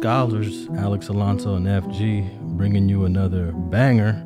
Scholars, 0.00 0.68
Alex 0.76 1.08
Alonso 1.08 1.54
and 1.54 1.66
FG, 1.66 2.38
bringing 2.58 2.86
you 2.86 3.06
another 3.06 3.50
banger. 3.52 4.22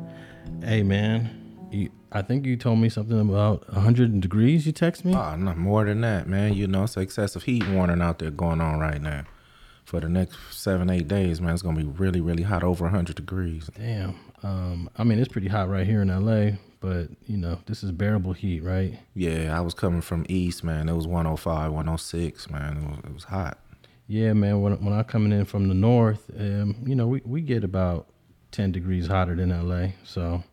Hey, 0.61 0.83
man, 0.83 1.69
you, 1.71 1.89
I 2.11 2.21
think 2.21 2.45
you 2.45 2.57
told 2.57 2.79
me 2.79 2.89
something 2.89 3.17
about 3.17 3.65
100 3.71 4.19
degrees. 4.19 4.65
You 4.65 4.73
text 4.73 5.05
me? 5.05 5.15
Oh, 5.15 5.37
no, 5.37 5.55
more 5.55 5.85
than 5.85 6.01
that, 6.01 6.27
man. 6.27 6.55
You 6.55 6.67
know, 6.67 6.83
it's 6.83 6.97
an 6.97 7.03
excessive 7.03 7.43
heat 7.43 7.65
warning 7.69 8.01
out 8.01 8.19
there 8.19 8.31
going 8.31 8.59
on 8.59 8.79
right 8.81 9.01
now. 9.01 9.23
For 9.85 10.01
the 10.01 10.09
next 10.09 10.37
seven, 10.51 10.89
eight 10.89 11.07
days, 11.07 11.39
man, 11.39 11.53
it's 11.53 11.63
gonna 11.63 11.77
be 11.77 11.85
really, 11.85 12.19
really 12.19 12.43
hot, 12.43 12.63
over 12.63 12.83
100 12.83 13.15
degrees. 13.15 13.69
Damn. 13.73 14.19
Um, 14.43 14.89
I 14.97 15.05
mean, 15.05 15.19
it's 15.19 15.31
pretty 15.31 15.47
hot 15.47 15.69
right 15.69 15.87
here 15.87 16.01
in 16.01 16.09
LA, 16.09 16.57
but 16.81 17.07
you 17.27 17.37
know, 17.37 17.59
this 17.65 17.81
is 17.81 17.93
bearable 17.93 18.33
heat, 18.33 18.61
right? 18.61 18.99
Yeah, 19.15 19.57
I 19.57 19.61
was 19.61 19.73
coming 19.73 20.01
from 20.01 20.25
east, 20.27 20.65
man. 20.65 20.89
It 20.89 20.95
was 20.95 21.07
105, 21.07 21.71
106, 21.71 22.49
man. 22.49 22.77
It 22.77 22.89
was, 22.89 22.99
it 23.05 23.13
was 23.13 23.23
hot. 23.23 23.57
Yeah, 24.11 24.33
man. 24.33 24.59
When 24.61 24.73
when 24.83 24.93
I 24.93 25.03
coming 25.03 25.31
in 25.31 25.45
from 25.45 25.69
the 25.69 25.73
north, 25.73 26.29
um, 26.37 26.75
you 26.85 26.95
know, 26.95 27.07
we, 27.07 27.21
we 27.23 27.39
get 27.39 27.63
about 27.63 28.07
10 28.51 28.73
degrees 28.73 29.07
hotter 29.07 29.35
than 29.37 29.49
LA, 29.51 29.93
so 30.03 30.43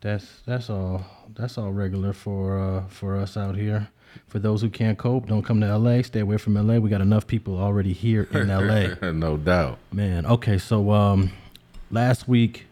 that's 0.00 0.24
that's 0.46 0.70
all 0.70 1.04
that's 1.34 1.58
all 1.58 1.72
regular 1.72 2.12
for 2.12 2.60
uh, 2.60 2.86
for 2.86 3.16
us 3.16 3.36
out 3.36 3.56
here. 3.56 3.88
For 4.28 4.38
those 4.38 4.62
who 4.62 4.70
can't 4.70 4.96
cope, 4.96 5.26
don't 5.26 5.42
come 5.42 5.60
to 5.62 5.76
LA. 5.76 6.02
Stay 6.02 6.20
away 6.20 6.36
from 6.36 6.54
LA. 6.54 6.76
We 6.78 6.90
got 6.90 7.00
enough 7.00 7.26
people 7.26 7.58
already 7.58 7.92
here 7.92 8.28
in 8.30 8.46
LA. 8.46 9.10
no 9.10 9.36
doubt. 9.36 9.78
Man, 9.90 10.24
okay, 10.24 10.58
so 10.58 10.92
um, 10.92 11.32
last 11.90 12.28
week 12.28 12.66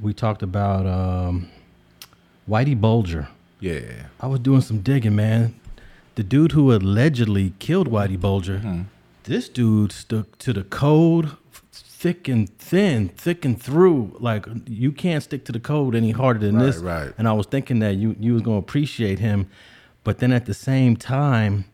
we 0.00 0.14
talked 0.14 0.42
about 0.42 0.86
um, 0.86 1.50
Whitey 2.48 2.80
Bulger. 2.80 3.28
Yeah. 3.60 4.06
I 4.20 4.26
was 4.26 4.40
doing 4.40 4.62
some 4.62 4.80
digging, 4.80 5.16
man. 5.16 5.54
The 6.14 6.22
dude 6.22 6.52
who 6.52 6.72
allegedly 6.74 7.52
killed 7.58 7.90
Whitey 7.90 8.18
Bulger, 8.18 8.60
Mm-hmm. 8.60 8.82
This 9.26 9.48
dude 9.48 9.92
stuck 9.92 10.36
to 10.38 10.52
the 10.52 10.64
code 10.64 11.30
thick 11.72 12.28
and 12.28 12.48
thin, 12.58 13.08
thick 13.08 13.44
and 13.44 13.60
through. 13.60 14.16
Like 14.20 14.46
you 14.66 14.92
can't 14.92 15.22
stick 15.22 15.44
to 15.46 15.52
the 15.52 15.60
code 15.60 15.94
any 15.94 16.10
harder 16.10 16.40
than 16.40 16.56
Right, 16.56 16.66
this. 16.66 16.76
right. 16.78 17.12
And 17.18 17.26
I 17.28 17.32
was 17.32 17.46
thinking 17.46 17.78
that 17.80 17.96
you 17.96 18.16
you 18.18 18.32
was 18.34 18.42
gonna 18.42 18.58
appreciate 18.58 19.18
him, 19.18 19.48
but 20.04 20.18
then 20.18 20.32
at 20.32 20.46
the 20.46 20.54
same 20.54 20.96
time, 20.96 21.64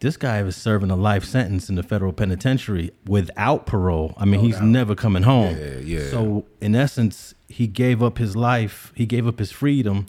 this 0.00 0.16
guy 0.16 0.42
was 0.42 0.56
serving 0.56 0.90
a 0.90 0.96
life 0.96 1.24
sentence 1.24 1.68
in 1.70 1.74
the 1.74 1.82
federal 1.82 2.12
penitentiary 2.12 2.90
without 3.06 3.66
parole. 3.66 4.14
I 4.18 4.24
mean, 4.26 4.40
he's 4.40 4.60
never 4.60 4.94
coming 4.94 5.22
home. 5.24 5.56
Yeah, 5.56 5.78
yeah. 5.78 6.10
So 6.10 6.44
in 6.60 6.74
essence, 6.74 7.34
he 7.48 7.66
gave 7.66 8.02
up 8.02 8.18
his 8.18 8.36
life. 8.36 8.92
He 8.94 9.06
gave 9.06 9.26
up 9.26 9.38
his 9.38 9.50
freedom 9.52 10.06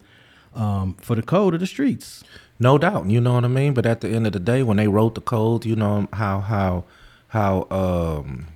um, 0.54 0.96
for 1.02 1.16
the 1.16 1.22
code 1.24 1.54
of 1.54 1.60
the 1.62 1.68
streets. 1.68 2.24
No 2.60 2.78
doubt, 2.78 3.10
you 3.10 3.22
know 3.22 3.34
what 3.34 3.46
I 3.46 3.50
mean. 3.50 3.74
But 3.74 3.86
at 3.86 4.02
the 4.02 4.10
end 4.10 4.26
of 4.26 4.34
the 4.34 4.40
day, 4.40 4.64
when 4.64 4.78
they 4.78 4.88
wrote 4.88 5.16
the 5.16 5.22
code, 5.22 5.66
you 5.66 5.76
know 5.76 6.08
how 6.14 6.40
how 6.40 6.86
how 7.30 7.68
um, 7.70 8.48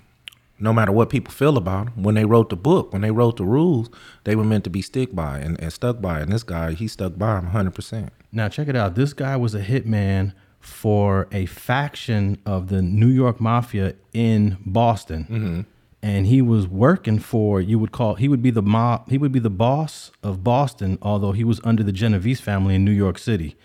no 0.59 0.73
matter 0.73 0.91
what 0.91 1.09
people 1.09 1.33
feel 1.33 1.57
about 1.57 1.85
them, 1.95 2.03
when 2.03 2.15
they 2.15 2.25
wrote 2.25 2.49
the 2.49 2.55
book, 2.55 2.93
when 2.93 3.01
they 3.01 3.11
wrote 3.11 3.37
the 3.37 3.45
rules, 3.45 3.89
they 4.23 4.35
were 4.35 4.43
meant 4.43 4.63
to 4.63 4.69
be 4.69 4.81
stick 4.81 5.13
by 5.13 5.39
and, 5.39 5.59
and 5.59 5.73
stuck 5.73 6.01
by. 6.01 6.19
And 6.19 6.31
this 6.31 6.43
guy, 6.43 6.73
he 6.73 6.87
stuck 6.87 7.17
by 7.17 7.35
them 7.35 7.45
100. 7.45 7.73
percent 7.73 8.13
Now 8.31 8.47
check 8.49 8.67
it 8.67 8.75
out. 8.75 8.95
This 8.95 9.13
guy 9.13 9.35
was 9.37 9.53
a 9.55 9.61
hitman 9.61 10.33
for 10.59 11.27
a 11.31 11.47
faction 11.47 12.39
of 12.45 12.67
the 12.69 12.81
New 12.81 13.07
York 13.07 13.41
Mafia 13.41 13.95
in 14.13 14.57
Boston, 14.65 15.65
and 16.03 16.27
he 16.27 16.41
was 16.41 16.67
working 16.67 17.19
for 17.19 17.59
you 17.61 17.77
would 17.79 17.91
call 17.91 18.15
he 18.15 18.27
would 18.27 18.41
be 18.41 18.51
the 18.51 18.61
mob. 18.61 19.09
He 19.09 19.17
would 19.17 19.31
be 19.31 19.39
the 19.39 19.49
boss 19.49 20.11
of 20.23 20.43
Boston, 20.43 20.97
although 21.01 21.31
he 21.31 21.43
was 21.43 21.59
under 21.63 21.83
the 21.83 21.91
Genovese 21.91 22.41
family 22.41 22.75
in 22.75 22.85
New 22.85 22.91
York 22.91 23.17
City. 23.17 23.55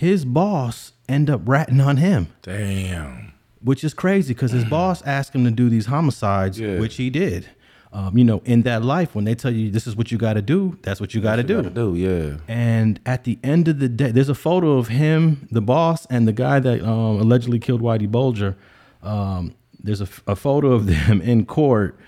His 0.00 0.24
boss 0.24 0.92
end 1.08 1.28
up 1.28 1.42
ratting 1.44 1.80
on 1.80 1.96
him. 1.98 2.28
Damn. 2.42 3.32
which 3.62 3.84
is 3.84 3.92
crazy 3.92 4.32
because 4.32 4.52
his 4.52 4.64
boss 4.64 5.02
asked 5.02 5.34
him 5.34 5.44
to 5.44 5.50
do 5.50 5.68
these 5.68 5.84
homicides, 5.86 6.58
Yeah. 6.58 6.78
which 6.80 6.96
he 6.96 7.10
did. 7.10 7.46
Um, 7.92 8.16
you 8.16 8.24
know, 8.24 8.40
in 8.46 8.62
that 8.62 8.82
life, 8.82 9.14
when 9.14 9.24
they 9.26 9.34
tell 9.34 9.50
you 9.52 9.70
this 9.70 9.86
is 9.86 9.94
what 9.96 10.10
you 10.10 10.16
got 10.16 10.34
to 10.34 10.40
do, 10.42 10.78
that's 10.82 10.98
what 11.00 11.12
you 11.12 11.20
got 11.20 11.36
to 11.36 11.42
do. 11.42 11.56
Gotta 11.56 11.68
do, 11.84 11.94
yeah. 11.94 12.36
And 12.48 12.98
at 13.04 13.24
the 13.24 13.38
end 13.44 13.68
of 13.68 13.78
the 13.78 13.88
day, 13.90 14.12
there's 14.12 14.30
a 14.30 14.34
photo 14.34 14.78
of 14.78 14.88
him, 14.88 15.46
the 15.50 15.60
boss, 15.60 16.06
and 16.06 16.26
the 16.26 16.32
guy 16.32 16.58
that 16.60 16.80
um, 16.82 17.20
allegedly 17.20 17.58
killed 17.58 17.82
Whitey 17.82 18.10
Bulger. 18.10 18.56
Um, 19.02 19.54
there's 19.78 20.00
a 20.00 20.06
photo 20.36 20.72
of 20.72 20.86
them 20.92 21.20
in 21.20 21.44
court. 21.44 21.98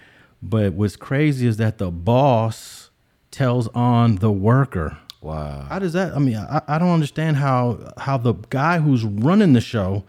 But 0.42 0.72
what's 0.72 0.97
crazy 0.97 1.47
is 1.47 1.59
that 1.59 1.76
the 1.76 1.91
boss 1.91 2.91
tells 3.30 3.69
on 3.74 4.16
the 4.16 4.32
worker. 4.32 4.97
Wow. 5.22 5.66
How 5.69 5.78
does 5.78 5.93
that? 5.93 6.15
I 6.15 6.19
mean, 6.19 6.37
I, 6.37 6.62
I 6.66 6.78
don't 6.78 6.91
understand 6.91 7.37
how 7.37 7.93
how 7.97 8.19
the 8.19 8.34
guy 8.50 8.78
who's 8.81 9.05
running 9.05 9.53
the 9.53 9.60
show 9.60 10.05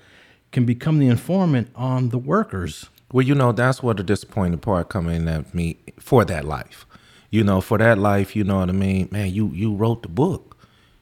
can 0.51 0.65
become 0.65 0.99
the 0.99 1.07
informant 1.07 1.69
on 1.75 2.09
the 2.09 2.17
workers. 2.17 2.89
Well, 3.11 3.25
you 3.25 3.35
know, 3.35 3.51
that's 3.51 3.83
where 3.83 3.93
the 3.93 4.03
disappointing 4.03 4.59
part 4.59 4.89
come 4.89 5.07
in 5.07 5.27
at 5.27 5.53
me 5.53 5.77
for 5.99 6.25
that 6.25 6.45
life. 6.45 6.87
You 7.29 7.43
know, 7.43 7.61
for 7.61 7.77
that 7.77 7.99
life, 7.99 8.35
you 8.35 8.43
know 8.43 8.57
what 8.59 8.69
I 8.69 8.73
mean? 8.73 9.07
Man, 9.11 9.31
you 9.31 9.49
you 9.49 9.73
wrote 9.75 10.01
the 10.01 10.09
book. 10.09 10.57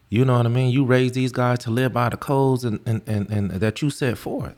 You 0.09 0.25
know 0.25 0.35
what 0.35 0.45
I 0.45 0.49
mean? 0.49 0.71
You 0.71 0.83
raised 0.83 1.13
these 1.13 1.31
guys 1.31 1.59
to 1.59 1.71
live 1.71 1.93
by 1.93 2.09
the 2.09 2.17
codes 2.17 2.65
and, 2.65 2.81
and, 2.85 3.01
and, 3.07 3.29
and 3.29 3.49
that 3.51 3.81
you 3.81 3.89
set 3.89 4.17
forth. 4.17 4.55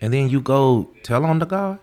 And 0.00 0.12
then 0.12 0.28
you 0.28 0.40
go 0.40 0.90
tell 1.04 1.24
on 1.24 1.38
the 1.38 1.46
guy. 1.46 1.78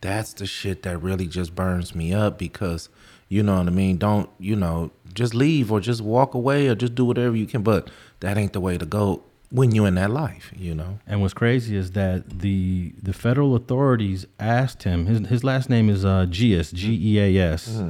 That's 0.00 0.32
the 0.34 0.46
shit 0.46 0.84
that 0.84 1.02
really 1.02 1.26
just 1.26 1.56
burns 1.56 1.96
me 1.96 2.14
up 2.14 2.38
because 2.38 2.88
you 3.30 3.44
know 3.44 3.58
what 3.58 3.68
I 3.68 3.70
mean? 3.70 3.96
Don't, 3.96 4.28
you 4.38 4.56
know, 4.56 4.90
just 5.14 5.34
leave 5.34 5.70
or 5.72 5.80
just 5.80 6.00
walk 6.00 6.34
away 6.34 6.68
or 6.68 6.74
just 6.74 6.94
do 6.94 7.04
whatever 7.04 7.36
you 7.36 7.46
can. 7.46 7.62
But 7.62 7.90
that 8.20 8.36
ain't 8.38 8.52
the 8.52 8.60
way 8.60 8.78
to 8.78 8.86
go 8.86 9.22
when 9.50 9.74
you're 9.74 9.88
in 9.88 9.96
that 9.96 10.10
life, 10.10 10.52
you 10.56 10.74
know? 10.74 10.98
And 11.06 11.20
what's 11.20 11.34
crazy 11.34 11.76
is 11.76 11.92
that 11.92 12.40
the 12.40 12.92
the 13.02 13.12
federal 13.12 13.54
authorities 13.56 14.26
asked 14.38 14.84
him. 14.84 15.06
His 15.06 15.26
his 15.28 15.44
last 15.44 15.68
name 15.68 15.88
is 15.90 16.04
uh, 16.04 16.26
Geas, 16.30 16.70
G 16.72 16.98
E 17.16 17.18
A 17.38 17.52
S. 17.52 17.82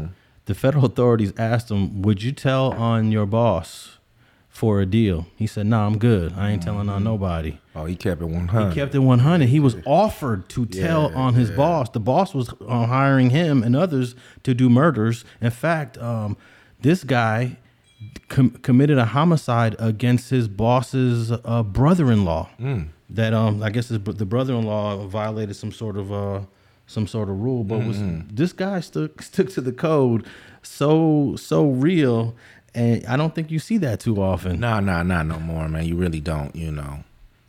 The 0.47 0.55
federal 0.55 0.85
authorities 0.87 1.33
asked 1.39 1.71
him, 1.71 2.03
"Would 2.03 2.23
you 2.23 2.33
tell 2.33 2.73
on 2.73 3.13
your 3.13 3.27
boss 3.27 3.99
for 4.49 4.81
a 4.81 4.87
deal?" 4.87 5.27
He 5.37 5.47
said, 5.47 5.67
"No, 5.67 5.81
I'm 5.87 5.99
good. 5.99 6.33
I 6.37 6.51
ain't 6.51 6.63
telling 6.63 6.89
on 6.89 7.05
nobody." 7.05 7.59
Oh, 7.77 7.85
he 7.85 7.95
kept 7.95 8.21
it 8.21 8.25
100. 8.25 8.71
He 8.71 8.75
kept 8.75 8.95
it 8.95 8.99
100. 8.99 9.49
He 9.49 9.61
was 9.61 9.77
offered 9.87 10.49
to 10.51 10.67
tell 10.67 11.11
Yeah, 11.11 11.17
on 11.17 11.35
his 11.35 11.51
boss. 11.53 11.89
The 11.91 12.01
boss 12.01 12.35
was 12.35 12.53
uh, 12.67 12.87
hiring 12.87 13.31
him 13.31 13.63
and 13.63 13.77
others 13.77 14.17
to 14.43 14.53
do 14.55 14.69
murders. 14.69 15.25
In 15.41 15.51
fact, 15.51 15.97
um, 15.99 16.37
this 16.83 17.05
guy 17.05 17.57
com- 18.29 18.51
committed 18.51 18.99
a 18.99 19.05
homicide 19.05 19.77
against 19.79 20.31
his 20.31 20.49
boss's 20.49 21.33
uh, 21.33 21.63
brother-in-law. 21.63 22.49
That 23.11 23.35
um, 23.35 23.63
I 23.63 23.71
guess 23.71 23.89
his, 23.89 23.99
the 23.99 24.27
brother-in-law 24.27 25.07
violated 25.07 25.57
some 25.57 25.73
sort 25.73 25.97
of 25.97 26.13
uh, 26.13 26.41
some 26.87 27.07
sort 27.07 27.29
of 27.29 27.41
rule, 27.41 27.65
but 27.65 27.85
was 27.85 27.99
this 28.33 28.53
guy 28.53 28.81
stuck 28.81 29.21
stuck 29.31 29.49
to 29.51 29.61
the 29.61 29.73
code 29.73 30.27
so 30.63 31.35
so 31.37 31.69
real, 31.69 32.35
and 32.75 33.05
I 33.07 33.17
don't 33.17 33.35
think 33.35 33.51
you 33.51 33.59
see 33.59 33.79
that 33.79 34.01
too 34.01 34.23
often. 34.23 34.61
Nah, 34.61 34.81
nah, 34.81 35.03
nah, 35.03 35.23
no 35.23 35.39
more, 35.41 35.69
man. 35.69 35.85
You 35.87 35.97
really 35.97 36.21
don't, 36.21 36.55
you 36.55 36.71
know. 36.71 37.05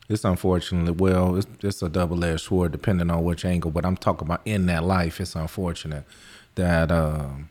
It's 0.09 0.25
unfortunately, 0.25 0.91
well, 0.91 1.37
it's 1.37 1.47
just 1.59 1.81
a 1.81 1.89
double 1.89 2.23
edged 2.25 2.41
sword 2.41 2.71
depending 2.73 3.09
on 3.09 3.23
which 3.23 3.45
angle, 3.45 3.71
but 3.71 3.85
I'm 3.85 3.95
talking 3.95 4.27
about 4.27 4.41
in 4.45 4.65
that 4.65 4.83
life, 4.83 5.21
it's 5.21 5.35
unfortunate 5.35 6.03
that, 6.55 6.91
um, 6.91 7.49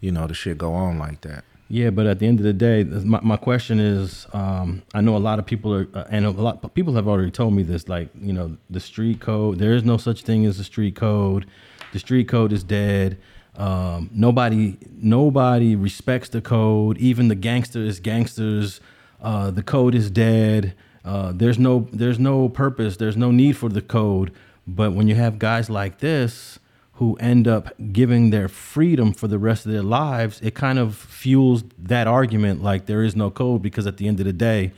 you 0.00 0.12
know, 0.12 0.26
the 0.26 0.34
shit 0.34 0.58
go 0.58 0.72
on 0.72 0.98
like 0.98 1.20
that. 1.22 1.44
Yeah, 1.72 1.90
but 1.90 2.06
at 2.06 2.18
the 2.18 2.26
end 2.26 2.40
of 2.40 2.44
the 2.44 2.52
day, 2.52 2.82
my, 2.82 3.20
my 3.22 3.36
question 3.36 3.78
is, 3.78 4.26
um, 4.32 4.82
I 4.92 5.00
know 5.00 5.16
a 5.16 5.18
lot 5.18 5.38
of 5.38 5.46
people 5.46 5.72
are, 5.72 5.88
uh, 5.94 6.04
and 6.10 6.26
a 6.26 6.30
lot 6.30 6.64
of 6.64 6.74
people 6.74 6.94
have 6.94 7.06
already 7.06 7.30
told 7.30 7.54
me 7.54 7.62
this, 7.62 7.88
like, 7.88 8.08
you 8.20 8.32
know, 8.32 8.56
the 8.68 8.80
street 8.80 9.20
code, 9.20 9.60
there 9.60 9.72
is 9.72 9.84
no 9.84 9.96
such 9.96 10.22
thing 10.22 10.46
as 10.46 10.58
a 10.58 10.64
street 10.64 10.96
code. 10.96 11.46
The 11.92 11.98
street 11.98 12.28
code 12.28 12.52
is 12.52 12.64
dead. 12.64 13.18
Um, 13.56 14.10
nobody, 14.12 14.78
nobody 15.00 15.76
respects 15.76 16.28
the 16.28 16.40
code. 16.40 16.98
Even 16.98 17.28
the 17.28 17.34
gangsters, 17.34 18.00
gangsters, 18.00 18.80
uh, 19.20 19.50
the 19.50 19.62
code 19.62 19.94
is 19.94 20.10
dead. 20.10 20.74
Uh, 21.04 21.32
there's 21.32 21.58
no, 21.58 21.88
there's 21.92 22.18
no 22.18 22.48
purpose. 22.48 22.96
There's 22.96 23.16
no 23.16 23.30
need 23.30 23.56
for 23.56 23.68
the 23.68 23.82
code. 23.82 24.32
But 24.66 24.92
when 24.92 25.08
you 25.08 25.14
have 25.16 25.38
guys 25.38 25.68
like 25.68 25.98
this, 25.98 26.59
who 27.00 27.16
end 27.16 27.48
up 27.48 27.72
giving 27.92 28.28
their 28.28 28.46
freedom 28.46 29.14
for 29.14 29.26
the 29.26 29.38
rest 29.38 29.64
of 29.64 29.72
their 29.72 29.82
lives, 29.82 30.38
it 30.42 30.54
kind 30.54 30.78
of 30.78 30.94
fuels 30.94 31.64
that 31.78 32.06
argument 32.06 32.62
like 32.62 32.84
there 32.84 33.02
is 33.02 33.16
no 33.16 33.30
code 33.30 33.62
because 33.62 33.86
at 33.86 33.96
the 33.96 34.06
end 34.06 34.20
of 34.20 34.26
the 34.26 34.34
day, 34.34 34.70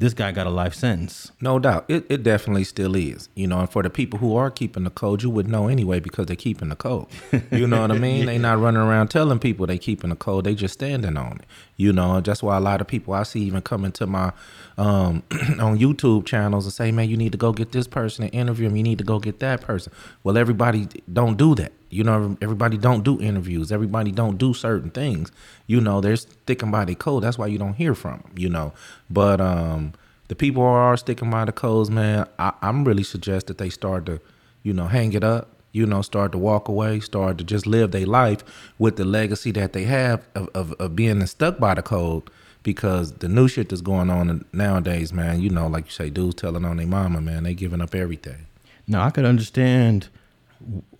this 0.00 0.14
guy 0.14 0.32
got 0.32 0.46
a 0.46 0.50
life 0.50 0.72
sentence. 0.74 1.30
No 1.42 1.58
doubt. 1.58 1.84
It, 1.86 2.06
it 2.08 2.22
definitely 2.22 2.64
still 2.64 2.96
is. 2.96 3.28
You 3.34 3.46
know, 3.46 3.60
and 3.60 3.70
for 3.70 3.82
the 3.82 3.90
people 3.90 4.18
who 4.18 4.34
are 4.34 4.50
keeping 4.50 4.84
the 4.84 4.90
code, 4.90 5.22
you 5.22 5.28
would 5.28 5.46
know 5.46 5.68
anyway 5.68 6.00
because 6.00 6.24
they're 6.24 6.36
keeping 6.36 6.70
the 6.70 6.76
code. 6.76 7.06
You 7.50 7.66
know 7.66 7.82
what 7.82 7.90
I 7.90 7.98
mean? 7.98 8.26
They 8.26 8.38
not 8.38 8.58
running 8.58 8.80
around 8.80 9.08
telling 9.08 9.38
people 9.38 9.66
they 9.66 9.76
keeping 9.76 10.10
the 10.10 10.16
code. 10.16 10.44
They 10.44 10.54
just 10.54 10.74
standing 10.74 11.16
on 11.16 11.38
it. 11.38 11.46
You 11.76 11.92
know, 11.92 12.20
that's 12.20 12.42
why 12.42 12.56
a 12.56 12.60
lot 12.60 12.80
of 12.80 12.86
people 12.86 13.12
I 13.12 13.24
see 13.24 13.40
even 13.42 13.60
coming 13.60 13.92
to 13.92 14.06
my 14.06 14.32
um 14.78 15.22
on 15.60 15.78
YouTube 15.78 16.24
channels 16.24 16.64
and 16.64 16.72
say, 16.72 16.90
Man, 16.92 17.10
you 17.10 17.16
need 17.16 17.32
to 17.32 17.38
go 17.38 17.52
get 17.52 17.72
this 17.72 17.86
person 17.86 18.24
and 18.24 18.34
interview 18.34 18.68
him. 18.68 18.76
You 18.76 18.82
need 18.82 18.98
to 18.98 19.04
go 19.04 19.18
get 19.18 19.40
that 19.40 19.60
person. 19.60 19.92
Well, 20.22 20.38
everybody 20.38 20.88
don't 21.12 21.36
do 21.36 21.54
that. 21.56 21.72
You 21.90 22.04
know, 22.04 22.36
everybody 22.40 22.78
don't 22.78 23.02
do 23.04 23.20
interviews. 23.20 23.72
Everybody 23.72 24.12
don't 24.12 24.38
do 24.38 24.54
certain 24.54 24.90
things. 24.90 25.32
You 25.66 25.80
know, 25.80 26.00
they're 26.00 26.16
sticking 26.16 26.70
by 26.70 26.84
their 26.84 26.94
code. 26.94 27.24
That's 27.24 27.36
why 27.36 27.48
you 27.48 27.58
don't 27.58 27.74
hear 27.74 27.94
from 27.94 28.20
them. 28.20 28.32
You 28.36 28.48
know, 28.48 28.72
but 29.10 29.40
um, 29.40 29.92
the 30.28 30.34
people 30.36 30.62
are 30.62 30.96
sticking 30.96 31.30
by 31.30 31.44
the 31.44 31.52
codes, 31.52 31.90
man. 31.90 32.26
I, 32.38 32.52
I'm 32.62 32.84
really 32.84 33.02
suggest 33.02 33.48
that 33.48 33.58
they 33.58 33.70
start 33.70 34.06
to, 34.06 34.20
you 34.62 34.72
know, 34.72 34.86
hang 34.86 35.12
it 35.14 35.24
up 35.24 35.48
You 35.72 35.86
know, 35.86 36.02
start 36.02 36.32
to 36.32 36.38
walk 36.38 36.68
away, 36.68 37.00
start 37.00 37.38
to 37.38 37.44
just 37.44 37.66
live 37.66 37.92
their 37.92 38.06
life 38.06 38.42
with 38.78 38.96
the 38.96 39.04
legacy 39.04 39.52
that 39.52 39.72
they 39.72 39.84
have 39.84 40.26
of, 40.34 40.48
of, 40.54 40.72
of 40.74 40.96
being 40.96 41.24
stuck 41.26 41.58
by 41.58 41.74
the 41.74 41.82
code. 41.82 42.24
Because 42.62 43.12
the 43.12 43.28
new 43.28 43.48
shit 43.48 43.70
that's 43.70 43.80
going 43.80 44.10
on 44.10 44.44
nowadays, 44.52 45.12
man, 45.14 45.40
you 45.40 45.48
know, 45.48 45.66
like 45.66 45.86
you 45.86 45.92
say, 45.92 46.10
dudes 46.10 46.34
telling 46.34 46.64
on 46.64 46.76
their 46.76 46.86
mama, 46.86 47.20
man, 47.20 47.44
they 47.44 47.54
giving 47.54 47.80
up 47.80 47.94
everything. 47.94 48.46
Now 48.86 49.02
I 49.04 49.10
could 49.10 49.24
understand 49.24 50.08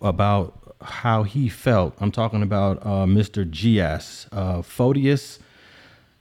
about 0.01 0.57
how 0.83 1.23
he 1.23 1.49
felt. 1.49 1.95
I'm 1.99 2.11
talking 2.11 2.41
about 2.41 2.77
uh, 2.79 3.05
Mr. 3.05 3.49
Geas, 3.49 4.27
uh, 4.31 4.61
Fotios 4.61 5.39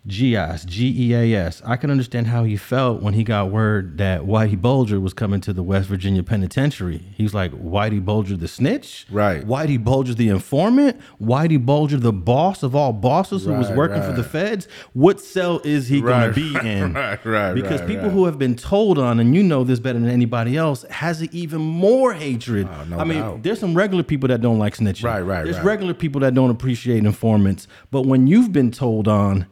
Geas, 0.06 0.64
G 0.64 1.10
E 1.10 1.14
A 1.14 1.34
S. 1.38 1.60
I 1.64 1.76
can 1.76 1.90
understand 1.90 2.26
how 2.28 2.44
he 2.44 2.56
felt 2.56 3.02
when 3.02 3.12
he 3.12 3.22
got 3.22 3.50
word 3.50 3.98
that 3.98 4.22
Whitey 4.22 4.58
Bulger 4.58 4.98
was 4.98 5.12
coming 5.12 5.42
to 5.42 5.52
the 5.52 5.62
West 5.62 5.88
Virginia 5.90 6.22
Penitentiary. 6.22 7.02
He's 7.14 7.34
like, 7.34 7.52
Whitey 7.52 8.02
Bulger 8.02 8.34
the 8.38 8.48
snitch? 8.48 9.06
Right. 9.10 9.46
Whitey 9.46 9.82
Bulger 9.82 10.14
the 10.14 10.30
informant? 10.30 10.98
Whitey 11.20 11.62
Bulger 11.62 11.98
the 11.98 12.14
boss 12.14 12.62
of 12.62 12.74
all 12.74 12.94
bosses 12.94 13.44
who 13.44 13.52
was 13.52 13.68
Right, 13.68 13.76
working 13.76 14.02
for 14.02 14.12
the 14.12 14.24
feds? 14.24 14.68
What 14.94 15.20
cell 15.20 15.60
is 15.64 15.88
he 15.88 16.00
Right, 16.00 16.34
going 16.34 16.34
to 16.34 16.62
be 16.62 16.68
in? 16.68 16.94
right, 16.94 17.22
right, 17.26 17.52
Because 17.54 17.80
right, 17.80 17.88
people 17.88 18.04
right. 18.06 18.12
who 18.12 18.24
have 18.24 18.38
been 18.38 18.56
told 18.56 18.98
on, 18.98 19.20
and 19.20 19.34
you 19.34 19.42
know 19.42 19.64
this 19.64 19.80
better 19.80 19.98
than 19.98 20.08
anybody 20.08 20.56
else, 20.56 20.84
has 20.84 21.22
even 21.34 21.60
more 21.60 22.14
hatred. 22.14 22.66
Oh, 22.72 22.84
no 22.84 22.98
I 23.00 23.04
mean, 23.04 23.18
doubt. 23.18 23.42
there's 23.42 23.60
some 23.60 23.74
regular 23.74 24.02
people 24.02 24.28
that 24.28 24.40
don't 24.40 24.58
like 24.58 24.76
snitching. 24.76 25.04
Right, 25.04 25.20
right, 25.20 25.44
There's 25.44 25.56
right. 25.58 25.64
regular 25.66 25.92
people 25.92 26.22
that 26.22 26.32
don't 26.32 26.50
appreciate 26.50 27.04
informants. 27.04 27.68
But 27.90 28.06
when 28.06 28.26
you've 28.26 28.50
been 28.50 28.70
told 28.70 29.06
on, 29.06 29.46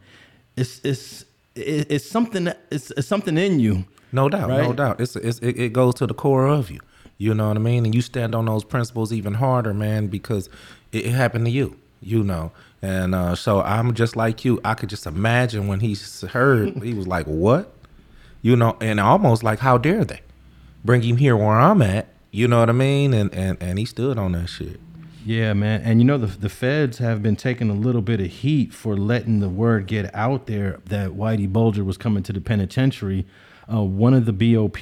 it's 0.58 0.81
it's 0.84 1.25
it's 1.55 2.08
something 2.08 2.49
it's, 2.70 2.90
it's 2.93 3.06
something 3.06 3.37
in 3.37 3.60
you. 3.60 3.84
No 4.12 4.28
doubt, 4.28 4.49
no 4.49 4.72
doubt. 4.72 5.00
It's, 5.00 5.16
it's 5.16 5.38
it, 5.40 5.58
it 5.58 5.72
goes 5.72 5.94
to 5.96 6.06
the 6.06 6.14
core 6.14 6.46
of 6.46 6.70
you. 6.70 6.81
You 7.19 7.34
know 7.34 7.49
what 7.49 7.56
I 7.56 7.60
mean? 7.60 7.84
And 7.84 7.94
you 7.94 8.00
stand 8.00 8.34
on 8.34 8.46
those 8.46 8.64
principles 8.64 9.12
even 9.12 9.34
harder, 9.34 9.75
man, 9.75 10.06
because 10.06 10.49
it, 10.93 11.06
it 11.06 11.12
happened 11.12 11.44
to 11.46 11.50
you. 11.50 11.76
You 12.00 12.22
know, 12.22 12.52
and 12.81 13.14
uh, 13.14 13.34
so 13.34 13.60
I'm 13.60 13.93
just 13.93 14.14
like 14.14 14.44
you. 14.44 14.60
I 14.64 14.75
could 14.75 14.88
just 14.88 15.06
imagine 15.06 15.66
when 15.66 15.81
he 15.81 15.96
heard, 16.31 16.76
he 16.82 16.94
was 16.94 17.08
like, 17.08 17.26
"What?" 17.26 17.72
You 18.40 18.55
know, 18.56 18.76
and 18.81 19.00
almost 19.00 19.43
like, 19.43 19.58
"How 19.58 19.78
dare 19.78 20.05
they 20.05 20.20
bring 20.84 21.02
him 21.02 21.16
here 21.16 21.37
where 21.37 21.58
I'm 21.58 21.82
at?" 21.82 22.06
You 22.31 22.46
know 22.46 22.60
what 22.60 22.69
I 22.69 22.72
mean? 22.72 23.14
And 23.14 23.34
and 23.34 23.58
and 23.60 23.78
he 23.78 23.84
stood 23.84 24.16
on 24.16 24.32
that 24.32 24.49
shit. 24.49 24.81
Yeah, 25.28 25.52
man. 25.52 25.82
And 25.82 26.00
you 26.00 26.06
know 26.06 26.16
the 26.16 26.26
the 26.26 26.48
feds 26.48 26.96
have 26.98 27.22
been 27.22 27.36
taking 27.36 27.69
a 27.69 27.75
little 27.75 28.00
bit 28.00 28.19
of 28.19 28.28
heat 28.28 28.72
for 28.72 28.96
letting 28.96 29.40
the 29.40 29.50
word 29.50 29.86
get 29.86 30.10
out 30.14 30.46
there 30.46 30.80
that 30.86 31.10
Whitey 31.10 31.46
Bulger 31.52 31.84
was 31.84 31.98
coming 31.98 32.22
to 32.22 32.32
the 32.32 32.40
penitentiary. 32.40 33.26
Uh, 33.70 33.82
one 33.82 34.14
of 34.14 34.25
the 34.25 34.32
BOP 34.32 34.78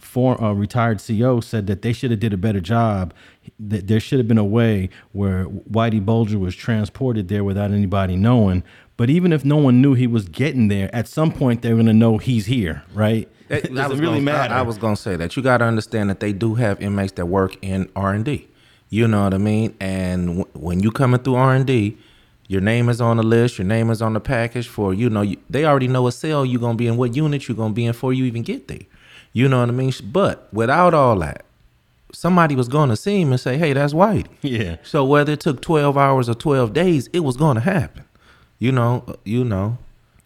for, 0.00 0.42
uh, 0.42 0.52
retired 0.52 1.00
CO 1.00 1.38
said 1.38 1.68
that 1.68 1.82
they 1.82 1.92
should 1.92 2.10
have 2.10 2.18
did 2.18 2.32
a 2.32 2.36
better 2.36 2.58
job. 2.60 3.14
That 3.60 3.86
there 3.86 4.00
should 4.00 4.18
have 4.18 4.26
been 4.26 4.36
a 4.36 4.44
way 4.44 4.90
where 5.12 5.44
Whitey 5.46 6.04
Bulger 6.04 6.40
was 6.40 6.56
transported 6.56 7.28
there 7.28 7.44
without 7.44 7.70
anybody 7.70 8.16
knowing. 8.16 8.64
But 8.96 9.10
even 9.10 9.32
if 9.32 9.44
no 9.44 9.58
one 9.58 9.80
knew 9.80 9.94
he 9.94 10.08
was 10.08 10.28
getting 10.28 10.66
there, 10.66 10.92
at 10.92 11.06
some 11.06 11.30
point 11.30 11.62
they're 11.62 11.76
gonna 11.76 11.92
know 11.94 12.18
he's 12.18 12.46
here, 12.46 12.82
right? 12.92 13.28
That- 13.46 13.70
I 13.78 13.86
was 13.86 14.00
really 14.00 14.24
gonna, 14.24 14.36
I- 14.38 14.58
I, 14.58 14.62
was 14.62 14.76
gonna 14.76 14.96
say 14.96 15.14
that 15.14 15.36
you 15.36 15.42
got 15.44 15.58
to 15.58 15.66
understand 15.66 16.10
that 16.10 16.18
they 16.18 16.32
do 16.32 16.56
have 16.56 16.80
inmates 16.80 17.12
that 17.12 17.26
work 17.26 17.56
in 17.62 17.88
R 17.94 18.12
and 18.12 18.24
D. 18.24 18.48
You 18.94 19.08
know 19.08 19.24
what 19.24 19.34
I 19.34 19.38
mean? 19.38 19.74
And 19.80 20.26
w- 20.38 20.46
when 20.52 20.78
you 20.78 20.92
coming 20.92 21.20
through 21.20 21.34
R 21.34 21.52
and 21.52 21.66
D, 21.66 21.98
your 22.46 22.60
name 22.60 22.88
is 22.88 23.00
on 23.00 23.16
the 23.16 23.24
list. 23.24 23.58
Your 23.58 23.66
name 23.66 23.90
is 23.90 24.00
on 24.00 24.12
the 24.12 24.20
package 24.20 24.68
for 24.68 24.94
you 24.94 25.10
know. 25.10 25.22
You, 25.22 25.36
they 25.50 25.64
already 25.64 25.88
know 25.88 26.02
what 26.02 26.12
cell 26.12 26.46
you're 26.46 26.60
gonna 26.60 26.76
be 26.76 26.86
in, 26.86 26.96
what 26.96 27.16
unit 27.16 27.48
you're 27.48 27.56
gonna 27.56 27.74
be 27.74 27.86
in 27.86 27.90
before 27.90 28.12
you 28.12 28.24
even 28.24 28.42
get 28.42 28.68
there. 28.68 28.86
You 29.32 29.48
know 29.48 29.58
what 29.58 29.68
I 29.68 29.72
mean? 29.72 29.92
But 30.12 30.46
without 30.52 30.94
all 30.94 31.18
that, 31.18 31.44
somebody 32.12 32.54
was 32.54 32.68
gonna 32.68 32.94
see 32.94 33.20
him 33.22 33.32
and 33.32 33.40
say, 33.40 33.58
"Hey, 33.58 33.72
that's 33.72 33.92
Whitey." 33.92 34.28
yeah. 34.42 34.76
So 34.84 35.04
whether 35.04 35.32
it 35.32 35.40
took 35.40 35.60
12 35.60 35.98
hours 35.98 36.28
or 36.28 36.34
12 36.34 36.72
days, 36.72 37.08
it 37.12 37.24
was 37.24 37.36
gonna 37.36 37.60
happen. 37.60 38.04
You 38.60 38.70
know, 38.70 39.02
uh, 39.08 39.14
you 39.24 39.44
know, 39.44 39.76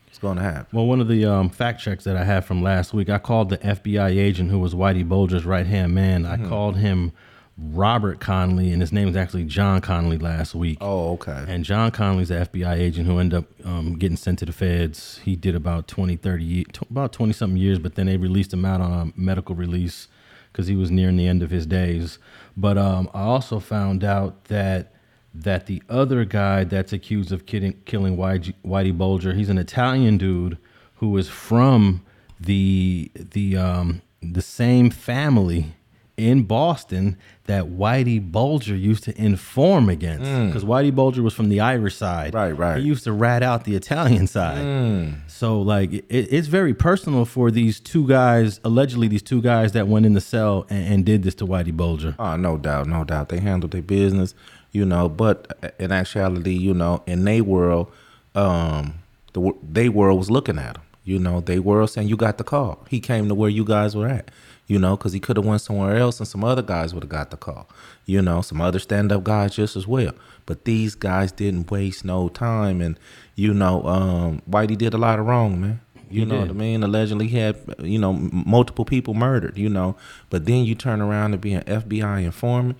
it's 0.08 0.18
gonna 0.18 0.42
happen. 0.42 0.66
Well, 0.72 0.84
one 0.84 1.00
of 1.00 1.08
the 1.08 1.24
um, 1.24 1.48
fact 1.48 1.80
checks 1.80 2.04
that 2.04 2.18
I 2.18 2.24
had 2.24 2.44
from 2.44 2.60
last 2.62 2.92
week, 2.92 3.08
I 3.08 3.16
called 3.16 3.48
the 3.48 3.56
FBI 3.56 4.10
agent 4.10 4.50
who 4.50 4.58
was 4.58 4.74
Whitey 4.74 5.08
Bulger's 5.08 5.46
right 5.46 5.66
hand 5.66 5.94
man. 5.94 6.26
I 6.26 6.36
called 6.36 6.76
him 6.76 7.12
Robert 7.60 8.20
Connolly, 8.20 8.72
and 8.72 8.80
his 8.80 8.92
name 8.92 9.08
is 9.08 9.16
actually 9.16 9.44
John 9.44 9.80
Connolly 9.80 10.18
last 10.18 10.54
week. 10.54 10.78
Oh, 10.80 11.12
okay. 11.14 11.44
And 11.48 11.64
John 11.64 11.90
Connolly's 11.90 12.28
the 12.28 12.36
FBI 12.36 12.76
agent 12.76 13.06
who 13.06 13.18
ended 13.18 13.40
up 13.40 13.66
um, 13.66 13.98
getting 13.98 14.16
sent 14.16 14.38
to 14.40 14.46
the 14.46 14.52
feds. 14.52 15.18
He 15.24 15.34
did 15.34 15.56
about 15.56 15.88
20, 15.88 16.16
30, 16.16 16.44
ye- 16.44 16.66
about 16.88 17.12
20 17.12 17.32
something 17.32 17.56
years, 17.56 17.78
but 17.80 17.96
then 17.96 18.06
they 18.06 18.16
released 18.16 18.52
him 18.52 18.64
out 18.64 18.80
on 18.80 18.92
a 18.92 19.20
medical 19.20 19.56
release 19.56 20.06
because 20.52 20.68
he 20.68 20.76
was 20.76 20.90
nearing 20.90 21.16
the 21.16 21.26
end 21.26 21.42
of 21.42 21.50
his 21.50 21.66
days. 21.66 22.18
But 22.56 22.78
um, 22.78 23.10
I 23.12 23.22
also 23.22 23.58
found 23.58 24.04
out 24.04 24.44
that 24.44 24.92
that 25.34 25.66
the 25.66 25.82
other 25.88 26.24
guy 26.24 26.64
that's 26.64 26.92
accused 26.92 27.30
of 27.32 27.46
kidding, 27.46 27.74
killing 27.84 28.16
Whitey, 28.16 28.54
Whitey 28.64 28.96
Bulger, 28.96 29.34
he's 29.34 29.50
an 29.50 29.58
Italian 29.58 30.16
dude 30.18 30.58
who 30.96 31.16
is 31.16 31.28
from 31.28 32.04
the 32.40 33.10
the 33.14 33.56
um, 33.56 34.02
the 34.22 34.42
same 34.42 34.90
family 34.90 35.74
in 36.18 36.42
Boston 36.42 37.16
that 37.44 37.64
Whitey 37.64 38.20
Bulger 38.20 38.76
used 38.76 39.04
to 39.04 39.18
inform 39.18 39.88
against. 39.88 40.24
Because 40.24 40.64
Whitey 40.64 40.94
Bulger 40.94 41.22
was 41.22 41.32
from 41.32 41.48
the 41.48 41.60
Irish 41.60 41.96
side. 41.96 42.32
Mm. 42.32 42.36
Right, 42.36 42.52
right. 42.52 42.76
Mm. 42.76 42.80
He 42.80 42.86
used 42.86 43.04
to 43.04 43.12
rat 43.12 43.42
out 43.42 43.64
the 43.64 43.74
Italian 43.74 44.26
side. 44.38 45.14
So, 45.28 45.62
like, 45.62 45.92
it, 45.92 46.04
it's 46.10 46.48
very 46.48 46.74
personal 46.74 47.24
for 47.24 47.50
these 47.50 47.80
two 47.80 48.06
guys, 48.06 48.60
allegedly, 48.64 49.08
these 49.08 49.22
two 49.22 49.40
guys 49.40 49.72
that 49.72 49.88
went 49.88 50.04
in 50.04 50.12
the 50.12 50.20
cell 50.20 50.66
and, 50.68 50.92
and 50.92 51.04
did 51.06 51.22
this 51.22 51.34
to 51.36 51.46
Whitey 51.46 51.74
Bulger. 51.74 52.14
Oh, 52.18 52.36
no 52.36 52.58
doubt, 52.58 52.88
no 52.88 53.04
doubt. 53.04 53.30
They 53.30 53.38
handled 53.40 53.70
their 53.72 53.82
business, 53.82 54.34
you 54.72 54.84
know. 54.84 55.08
But 55.08 55.74
in 55.78 55.92
actuality, 55.92 56.52
you 56.54 56.74
know, 56.74 57.02
in 57.06 57.24
their 57.24 57.44
world, 57.44 57.90
um, 58.34 58.94
the 59.32 59.52
they 59.62 59.88
world 59.88 60.18
was 60.18 60.30
looking 60.30 60.58
at 60.58 60.76
him. 60.76 60.82
You 61.04 61.18
know, 61.18 61.40
they 61.40 61.58
were 61.58 61.86
saying 61.86 62.08
you 62.08 62.18
got 62.18 62.36
the 62.36 62.44
call. 62.44 62.84
He 62.90 63.00
came 63.00 63.28
to 63.28 63.34
where 63.34 63.48
you 63.48 63.64
guys 63.64 63.96
were 63.96 64.06
at. 64.08 64.30
You 64.68 64.78
know, 64.78 64.96
because 64.96 65.12
he 65.14 65.18
could 65.20 65.36
have 65.38 65.46
went 65.46 65.62
somewhere 65.62 65.96
else, 65.96 66.20
and 66.20 66.28
some 66.28 66.44
other 66.44 66.62
guys 66.62 66.92
would 66.94 67.02
have 67.02 67.10
got 67.10 67.30
the 67.30 67.36
call. 67.38 67.68
You 68.04 68.20
know, 68.22 68.42
some 68.42 68.60
other 68.60 68.78
stand-up 68.78 69.24
guys 69.24 69.56
just 69.56 69.74
as 69.76 69.86
well. 69.86 70.12
But 70.46 70.66
these 70.66 70.94
guys 70.94 71.32
didn't 71.32 71.70
waste 71.70 72.04
no 72.04 72.28
time, 72.28 72.80
and 72.82 72.98
you 73.34 73.52
know, 73.54 73.82
um, 73.84 74.42
Whitey 74.48 74.76
did 74.78 74.92
a 74.94 74.98
lot 74.98 75.18
of 75.18 75.26
wrong, 75.26 75.60
man. 75.60 75.80
You 76.10 76.20
He 76.20 76.26
know 76.26 76.34
did. 76.36 76.40
what 76.48 76.50
I 76.50 76.52
mean? 76.54 76.82
Allegedly, 76.82 77.28
he 77.28 77.38
had 77.38 77.56
you 77.82 77.98
know 77.98 78.12
multiple 78.12 78.84
people 78.84 79.14
murdered. 79.14 79.56
You 79.58 79.70
know, 79.70 79.96
but 80.30 80.44
then 80.44 80.64
you 80.64 80.74
turn 80.74 81.00
around 81.00 81.32
and 81.32 81.40
be 81.40 81.54
an 81.54 81.64
FBI 81.64 82.22
informant. 82.24 82.76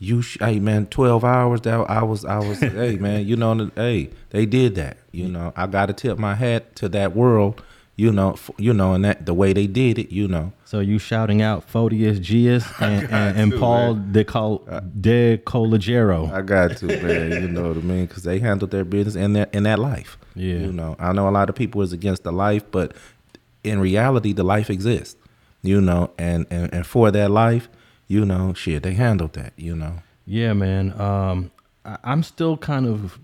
You, 0.00 0.22
sh- 0.22 0.38
hey 0.40 0.58
man, 0.60 0.86
twelve 0.86 1.24
hours. 1.24 1.60
That 1.62 1.88
I 1.88 2.02
was, 2.02 2.24
I 2.24 2.38
was, 2.38 2.58
hey 2.60 2.96
man, 2.96 3.26
you 3.26 3.36
know, 3.36 3.70
hey, 3.76 4.10
they 4.30 4.44
did 4.46 4.74
that. 4.76 4.96
You 5.12 5.28
know, 5.28 5.52
I 5.56 5.66
got 5.68 5.86
to 5.86 5.92
tip 5.92 6.18
my 6.18 6.34
hat 6.34 6.74
to 6.76 6.88
that 6.90 7.14
world. 7.16 7.62
You 7.98 8.12
know, 8.12 8.34
f- 8.34 8.50
you 8.58 8.72
know, 8.72 8.94
and 8.94 9.04
that 9.04 9.26
the 9.26 9.34
way 9.34 9.52
they 9.52 9.66
did 9.66 9.98
it. 9.98 10.12
You 10.12 10.28
know, 10.28 10.52
So 10.64 10.78
you 10.78 11.00
shouting 11.00 11.42
out 11.42 11.66
Fotios 11.70 12.22
Geas 12.22 12.64
and, 12.80 13.02
and, 13.10 13.36
and 13.36 13.52
to, 13.52 13.58
Paul 13.58 13.94
de, 13.94 14.24
Col- 14.24 14.64
de 15.00 15.38
Cologero. 15.38 16.30
I 16.32 16.42
got 16.42 16.76
to 16.76 16.86
man. 16.86 17.32
You 17.42 17.48
know 17.48 17.68
what 17.68 17.76
I 17.76 17.80
mean? 17.80 18.06
Because 18.06 18.22
they 18.22 18.38
handled 18.38 18.70
their 18.70 18.84
business 18.84 19.16
in 19.16 19.32
that 19.32 19.52
in 19.52 19.64
that 19.64 19.80
life. 19.80 20.16
Yeah. 20.36 20.58
You 20.58 20.72
know, 20.72 20.94
I 21.00 21.12
know 21.12 21.28
a 21.28 21.34
lot 21.40 21.48
of 21.50 21.56
people 21.56 21.82
is 21.82 21.92
against 21.92 22.22
the 22.22 22.30
life, 22.32 22.62
but 22.70 22.94
in 23.64 23.80
reality, 23.80 24.32
the 24.32 24.44
life 24.44 24.70
exists. 24.70 25.16
You 25.62 25.80
know, 25.80 26.12
and 26.18 26.46
and 26.50 26.72
and 26.72 26.86
for 26.86 27.10
that 27.10 27.32
life, 27.32 27.68
you 28.06 28.24
know, 28.24 28.54
shit, 28.54 28.84
they 28.84 28.94
handled 28.94 29.32
that. 29.32 29.54
You 29.56 29.74
know. 29.74 29.94
Yeah, 30.24 30.52
man. 30.52 30.92
Um, 31.00 31.50
I, 31.84 31.96
I'm 32.04 32.22
still 32.22 32.56
kind 32.56 32.86
of 32.86 33.18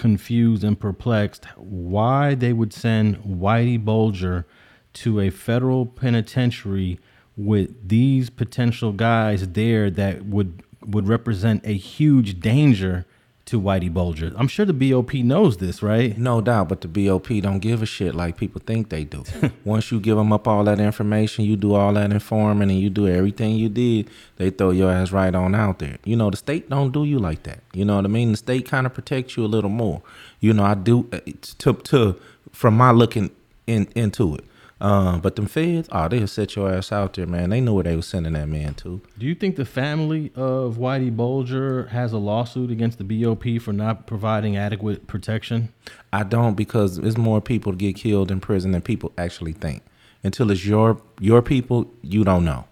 confused 0.00 0.64
and 0.64 0.80
perplexed 0.80 1.44
why 1.56 2.34
they 2.34 2.54
would 2.54 2.72
send 2.72 3.18
Whitey 3.18 3.78
Bulger 3.84 4.46
to 4.94 5.20
a 5.20 5.28
federal 5.28 5.84
penitentiary 5.84 6.98
with 7.36 7.86
these 7.86 8.30
potential 8.30 8.92
guys 8.92 9.48
there 9.48 9.90
that 9.90 10.24
would 10.24 10.62
would 10.86 11.06
represent 11.06 11.60
a 11.66 11.74
huge 11.74 12.40
danger 12.40 13.04
to 13.50 13.60
Whitey 13.60 13.92
Bulger. 13.92 14.32
I'm 14.36 14.46
sure 14.46 14.64
the 14.64 14.72
BOP 14.72 15.12
knows 15.14 15.56
this, 15.56 15.82
right? 15.82 16.16
No 16.16 16.40
doubt, 16.40 16.68
but 16.68 16.82
the 16.82 16.88
BOP 16.88 17.28
don't 17.42 17.58
give 17.58 17.82
a 17.82 17.86
shit 17.86 18.14
like 18.14 18.36
people 18.36 18.62
think 18.64 18.90
they 18.90 19.02
do. 19.02 19.24
Once 19.64 19.90
you 19.90 19.98
give 19.98 20.16
them 20.16 20.32
up 20.32 20.46
all 20.46 20.62
that 20.64 20.78
information, 20.78 21.44
you 21.44 21.56
do 21.56 21.74
all 21.74 21.92
that 21.94 22.12
informing, 22.12 22.70
and 22.70 22.78
you 22.78 22.90
do 22.90 23.08
everything 23.08 23.56
you 23.56 23.68
did, 23.68 24.08
they 24.36 24.50
throw 24.50 24.70
your 24.70 24.92
ass 24.92 25.10
right 25.10 25.34
on 25.34 25.56
out 25.56 25.80
there. 25.80 25.98
You 26.04 26.14
know, 26.14 26.30
the 26.30 26.36
state 26.36 26.70
don't 26.70 26.92
do 26.92 27.04
you 27.04 27.18
like 27.18 27.42
that. 27.42 27.58
You 27.72 27.84
know 27.84 27.96
what 27.96 28.04
I 28.04 28.08
mean? 28.08 28.30
The 28.30 28.36
state 28.36 28.66
kind 28.66 28.86
of 28.86 28.94
protects 28.94 29.36
you 29.36 29.44
a 29.44 29.46
little 29.46 29.70
more. 29.70 30.00
You 30.38 30.52
know, 30.52 30.64
I 30.64 30.74
do 30.74 31.08
uh, 31.12 31.18
to 31.58 31.72
to 31.74 32.20
from 32.52 32.76
my 32.76 32.92
looking 32.92 33.30
in 33.66 33.88
into 33.96 34.36
it. 34.36 34.44
Um, 34.80 35.20
but 35.20 35.36
them 35.36 35.46
feds, 35.46 35.88
oh, 35.92 36.08
they'll 36.08 36.26
set 36.26 36.56
your 36.56 36.72
ass 36.72 36.90
out 36.90 37.12
there, 37.12 37.26
man. 37.26 37.50
They 37.50 37.60
knew 37.60 37.74
where 37.74 37.84
they 37.84 37.96
was 37.96 38.06
sending 38.06 38.32
that 38.32 38.48
man 38.48 38.74
to. 38.74 39.02
Do 39.18 39.26
you 39.26 39.34
think 39.34 39.56
the 39.56 39.66
family 39.66 40.32
of 40.34 40.76
Whitey 40.76 41.14
Bulger 41.14 41.88
has 41.88 42.14
a 42.14 42.18
lawsuit 42.18 42.70
against 42.70 42.96
the 42.96 43.04
BOP 43.04 43.60
for 43.60 43.74
not 43.74 44.06
providing 44.06 44.56
adequate 44.56 45.06
protection? 45.06 45.70
I 46.12 46.22
don't 46.22 46.54
because 46.54 46.96
there's 46.96 47.18
more 47.18 47.42
people 47.42 47.72
get 47.72 47.96
killed 47.96 48.30
in 48.30 48.40
prison 48.40 48.72
than 48.72 48.80
people 48.80 49.12
actually 49.18 49.52
think. 49.52 49.82
Until 50.22 50.50
it's 50.50 50.64
your 50.64 51.00
your 51.18 51.42
people, 51.42 51.92
you 52.02 52.24
don't 52.24 52.44
know. 52.44 52.64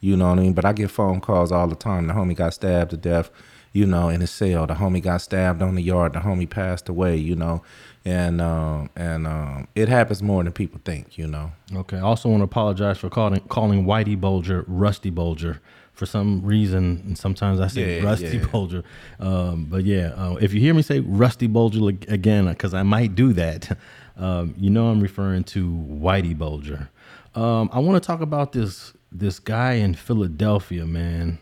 You 0.00 0.18
know 0.18 0.28
what 0.28 0.38
I 0.38 0.42
mean? 0.42 0.52
But 0.52 0.66
I 0.66 0.74
get 0.74 0.90
phone 0.90 1.22
calls 1.22 1.50
all 1.50 1.66
the 1.66 1.74
time. 1.74 2.06
The 2.08 2.12
homie 2.12 2.36
got 2.36 2.52
stabbed 2.52 2.90
to 2.90 2.98
death, 2.98 3.30
you 3.72 3.86
know, 3.86 4.10
in 4.10 4.20
his 4.20 4.30
cell. 4.30 4.66
The 4.66 4.74
homie 4.74 5.02
got 5.02 5.22
stabbed 5.22 5.62
on 5.62 5.76
the 5.76 5.82
yard. 5.82 6.12
The 6.12 6.20
homie 6.20 6.48
passed 6.48 6.90
away, 6.90 7.16
you 7.16 7.34
know, 7.34 7.62
and 8.04 8.40
um, 8.40 8.90
and 8.96 9.26
um, 9.26 9.68
it 9.74 9.88
happens 9.88 10.22
more 10.22 10.42
than 10.44 10.52
people 10.52 10.80
think, 10.84 11.16
you 11.16 11.26
know. 11.26 11.52
Okay. 11.74 11.96
I 11.96 12.02
also 12.02 12.28
want 12.28 12.40
to 12.40 12.44
apologize 12.44 12.98
for 12.98 13.08
calling 13.08 13.40
calling 13.48 13.84
Whitey 13.84 14.20
Bulger 14.20 14.64
Rusty 14.66 15.10
Bulger. 15.10 15.60
For 15.92 16.06
some 16.06 16.42
reason, 16.44 17.02
and 17.06 17.16
sometimes 17.16 17.60
I 17.60 17.68
say 17.68 17.98
Yeah, 18.00 18.04
Rusty 18.04 18.38
yeah. 18.38 18.46
Bulger. 18.46 18.82
Um, 19.20 19.66
but 19.66 19.84
yeah, 19.84 20.08
uh, 20.16 20.34
if 20.40 20.52
you 20.52 20.58
hear 20.60 20.74
me 20.74 20.82
say 20.82 20.98
Rusty 20.98 21.46
Bulger 21.46 21.86
again, 22.08 22.48
because 22.48 22.74
I 22.74 22.82
might 22.82 23.14
do 23.14 23.32
that, 23.34 23.78
um, 24.16 24.54
you 24.58 24.70
know 24.70 24.88
I'm 24.88 25.00
referring 25.00 25.44
to 25.44 25.70
Whitey 25.70 26.36
Bulger. 26.36 26.88
Um, 27.36 27.70
I 27.72 27.78
want 27.78 28.02
to 28.02 28.04
talk 28.04 28.20
about 28.22 28.50
this 28.50 28.92
this 29.12 29.38
guy 29.38 29.74
in 29.74 29.94
Philadelphia, 29.94 30.84
man, 30.84 31.38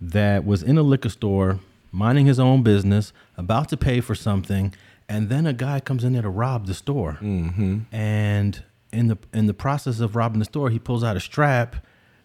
that 0.00 0.46
was 0.46 0.62
in 0.62 0.78
a 0.78 0.82
liquor 0.82 1.08
store 1.08 1.58
minding 1.90 2.26
his 2.26 2.38
own 2.38 2.62
business, 2.62 3.12
about 3.36 3.68
to 3.70 3.76
pay 3.76 4.00
for 4.00 4.14
something, 4.14 4.72
and 5.08 5.28
then 5.28 5.46
a 5.46 5.52
guy 5.52 5.80
comes 5.80 6.04
in 6.04 6.12
there 6.12 6.22
to 6.22 6.28
rob 6.28 6.66
the 6.66 6.74
store. 6.74 7.18
Mm-hmm. 7.20 7.94
And 7.94 8.64
in 8.92 9.08
the 9.08 9.18
in 9.32 9.46
the 9.46 9.54
process 9.54 10.00
of 10.00 10.16
robbing 10.16 10.38
the 10.38 10.44
store, 10.44 10.70
he 10.70 10.78
pulls 10.78 11.04
out 11.04 11.16
a 11.16 11.20
strap. 11.20 11.76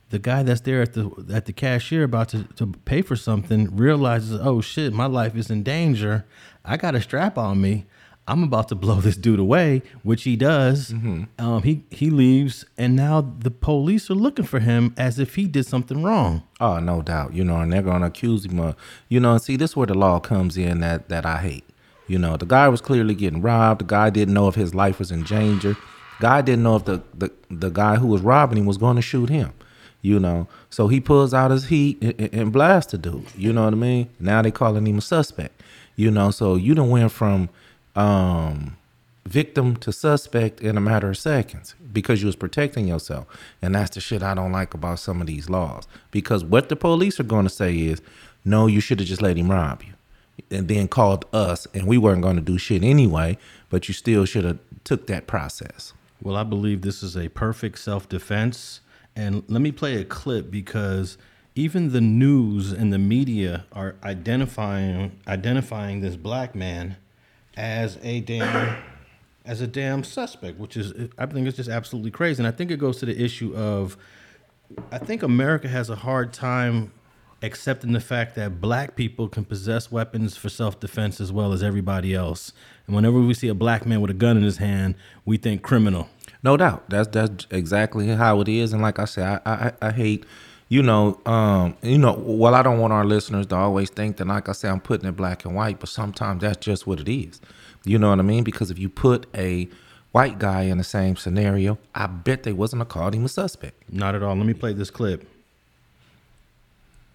The 0.09 0.19
guy 0.19 0.43
that's 0.43 0.61
there 0.61 0.81
at 0.81 0.93
the 0.93 1.09
at 1.33 1.45
the 1.45 1.53
cashier 1.53 2.03
about 2.03 2.29
to, 2.29 2.43
to 2.55 2.67
pay 2.85 3.01
for 3.01 3.15
something 3.15 3.75
realizes, 3.75 4.39
oh 4.41 4.61
shit, 4.61 4.93
my 4.93 5.05
life 5.05 5.35
is 5.35 5.49
in 5.49 5.63
danger. 5.63 6.25
I 6.65 6.77
got 6.77 6.95
a 6.95 7.01
strap 7.01 7.37
on 7.37 7.61
me. 7.61 7.85
I'm 8.27 8.43
about 8.43 8.67
to 8.69 8.75
blow 8.75 9.01
this 9.01 9.17
dude 9.17 9.39
away, 9.39 9.81
which 10.03 10.23
he 10.23 10.35
does. 10.35 10.91
Um, 11.39 11.63
he 11.63 11.85
he 11.89 12.09
leaves, 12.09 12.65
and 12.77 12.95
now 12.95 13.21
the 13.21 13.51
police 13.51 14.09
are 14.09 14.15
looking 14.15 14.45
for 14.45 14.59
him 14.59 14.93
as 14.95 15.17
if 15.17 15.35
he 15.35 15.47
did 15.47 15.65
something 15.65 16.03
wrong. 16.03 16.43
Oh, 16.59 16.79
no 16.79 17.01
doubt. 17.01 17.33
You 17.33 17.43
know, 17.43 17.57
and 17.57 17.73
they're 17.73 17.81
gonna 17.81 18.07
accuse 18.07 18.45
him 18.45 18.59
of, 18.59 18.75
you 19.09 19.19
know, 19.19 19.33
and 19.33 19.41
see, 19.41 19.55
this 19.55 19.71
is 19.71 19.75
where 19.75 19.87
the 19.87 19.95
law 19.95 20.19
comes 20.19 20.55
in 20.55 20.81
that 20.81 21.09
that 21.09 21.25
I 21.25 21.37
hate. 21.37 21.65
You 22.11 22.19
know, 22.19 22.35
the 22.35 22.45
guy 22.45 22.67
was 22.67 22.81
clearly 22.81 23.15
getting 23.15 23.41
robbed. 23.41 23.79
The 23.79 23.85
guy 23.85 24.09
didn't 24.09 24.33
know 24.33 24.49
if 24.49 24.55
his 24.55 24.75
life 24.75 24.99
was 24.99 25.11
in 25.11 25.23
danger. 25.23 25.77
Guy 26.19 26.41
didn't 26.41 26.63
know 26.63 26.75
if 26.75 26.83
the 26.83 27.01
the, 27.13 27.31
the 27.49 27.69
guy 27.69 27.95
who 27.95 28.07
was 28.07 28.21
robbing 28.21 28.57
him 28.57 28.65
was 28.65 28.75
going 28.77 28.97
to 28.97 29.01
shoot 29.01 29.29
him. 29.29 29.53
You 30.01 30.19
know, 30.19 30.49
so 30.69 30.89
he 30.89 30.99
pulls 30.99 31.33
out 31.33 31.51
his 31.51 31.65
heat 31.67 31.99
and, 32.01 32.33
and- 32.33 32.51
blasts 32.51 32.91
the 32.91 32.97
dude. 32.97 33.27
You 33.37 33.53
know 33.53 33.63
what 33.63 33.73
I 33.73 33.77
mean? 33.77 34.09
Now 34.19 34.41
they 34.41 34.51
calling 34.51 34.85
him 34.85 34.97
a 34.97 35.01
suspect. 35.01 35.61
You 35.95 36.11
know, 36.11 36.31
so 36.31 36.55
you 36.55 36.75
done 36.75 36.89
went 36.89 37.13
from 37.13 37.47
um 37.95 38.75
victim 39.25 39.77
to 39.77 39.93
suspect 39.93 40.59
in 40.59 40.75
a 40.75 40.81
matter 40.81 41.09
of 41.11 41.17
seconds 41.17 41.75
because 41.93 42.21
you 42.21 42.25
was 42.25 42.35
protecting 42.35 42.89
yourself. 42.89 43.25
And 43.61 43.73
that's 43.73 43.91
the 43.91 44.01
shit 44.01 44.21
I 44.21 44.33
don't 44.33 44.51
like 44.51 44.73
about 44.73 44.99
some 44.99 45.21
of 45.21 45.27
these 45.27 45.49
laws. 45.49 45.87
Because 46.09 46.43
what 46.43 46.67
the 46.67 46.75
police 46.75 47.21
are 47.21 47.29
going 47.35 47.45
to 47.45 47.55
say 47.63 47.73
is, 47.77 48.01
no, 48.43 48.67
you 48.67 48.81
should 48.81 48.99
have 48.99 49.07
just 49.07 49.21
let 49.21 49.37
him 49.37 49.49
rob 49.49 49.81
you. 49.83 49.93
And 50.51 50.67
then 50.67 50.87
called 50.87 51.25
us 51.33 51.65
and 51.73 51.87
we 51.87 51.97
weren't 51.97 52.21
going 52.21 52.35
to 52.35 52.41
do 52.41 52.57
shit 52.57 52.83
anyway, 52.83 53.37
but 53.69 53.87
you 53.87 53.93
still 53.93 54.25
should 54.25 54.43
have 54.43 54.59
took 54.83 55.07
that 55.07 55.25
process. 55.25 55.93
Well, 56.21 56.35
I 56.35 56.43
believe 56.43 56.81
this 56.81 57.01
is 57.01 57.15
a 57.15 57.29
perfect 57.29 57.79
self 57.79 58.07
defense. 58.07 58.81
And 59.15 59.43
let 59.47 59.61
me 59.61 59.71
play 59.71 59.95
a 59.95 60.05
clip 60.05 60.51
because 60.51 61.17
even 61.55 61.91
the 61.91 62.01
news 62.01 62.71
and 62.71 62.93
the 62.93 62.99
media 62.99 63.65
are 63.73 63.95
identifying 64.03 65.19
identifying 65.27 66.01
this 66.01 66.15
black 66.15 66.55
man 66.55 66.97
as 67.57 67.97
a 68.01 68.21
damn 68.21 68.77
as 69.45 69.59
a 69.59 69.67
damn 69.67 70.03
suspect, 70.03 70.59
which 70.59 70.77
is 70.77 71.09
I 71.17 71.25
think 71.25 71.47
it's 71.47 71.57
just 71.57 71.69
absolutely 71.69 72.11
crazy. 72.11 72.41
And 72.41 72.47
I 72.47 72.51
think 72.51 72.71
it 72.71 72.77
goes 72.77 72.97
to 72.99 73.05
the 73.05 73.21
issue 73.21 73.55
of 73.55 73.97
I 74.91 74.97
think 74.97 75.23
America 75.23 75.67
has 75.67 75.89
a 75.89 75.95
hard 75.95 76.31
time 76.31 76.91
accepting 77.41 77.93
the 77.93 77.99
fact 77.99 78.35
that 78.35 78.61
black 78.61 78.95
people 78.95 79.27
can 79.27 79.45
possess 79.45 79.91
weapons 79.91 80.37
for 80.37 80.49
self 80.49 80.79
defense 80.79 81.19
as 81.19 81.31
well 81.31 81.53
as 81.53 81.63
everybody 81.63 82.13
else. 82.13 82.53
And 82.87 82.95
whenever 82.95 83.19
we 83.19 83.33
see 83.33 83.47
a 83.47 83.53
black 83.53 83.85
man 83.85 84.01
with 84.01 84.11
a 84.11 84.15
gun 84.15 84.37
in 84.37 84.43
his 84.43 84.57
hand, 84.57 84.95
we 85.25 85.37
think 85.37 85.61
criminal. 85.61 86.09
No 86.43 86.57
doubt. 86.57 86.89
That's 86.89 87.07
that's 87.09 87.47
exactly 87.51 88.07
how 88.07 88.41
it 88.41 88.47
is. 88.47 88.73
And 88.73 88.81
like 88.81 88.99
I 88.99 89.05
said, 89.05 89.41
I 89.45 89.73
I, 89.81 89.87
I 89.87 89.91
hate, 89.91 90.25
you 90.69 90.83
know, 90.83 91.19
um, 91.25 91.75
you 91.81 91.97
know, 91.97 92.13
well, 92.13 92.55
I 92.55 92.61
don't 92.61 92.79
want 92.79 92.93
our 92.93 93.05
listeners 93.05 93.47
to 93.47 93.55
always 93.55 93.89
think 93.89 94.17
that, 94.17 94.27
like 94.27 94.49
I 94.49 94.53
said, 94.53 94.71
I'm 94.71 94.81
putting 94.81 95.07
it 95.07 95.15
black 95.15 95.45
and 95.45 95.55
white, 95.55 95.79
but 95.79 95.89
sometimes 95.89 96.41
that's 96.41 96.63
just 96.63 96.87
what 96.87 96.99
it 96.99 97.09
is. 97.09 97.41
You 97.83 97.97
know 97.97 98.09
what 98.09 98.19
I 98.19 98.23
mean? 98.23 98.43
Because 98.43 98.69
if 98.69 98.77
you 98.77 98.89
put 98.89 99.25
a 99.35 99.67
white 100.11 100.37
guy 100.39 100.63
in 100.63 100.77
the 100.77 100.83
same 100.83 101.15
scenario, 101.15 101.79
I 101.95 102.07
bet 102.07 102.43
they 102.43 102.53
wasn't 102.53 102.81
have 102.81 102.89
called 102.89 103.15
him 103.15 103.25
a 103.25 103.29
suspect. 103.29 103.91
Not 103.91 104.13
at 104.13 104.21
all. 104.21 104.35
Let 104.35 104.45
me 104.45 104.53
play 104.53 104.73
this 104.73 104.91
clip. 104.91 105.27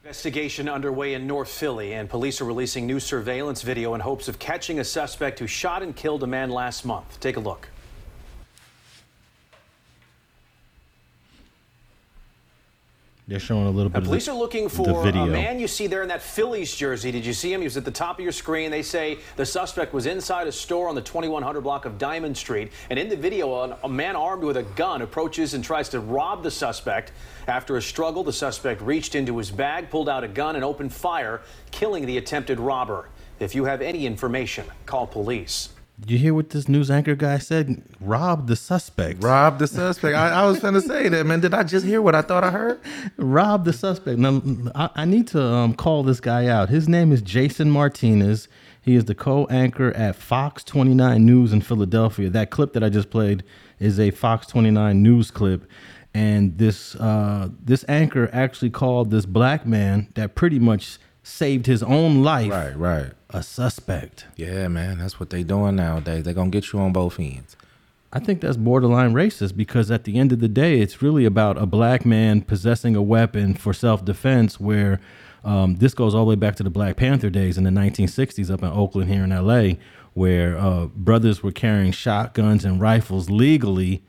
Investigation 0.07 0.69
underway 0.69 1.15
in 1.15 1.27
North 1.27 1.49
Philly, 1.49 1.95
and 1.95 2.09
police 2.09 2.41
are 2.41 2.45
releasing 2.45 2.87
new 2.87 3.01
surveillance 3.01 3.63
video 3.63 3.95
in 3.95 4.01
hopes 4.01 4.29
of 4.29 4.39
catching 4.39 4.79
a 4.79 4.85
suspect 4.85 5.41
who 5.41 5.49
shot 5.49 5.83
and 5.83 5.97
killed 5.97 6.23
a 6.23 6.29
man 6.29 6.49
last 6.49 6.85
month. 6.85 7.19
Take 7.19 7.37
a 7.37 7.41
look. 7.41 7.69
They're 13.29 13.41
showing 13.41 13.67
a 13.67 13.71
little 13.71 13.91
bit 13.91 14.05
police 14.05 14.27
the, 14.27 14.31
are 14.31 14.39
looking 14.39 14.69
for 14.69 15.09
a 15.09 15.27
man 15.27 15.59
you 15.59 15.67
see 15.67 15.89
there 15.89 16.03
in 16.03 16.09
that 16.11 16.23
Phillies 16.23 16.73
jersey. 16.77 17.11
Did 17.11 17.27
you 17.27 17.33
see 17.33 17.53
him? 17.53 17.61
He 17.61 17.65
was 17.65 17.77
at 17.77 17.85
the 17.85 17.91
top 17.91 18.21
of 18.21 18.23
your 18.23 18.31
screen. 18.31 18.71
They 18.71 18.83
say 18.83 19.19
the 19.35 19.45
suspect 19.45 19.93
was 19.93 20.07
inside 20.07 20.47
a 20.47 20.53
store 20.53 20.89
on 20.89 20.95
the 20.95 21.03
2100 21.03 21.63
block 21.63 21.85
of 21.85 21.99
Diamond 21.99 22.37
Street. 22.37 22.71
And 22.91 22.97
in 23.01 23.09
the 23.09 23.17
video, 23.17 23.77
a 23.83 23.89
man 23.89 24.15
armed 24.15 24.45
with 24.45 24.57
a 24.57 24.63
gun 24.63 25.03
approaches 25.03 25.55
and 25.55 25.65
tries 25.65 25.89
to 25.89 25.99
rob 25.99 26.45
the 26.45 26.53
suspect. 26.53 27.11
After 27.49 27.77
a 27.77 27.83
struggle, 27.83 28.25
the 28.25 28.33
suspect 28.33 28.81
reached 28.81 29.15
into 29.15 29.39
his 29.39 29.51
bag, 29.51 29.89
pulled 29.89 30.09
out 30.09 30.25
a 30.25 30.29
gun, 30.29 30.57
and 30.57 30.65
opened 30.65 30.93
fire, 30.93 31.43
killing 31.71 32.05
the 32.05 32.19
attempted 32.19 32.59
robber. 32.59 33.09
If 33.39 33.55
you 33.55 33.65
have 33.65 33.83
any 33.83 34.07
information, 34.07 34.67
call 34.85 35.07
police. 35.07 35.69
Did 35.99 36.11
you 36.11 36.19
hear 36.19 36.35
what 36.35 36.51
this 36.51 36.69
news 36.69 36.91
anchor 36.91 37.15
guy 37.15 37.39
said? 37.39 37.83
Rob 38.01 38.49
the 38.49 38.57
suspect. 38.57 39.23
Rob 39.23 39.59
the 39.59 39.67
suspect. 39.67 40.15
I, 40.15 40.43
I 40.43 40.47
was 40.47 40.61
finna 40.61 40.83
say 40.83 41.09
that, 41.09 41.25
man. 41.25 41.41
Did 41.41 41.55
I 41.55 41.63
just 41.63 41.87
hear 41.87 42.03
what 42.03 42.15
I 42.15 42.21
thought 42.21 42.45
I 42.45 42.51
heard? 42.51 42.81
Rob 43.17 43.65
the 43.65 43.73
suspect. 43.73 44.19
Now, 44.19 44.43
I, 44.75 44.91
I 44.95 45.05
need 45.07 45.27
to 45.29 45.43
um, 45.43 45.75
call 45.75 46.03
this 46.03 46.21
guy 46.21 46.49
out. 46.49 46.69
His 46.69 46.87
name 46.87 47.13
is 47.13 47.23
Jason 47.23 47.71
Martinez. 47.71 48.47
He 48.83 48.95
is 48.95 49.07
the 49.07 49.15
co-anchor 49.15 49.91
at 49.95 50.17
Fox 50.17 50.63
29 50.65 51.25
News 51.25 51.53
in 51.53 51.63
Philadelphia. 51.63 52.29
That 52.29 52.51
clip 52.51 52.75
that 52.75 52.85
I 52.85 52.91
just 52.91 53.09
played 53.09 53.43
is 53.79 53.99
a 53.99 54.11
Fox 54.11 54.47
29 54.49 55.03
News 55.03 55.31
clip, 55.31 55.65
and 56.17 56.57
this 56.57 56.95
uh, 56.97 57.49
this 57.63 57.85
anchor 57.89 58.31
actually 58.33 58.71
called 58.71 59.11
this 59.11 59.27
black 59.27 59.67
man 59.67 60.09
that 60.15 60.35
pretty 60.35 60.59
much 60.59 60.99
saved 61.23 61.67
his 61.67 61.83
own 61.83 62.23
life 62.23 62.51
Right, 62.51 62.77
right. 62.79 63.13
a 63.31 63.43
suspect. 63.43 64.25
Yeah, 64.37 64.69
man. 64.69 64.99
That's 64.99 65.21
what 65.21 65.29
they 65.31 65.43
doing 65.43 65.77
nowadays. 65.77 66.25
They're 66.25 66.35
gonna 66.35 66.51
get 66.51 66.73
you 66.73 66.79
on 66.79 66.93
both 66.93 67.21
ends. 67.21 67.57
I 68.13 68.19
think 68.19 68.41
that's 68.41 68.57
borderline 68.57 69.13
racist 69.13 69.57
because 69.57 69.91
at 69.91 70.05
the 70.05 70.19
end 70.19 70.33
of 70.33 70.41
the 70.41 70.49
day, 70.49 70.81
it's 70.81 71.03
really 71.03 71.27
about 71.27 71.59
a 71.59 71.67
black 71.67 72.07
man 72.07 72.41
possessing 72.41 72.97
a 72.97 73.03
weapon 73.03 73.53
for 73.55 73.75
self 73.75 74.05
defense. 74.05 74.59
Where 74.59 75.01
um, 75.45 75.77
this 75.77 75.93
goes 75.93 76.15
all 76.15 76.25
the 76.25 76.31
way 76.31 76.35
back 76.37 76.57
to 76.57 76.63
the 76.63 76.71
Black 76.71 76.97
Panther 76.97 77.29
days 77.29 77.59
in 77.59 77.65
the 77.65 77.71
1960s 77.71 78.51
up 78.51 78.63
in 78.63 78.69
Oakland, 78.69 79.11
here 79.11 79.25
in 79.25 79.31
LA, 79.31 79.75
where 80.15 80.57
uh, 80.57 80.87
brothers 80.87 81.43
were 81.43 81.53
carrying 81.53 81.93
shotguns 81.93 82.65
and 82.65 82.81
rifles 82.81 83.29
legally, 83.29 84.03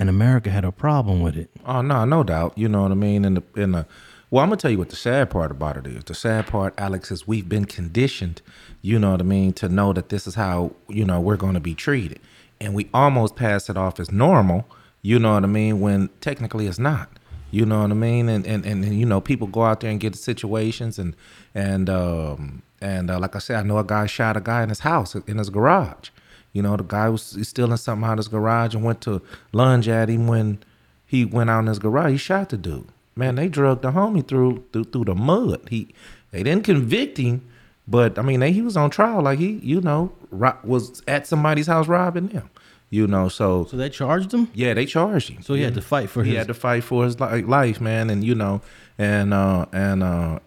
and 0.00 0.08
America 0.08 0.50
had 0.50 0.64
a 0.64 0.72
problem 0.72 1.20
with 1.20 1.36
it. 1.36 1.50
Oh 1.66 1.82
no, 1.82 2.04
no 2.06 2.24
doubt. 2.24 2.56
You 2.56 2.68
know 2.68 2.82
what 2.82 2.90
I 2.90 2.94
mean? 2.94 3.24
In 3.24 3.34
the 3.34 3.42
in 3.54 3.72
the 3.72 3.86
well, 4.30 4.42
I'm 4.42 4.48
gonna 4.48 4.56
tell 4.56 4.70
you 4.70 4.78
what 4.78 4.88
the 4.88 4.96
sad 4.96 5.28
part 5.28 5.50
about 5.50 5.76
it 5.76 5.86
is. 5.86 6.04
The 6.04 6.14
sad 6.14 6.46
part, 6.46 6.72
Alex, 6.78 7.10
is 7.10 7.28
we've 7.28 7.48
been 7.48 7.66
conditioned, 7.66 8.40
you 8.80 8.98
know 8.98 9.10
what 9.10 9.20
I 9.20 9.24
mean, 9.24 9.52
to 9.54 9.68
know 9.68 9.92
that 9.92 10.08
this 10.08 10.26
is 10.26 10.36
how, 10.36 10.72
you 10.88 11.04
know, 11.04 11.20
we're 11.20 11.36
gonna 11.36 11.60
be 11.60 11.74
treated. 11.74 12.18
And 12.60 12.74
we 12.74 12.88
almost 12.94 13.36
pass 13.36 13.68
it 13.68 13.76
off 13.76 14.00
as 14.00 14.10
normal, 14.10 14.66
you 15.02 15.18
know 15.18 15.34
what 15.34 15.44
I 15.44 15.48
mean, 15.48 15.80
when 15.80 16.08
technically 16.20 16.66
it's 16.66 16.78
not. 16.78 17.10
You 17.50 17.66
know 17.66 17.82
what 17.82 17.90
I 17.90 17.94
mean? 17.94 18.28
And 18.30 18.46
and, 18.46 18.64
and, 18.64 18.82
and 18.84 18.98
you 18.98 19.04
know, 19.04 19.20
people 19.20 19.48
go 19.48 19.64
out 19.64 19.80
there 19.80 19.90
and 19.90 20.00
get 20.00 20.16
situations 20.16 20.98
and 20.98 21.14
and 21.54 21.90
um 21.90 22.62
and 22.80 23.10
uh, 23.10 23.18
like 23.18 23.36
I 23.36 23.38
said, 23.38 23.56
I 23.56 23.62
know 23.64 23.76
a 23.76 23.84
guy 23.84 24.06
shot 24.06 24.38
a 24.38 24.40
guy 24.40 24.62
in 24.62 24.70
his 24.70 24.80
house 24.80 25.14
in 25.14 25.36
his 25.36 25.50
garage. 25.50 26.08
You 26.52 26.62
know, 26.62 26.76
the 26.76 26.82
guy 26.84 27.08
was 27.08 27.36
stealing 27.42 27.76
something 27.76 28.04
out 28.06 28.12
of 28.14 28.18
his 28.18 28.28
garage 28.28 28.74
and 28.74 28.82
went 28.84 29.00
to 29.02 29.22
lunge 29.52 29.88
at 29.88 30.08
him 30.08 30.26
when 30.26 30.58
he 31.06 31.24
went 31.24 31.50
out 31.50 31.60
in 31.60 31.66
his 31.66 31.78
garage. 31.78 32.12
He 32.12 32.16
shot 32.18 32.48
the 32.48 32.56
dude. 32.56 32.88
Man, 33.16 33.34
they 33.36 33.48
drugged 33.48 33.82
the 33.82 33.92
homie 33.92 34.26
through 34.26 34.64
through, 34.72 34.84
through 34.84 35.04
the 35.04 35.14
mud. 35.14 35.60
He 35.68 35.94
they 36.32 36.42
didn't 36.42 36.64
convict 36.64 37.18
him, 37.18 37.42
but 37.86 38.18
I 38.18 38.22
mean, 38.22 38.40
they, 38.40 38.52
he 38.52 38.62
was 38.62 38.76
on 38.76 38.90
trial. 38.90 39.22
Like 39.22 39.38
he, 39.38 39.60
you 39.62 39.80
know, 39.80 40.12
ro- 40.30 40.56
was 40.64 41.02
at 41.06 41.26
somebody's 41.26 41.66
house 41.66 41.86
robbing 41.88 42.28
them. 42.28 42.50
You 42.92 43.06
know, 43.06 43.28
so 43.28 43.66
So 43.66 43.76
they 43.76 43.88
charged 43.88 44.32
him. 44.34 44.48
yeah, 44.52 44.74
they 44.74 44.84
charged 44.84 45.28
him. 45.28 45.42
So 45.42 45.54
he 45.54 45.62
had 45.62 45.74
to 45.74 45.80
fight 45.82 46.10
for 46.10 46.24
He 46.24 46.30
his. 46.30 46.38
had 46.38 46.46
to 46.48 46.54
fight 46.54 46.82
for 46.82 47.04
his 47.04 47.20
li- 47.20 47.42
life, 47.42 47.80
man, 47.80 48.10
and 48.10 48.24
you 48.24 48.34
know, 48.34 48.62
and 48.98 49.32
uh, 49.32 49.66
and 49.72 50.02
uh, 50.02 50.40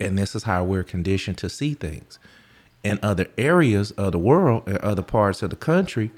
and 0.00 0.18
this 0.18 0.34
is 0.34 0.42
how 0.42 0.64
we're 0.64 0.82
conditioned 0.82 1.38
to 1.38 1.48
see 1.48 1.74
things. 1.74 2.18
In 2.84 2.98
other 3.02 3.26
areas 3.38 3.90
of 3.92 4.12
the 4.12 4.18
world, 4.18 4.68
in 4.68 4.78
other 4.82 5.02
parts 5.02 5.42
of 5.42 5.50
the 5.50 5.56
country, 5.56 6.10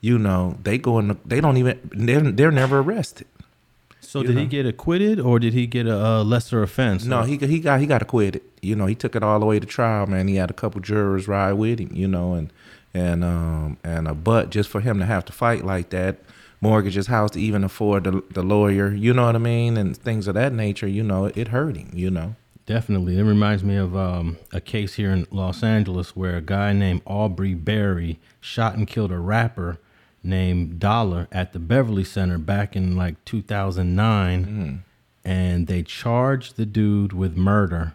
you 0.00 0.18
know, 0.18 0.58
they 0.62 0.76
go 0.76 0.98
in. 0.98 1.08
The, 1.08 1.16
they 1.24 1.40
don't 1.40 1.56
even. 1.56 1.80
They're 1.92 2.20
they're 2.20 2.52
never 2.52 2.80
arrested. 2.80 3.26
So 4.00 4.22
did 4.22 4.36
he 4.36 4.46
get 4.46 4.64
acquitted 4.64 5.18
or 5.18 5.40
did 5.40 5.54
he 5.54 5.66
get 5.66 5.86
a, 5.88 5.96
a 5.96 6.22
lesser 6.22 6.62
offense? 6.62 7.04
No, 7.04 7.22
he 7.22 7.36
he 7.36 7.58
got 7.58 7.80
he 7.80 7.86
got 7.86 8.00
acquitted. 8.00 8.42
You 8.62 8.76
know, 8.76 8.86
he 8.86 8.94
took 8.94 9.16
it 9.16 9.24
all 9.24 9.40
the 9.40 9.46
way 9.46 9.58
to 9.58 9.66
trial, 9.66 10.06
man. 10.06 10.28
He 10.28 10.36
had 10.36 10.50
a 10.50 10.54
couple 10.54 10.80
jurors 10.80 11.26
ride 11.26 11.54
with 11.54 11.80
him, 11.80 11.90
you 11.92 12.06
know, 12.06 12.34
and 12.34 12.52
and 12.92 13.24
um 13.24 13.76
and 13.82 14.06
a 14.06 14.14
but 14.14 14.50
just 14.50 14.68
for 14.68 14.80
him 14.80 15.00
to 15.00 15.04
have 15.04 15.24
to 15.24 15.32
fight 15.32 15.64
like 15.64 15.90
that, 15.90 16.18
mortgage 16.60 16.94
his 16.94 17.08
house 17.08 17.32
to 17.32 17.40
even 17.40 17.64
afford 17.64 18.04
the 18.04 18.22
the 18.30 18.42
lawyer, 18.42 18.92
you 18.92 19.12
know 19.12 19.26
what 19.26 19.34
I 19.34 19.38
mean, 19.38 19.76
and 19.76 19.96
things 19.96 20.28
of 20.28 20.34
that 20.34 20.52
nature, 20.52 20.86
you 20.86 21.02
know, 21.02 21.24
it, 21.24 21.48
hurt 21.48 21.76
him, 21.76 21.90
you 21.92 22.10
know. 22.10 22.36
Definitely. 22.66 23.18
It 23.18 23.22
reminds 23.24 23.62
me 23.62 23.76
of 23.76 23.94
um, 23.94 24.38
a 24.52 24.60
case 24.60 24.94
here 24.94 25.10
in 25.10 25.26
Los 25.30 25.62
Angeles 25.62 26.16
where 26.16 26.36
a 26.36 26.40
guy 26.40 26.72
named 26.72 27.02
Aubrey 27.04 27.54
Berry 27.54 28.18
shot 28.40 28.74
and 28.76 28.86
killed 28.86 29.12
a 29.12 29.18
rapper 29.18 29.78
named 30.22 30.78
Dolla 30.80 31.28
at 31.30 31.52
the 31.52 31.58
Beverly 31.58 32.04
Center 32.04 32.38
back 32.38 32.74
in 32.74 32.96
like 32.96 33.22
2009. 33.26 34.82
And 35.26 35.66
they 35.66 35.82
charged 35.82 36.56
the 36.56 36.66
dude 36.66 37.12
with 37.14 37.34
murder, 37.36 37.94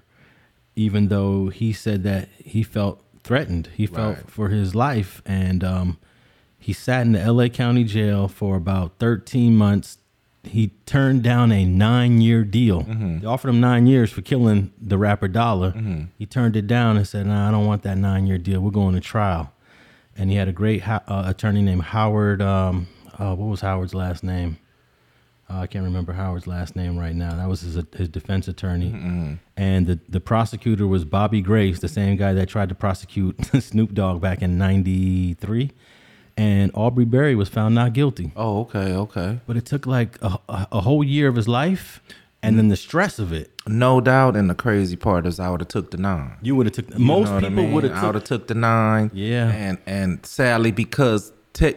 even 0.75 1.07
though 1.09 1.49
he 1.49 1.73
said 1.73 2.01
that 2.03 2.27
he 2.37 2.63
felt 2.63 3.03
threatened. 3.23 3.69
He 3.75 3.85
felt 3.85 4.17
Right. 4.17 4.29
for 4.31 4.49
his 4.49 4.73
life. 4.73 5.21
And 5.27 5.63
um, 5.63 5.97
he 6.57 6.73
sat 6.73 7.05
in 7.05 7.11
the 7.11 7.31
LA 7.31 7.47
County 7.49 7.83
jail 7.83 8.27
for 8.27 8.55
about 8.55 8.93
13 8.99 9.55
months. 9.55 9.98
He 10.49 10.69
turned 10.85 11.23
down 11.23 11.51
a 11.51 11.63
nine 11.65 12.21
year 12.21 12.43
deal. 12.43 12.81
They 12.81 13.25
offered 13.25 13.49
him 13.49 13.59
nine 13.59 13.87
years 13.87 14.11
for 14.11 14.21
killing 14.21 14.71
the 14.81 14.97
rapper 14.97 15.27
Dolla. 15.27 15.71
He 16.17 16.25
turned 16.25 16.55
it 16.55 16.67
down 16.67 16.97
and 16.97 17.07
said, 17.07 17.27
Nah, 17.27 17.47
I 17.47 17.51
don't 17.51 17.65
want 17.65 17.83
that 17.83 17.97
nine 17.97 18.27
year 18.27 18.37
deal. 18.37 18.59
We're 18.61 18.71
going 18.71 18.95
to 18.95 19.01
trial. 19.01 19.53
And 20.17 20.29
he 20.29 20.35
had 20.35 20.47
a 20.47 20.51
great 20.51 20.85
uh, 20.87 20.99
attorney 21.07 21.61
named 21.61 21.83
Howard. 21.83 22.41
Um, 22.41 22.87
uh, 23.17 23.35
what 23.35 23.47
was 23.47 23.61
Howard's 23.61 23.93
last 23.93 24.23
name? 24.23 24.57
Uh, 25.49 25.59
I 25.61 25.67
can't 25.67 25.83
remember 25.83 26.13
Howard's 26.13 26.45
last 26.45 26.75
name 26.75 26.97
right 26.97 27.15
now. 27.15 27.35
That 27.35 27.47
was 27.49 27.61
his, 27.61 27.75
his 27.95 28.07
defense 28.09 28.47
attorney. 28.47 28.91
And 29.57 29.87
the, 29.87 29.99
the 30.07 30.19
prosecutor 30.19 30.85
was 30.87 31.05
Bobby 31.05 31.41
Grace, 31.41 31.79
the 31.79 31.87
same 31.87 32.17
guy 32.17 32.33
that 32.33 32.49
tried 32.49 32.69
to 32.69 32.75
prosecute 32.75 33.43
Snoop 33.59 33.93
Dogg 33.93 34.21
back 34.21 34.41
in 34.41 34.57
93. 34.57 35.71
And 36.39 36.71
Aubrey 36.73 37.05
Berry 37.05 37.35
was 37.35 37.49
found 37.49 37.75
not 37.75 37.91
guilty. 37.93 38.31
Oh, 38.35 38.61
okay, 38.61 38.93
okay. 38.93 39.39
But 39.45 39.57
it 39.57 39.65
took 39.65 39.85
like 39.85 40.17
a, 40.21 40.39
a, 40.47 40.67
a 40.71 40.81
whole 40.81 41.03
year 41.03 41.27
of 41.27 41.35
his 41.35 41.47
life 41.47 42.01
and 42.41 42.57
then 42.57 42.69
the 42.69 42.77
stress 42.77 43.19
of 43.19 43.33
it. 43.33 43.51
No 43.67 43.99
doubt, 43.99 44.37
and 44.37 44.49
the 44.49 44.55
crazy 44.55 44.95
part 44.95 45.25
is 45.25 45.39
I 45.39 45.49
would 45.49 45.59
have 45.59 45.67
took 45.67 45.91
the 45.91 45.97
nine. 45.97 46.37
You 46.41 46.55
would 46.55 46.65
have 46.67 46.73
took, 46.73 46.89
You 46.97 47.05
most 47.05 47.27
know 47.27 47.35
what 47.35 47.43
I 47.43 47.49
people 47.49 47.63
mean? 47.63 47.73
would 47.73 47.83
I 47.85 47.87
have 47.89 47.95
would 48.03 48.13
took, 48.13 48.29
have 48.29 48.39
took 48.39 48.47
the 48.47 48.55
nine. 48.55 49.11
Yeah. 49.13 49.51
And 49.51 49.77
and 49.85 50.25
sadly, 50.25 50.71
because 50.71 51.33
te- 51.51 51.75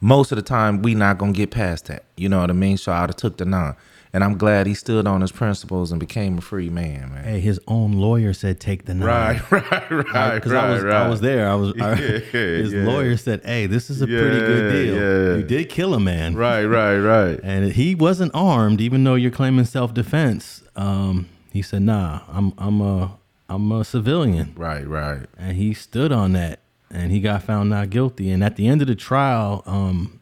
most 0.00 0.32
of 0.32 0.36
the 0.36 0.42
time 0.42 0.80
we 0.82 0.94
not 0.94 1.18
gonna 1.18 1.32
get 1.32 1.50
past 1.50 1.86
that. 1.86 2.04
You 2.16 2.30
know 2.30 2.40
what 2.40 2.48
I 2.50 2.54
mean? 2.54 2.78
So 2.78 2.92
I 2.92 3.02
would 3.02 3.10
have 3.10 3.16
took 3.16 3.36
the 3.36 3.44
nine. 3.44 3.76
And 4.14 4.22
I'm 4.22 4.36
glad 4.36 4.66
he 4.66 4.74
stood 4.74 5.06
on 5.06 5.22
his 5.22 5.32
principles 5.32 5.90
and 5.90 5.98
became 5.98 6.36
a 6.36 6.42
free 6.42 6.68
man, 6.68 7.14
man. 7.14 7.24
hey, 7.24 7.40
his 7.40 7.58
own 7.66 7.92
lawyer 7.92 8.34
said 8.34 8.60
take 8.60 8.84
the 8.84 8.92
nine. 8.92 9.40
Right, 9.50 9.70
right, 9.70 9.90
right, 9.90 10.34
because 10.34 10.52
I 10.52 10.70
was 10.70 10.84
I 10.84 11.08
was 11.08 11.20
there. 11.22 11.48
I 11.48 11.54
was 11.54 11.72
I, 11.80 11.94
Yeah, 11.94 12.18
his 12.30 12.74
yeah. 12.74 12.84
lawyer 12.84 13.16
said, 13.16 13.40
"Hey, 13.42 13.66
this 13.66 13.88
is 13.88 14.02
a 14.02 14.06
pretty 14.06 14.38
good 14.38 14.70
deal. 14.72 14.94
yeah. 14.94 15.36
You 15.38 15.42
did 15.44 15.70
kill 15.70 15.94
a 15.94 16.00
man, 16.00 16.34
Right, 16.34 16.64
right, 16.64 16.98
right. 16.98 17.40
and 17.44 17.72
he 17.72 17.94
wasn't 17.94 18.32
armed, 18.34 18.82
even 18.82 19.02
though 19.02 19.14
you're 19.14 19.30
claiming 19.30 19.64
self 19.64 19.94
defense." 19.94 20.62
Um, 20.76 21.28
he 21.50 21.62
said, 21.62 21.80
"Nah, 21.82 22.20
I'm 22.28 22.52
I'm 22.58 22.82
a 22.82 23.16
I'm 23.48 23.72
a 23.72 23.82
civilian," 23.82 24.52
Right, 24.56 24.86
right. 24.86 25.26
and 25.38 25.56
he 25.56 25.72
stood 25.72 26.12
on 26.12 26.32
that, 26.34 26.60
and 26.90 27.10
he 27.12 27.20
got 27.20 27.44
found 27.44 27.70
not 27.70 27.88
guilty. 27.88 28.30
And 28.30 28.44
at 28.44 28.56
the 28.56 28.68
end 28.68 28.82
of 28.82 28.88
the 28.88 28.94
trial, 28.94 29.62
um, 29.64 30.20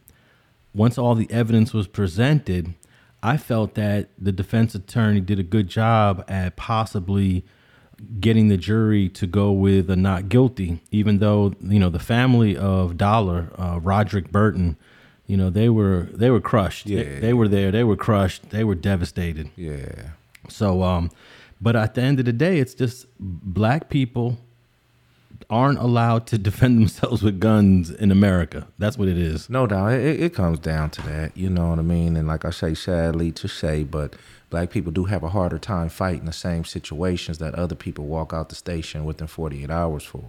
once 0.73 0.97
all 0.97 1.13
the 1.15 1.29
evidence 1.29 1.73
was 1.73 1.87
presented, 1.87 2.73
I 3.23 3.37
felt 3.37 3.75
that 3.75 4.09
the 4.17 4.31
defense 4.31 4.73
attorney 4.75 5.21
did 5.21 5.39
a 5.39 5.43
good 5.43 5.67
job 5.67 6.23
at 6.27 6.55
possibly 6.55 7.45
getting 8.19 8.47
the 8.47 8.57
jury 8.57 9.07
to 9.09 9.27
go 9.27 9.51
with 9.51 9.89
a 9.91 9.95
not 9.95 10.27
guilty, 10.27 10.81
even 10.91 11.19
though 11.19 11.53
you 11.61 11.79
know 11.79 11.89
the 11.89 11.99
family 11.99 12.57
of 12.57 12.97
Dolla, 12.97 13.47
uh, 13.57 13.79
Roderick 13.79 14.31
Burton, 14.31 14.75
you 15.27 15.37
know 15.37 15.49
they 15.51 15.69
were 15.69 16.07
they 16.11 16.31
were 16.31 16.41
crushed. 16.41 16.87
They- 16.87 16.93
Yeah. 17.13 17.19
they, 17.19 17.33
were 17.33 17.47
there. 17.47 17.71
They 17.71 17.83
were 17.83 17.95
crushed. 17.95 18.49
They 18.49 18.63
were 18.63 18.75
devastated. 18.75 19.51
Yeah. 19.55 20.11
So, 20.49 20.81
um, 20.81 21.11
but 21.61 21.75
at 21.75 21.93
the 21.93 22.01
end 22.01 22.17
of 22.19 22.25
the 22.25 22.33
day, 22.33 22.57
it's 22.59 22.73
just 22.73 23.05
black 23.19 23.89
people 23.89 24.39
aren't 25.51 25.77
allowed 25.77 26.25
to 26.27 26.37
defend 26.49 26.79
themselves 26.79 27.21
with 27.21 27.39
guns 27.39 27.91
in 27.91 28.09
America. 28.09 28.67
That's 28.79 28.97
what 28.97 29.07
it 29.09 29.17
is. 29.17 29.49
No 29.49 29.67
doubt. 29.67 29.91
It, 29.93 30.19
it- 30.21 30.31
comes 30.33 30.59
down 30.59 30.89
to 30.91 31.01
that. 31.03 31.35
You 31.35 31.49
know 31.49 31.69
what 31.69 31.77
I 31.79 31.81
mean? 31.83 32.15
And 32.15 32.27
like 32.27 32.45
I 32.45 32.51
say, 32.51 32.73
sadly 32.73 33.31
to 33.33 33.47
say, 33.49 33.83
but 33.83 34.15
black 34.49 34.69
people 34.69 34.91
do 34.93 35.03
have 35.05 35.23
a 35.23 35.29
harder 35.29 35.59
time 35.59 35.89
fighting 35.89 36.25
the 36.25 36.31
same 36.33 36.63
situations 36.63 37.37
that 37.39 37.53
other 37.55 37.75
people 37.75 38.05
walk 38.05 38.33
out 38.33 38.47
the 38.49 38.55
station 38.55 39.03
within 39.03 39.27
48 39.27 39.69
hours 39.69 40.03
for. 40.03 40.23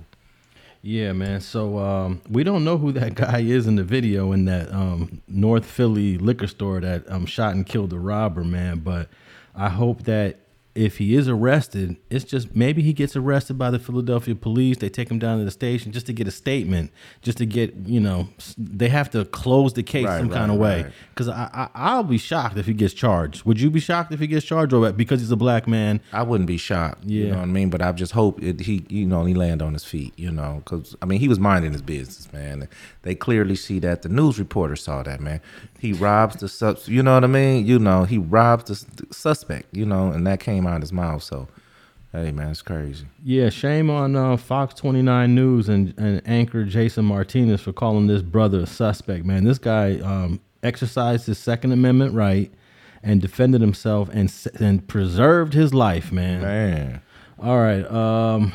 Yeah, 0.83 1.13
man. 1.13 1.41
So 1.41 1.79
um, 1.79 2.21
we 2.29 2.43
don't 2.43 2.65
know 2.65 2.77
who 2.77 2.91
that 2.93 3.15
guy 3.27 3.39
is 3.43 3.69
in 3.69 3.77
the 3.77 3.85
video 3.85 4.33
in 4.33 4.45
that 4.47 4.73
um, 4.73 5.23
North 5.29 5.65
Philly 5.65 6.19
liquor 6.19 6.49
store 6.49 6.81
that 6.81 7.09
um, 7.09 7.25
shot 7.27 7.55
and 7.55 7.65
killed 7.65 7.91
the 7.91 8.01
robber, 8.01 8.43
man. 8.43 8.81
But 8.81 9.09
I 9.55 9.69
hope 9.69 10.03
that 10.05 10.39
if 10.75 10.97
he 10.99 11.15
is 11.15 11.29
arrested, 11.29 11.97
it's 12.09 12.25
just 12.25 12.57
maybe 12.57 12.81
he 12.83 12.93
gets 12.95 13.15
arrested 13.15 13.59
by 13.59 13.71
the 13.71 13.79
Philadelphia 13.79 14.35
police. 14.35 14.79
They 14.79 14.89
take 14.89 15.11
him 15.11 15.19
down 15.19 15.39
to 15.39 15.45
the 15.45 15.51
station 15.51 15.93
just 15.93 16.07
to 16.07 16.13
get 16.15 16.27
a 16.27 16.31
statement, 16.31 16.91
just 17.21 17.39
to 17.39 17.47
get 17.47 17.75
you 17.85 18.01
know 18.01 18.29
they 18.57 18.89
have 18.89 19.11
to 19.11 19.25
close 19.27 19.75
the 19.75 19.83
case 19.83 20.07
Right, 20.07 20.19
some 20.21 20.31
kind 20.31 20.51
of 20.51 20.57
way. 20.59 20.85
right. 20.85 20.93
Because 21.11 21.29
I, 21.29 21.51
I 21.53 21.69
I'll 21.75 22.03
be 22.05 22.17
shocked 22.19 22.57
if 22.57 22.65
he 22.67 22.73
gets 22.73 22.95
charged. 22.95 23.45
Would 23.45 23.61
you 23.61 23.71
be 23.71 23.81
shocked 23.81 24.13
if 24.13 24.21
he 24.21 24.27
gets 24.27 24.47
charged, 24.47 24.73
or 24.73 24.91
because 24.93 25.21
he's 25.21 25.31
a 25.31 25.37
black 25.37 25.69
man? 25.69 26.01
I 26.13 26.23
wouldn't 26.23 26.47
be 26.47 26.57
shocked. 26.57 27.05
Yeah. 27.05 27.25
You 27.25 27.31
know 27.33 27.37
what 27.39 27.43
I 27.43 27.47
mean? 27.47 27.69
But 27.69 27.83
I 27.83 27.93
just 27.93 28.13
hope 28.13 28.43
it, 28.43 28.61
he, 28.61 28.85
you 28.89 29.07
know, 29.07 29.25
he 29.25 29.35
land 29.35 29.61
on 29.63 29.75
his 29.75 29.85
feet, 29.85 30.15
you 30.17 30.31
know, 30.31 30.63
because, 30.65 30.97
I 31.03 31.07
mean, 31.07 31.21
he 31.21 31.29
was 31.29 31.39
minding 31.39 31.73
his 31.73 31.83
business, 31.83 32.33
man. 32.33 32.67
They 33.03 33.15
clearly 33.15 33.57
see 33.57 33.79
that. 33.81 34.03
The 34.03 34.09
news 34.09 34.39
reporter 34.39 34.77
saw 34.77 35.03
that, 35.03 35.21
man. 35.21 35.41
He 35.83 35.92
robs 35.92 36.37
the 36.37 36.49
subs, 36.49 36.87
you 36.87 37.03
know 37.03 37.14
what 37.14 37.25
I 37.25 37.27
mean? 37.27 37.66
You 37.66 37.81
know, 37.81 38.05
he 38.05 38.16
robs 38.16 38.85
the, 38.85 39.03
the 39.03 39.12
suspect, 39.12 39.77
you 39.77 39.85
know, 39.85 40.12
and 40.12 40.25
that 40.29 40.38
came 40.38 40.64
out 40.64 40.77
of 40.77 40.83
his 40.83 40.92
mouth. 40.92 41.25
So, 41.25 41.49
hey, 42.12 42.31
man, 42.31 42.53
it's 42.53 42.62
crazy. 42.62 43.07
Yeah, 43.25 43.51
shame 43.51 43.90
on 43.90 44.14
uh, 44.14 44.37
Fox 44.37 44.75
29 44.75 45.35
News 45.35 45.68
and, 45.68 45.92
and 45.99 46.23
anchor 46.25 46.62
Jason 46.62 47.05
Martinez 47.05 47.62
for 47.62 47.73
calling 47.73 48.07
this 48.07 48.23
brother 48.23 48.61
a 48.61 48.66
suspect, 48.68 49.25
man. 49.25 49.42
This 49.42 49.59
guy 49.59 49.99
um, 49.99 50.38
exercised 50.62 51.27
his 51.27 51.38
Second 51.38 51.73
Amendment 51.73 52.14
right 52.14 52.53
and 53.03 53.21
defended 53.21 53.61
himself 53.61 54.09
and 54.12 54.33
and 54.61 54.87
preserved 54.87 55.53
his 55.53 55.75
life, 55.75 56.12
man. 56.12 56.42
Man. 56.42 57.03
All 57.40 57.59
right. 57.59 57.85
Um, 57.90 58.53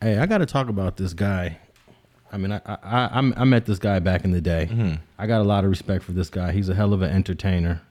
hey, 0.00 0.16
I 0.16 0.26
got 0.26 0.38
to 0.38 0.46
talk 0.46 0.68
about 0.68 0.96
this 0.96 1.12
guy. 1.12 1.58
I 2.32 2.38
mean, 2.38 2.52
I, 2.52 2.60
I 2.66 2.76
I 2.82 3.06
I'm- 3.16 3.48
met 3.50 3.66
this 3.66 3.78
guy 3.78 3.98
back 3.98 4.24
in 4.24 4.30
the 4.32 4.40
day. 4.40 4.68
Mm-hmm. 4.70 4.94
I 5.18 5.26
got 5.26 5.40
a 5.40 5.44
lot 5.44 5.64
of 5.64 5.70
respect 5.70 6.02
for 6.04 6.12
this 6.12 6.30
guy. 6.30 6.52
He's 6.52 6.68
a 6.68 6.74
hell 6.74 6.92
of 6.92 7.02
an 7.02 7.10
entertainer. 7.10 7.82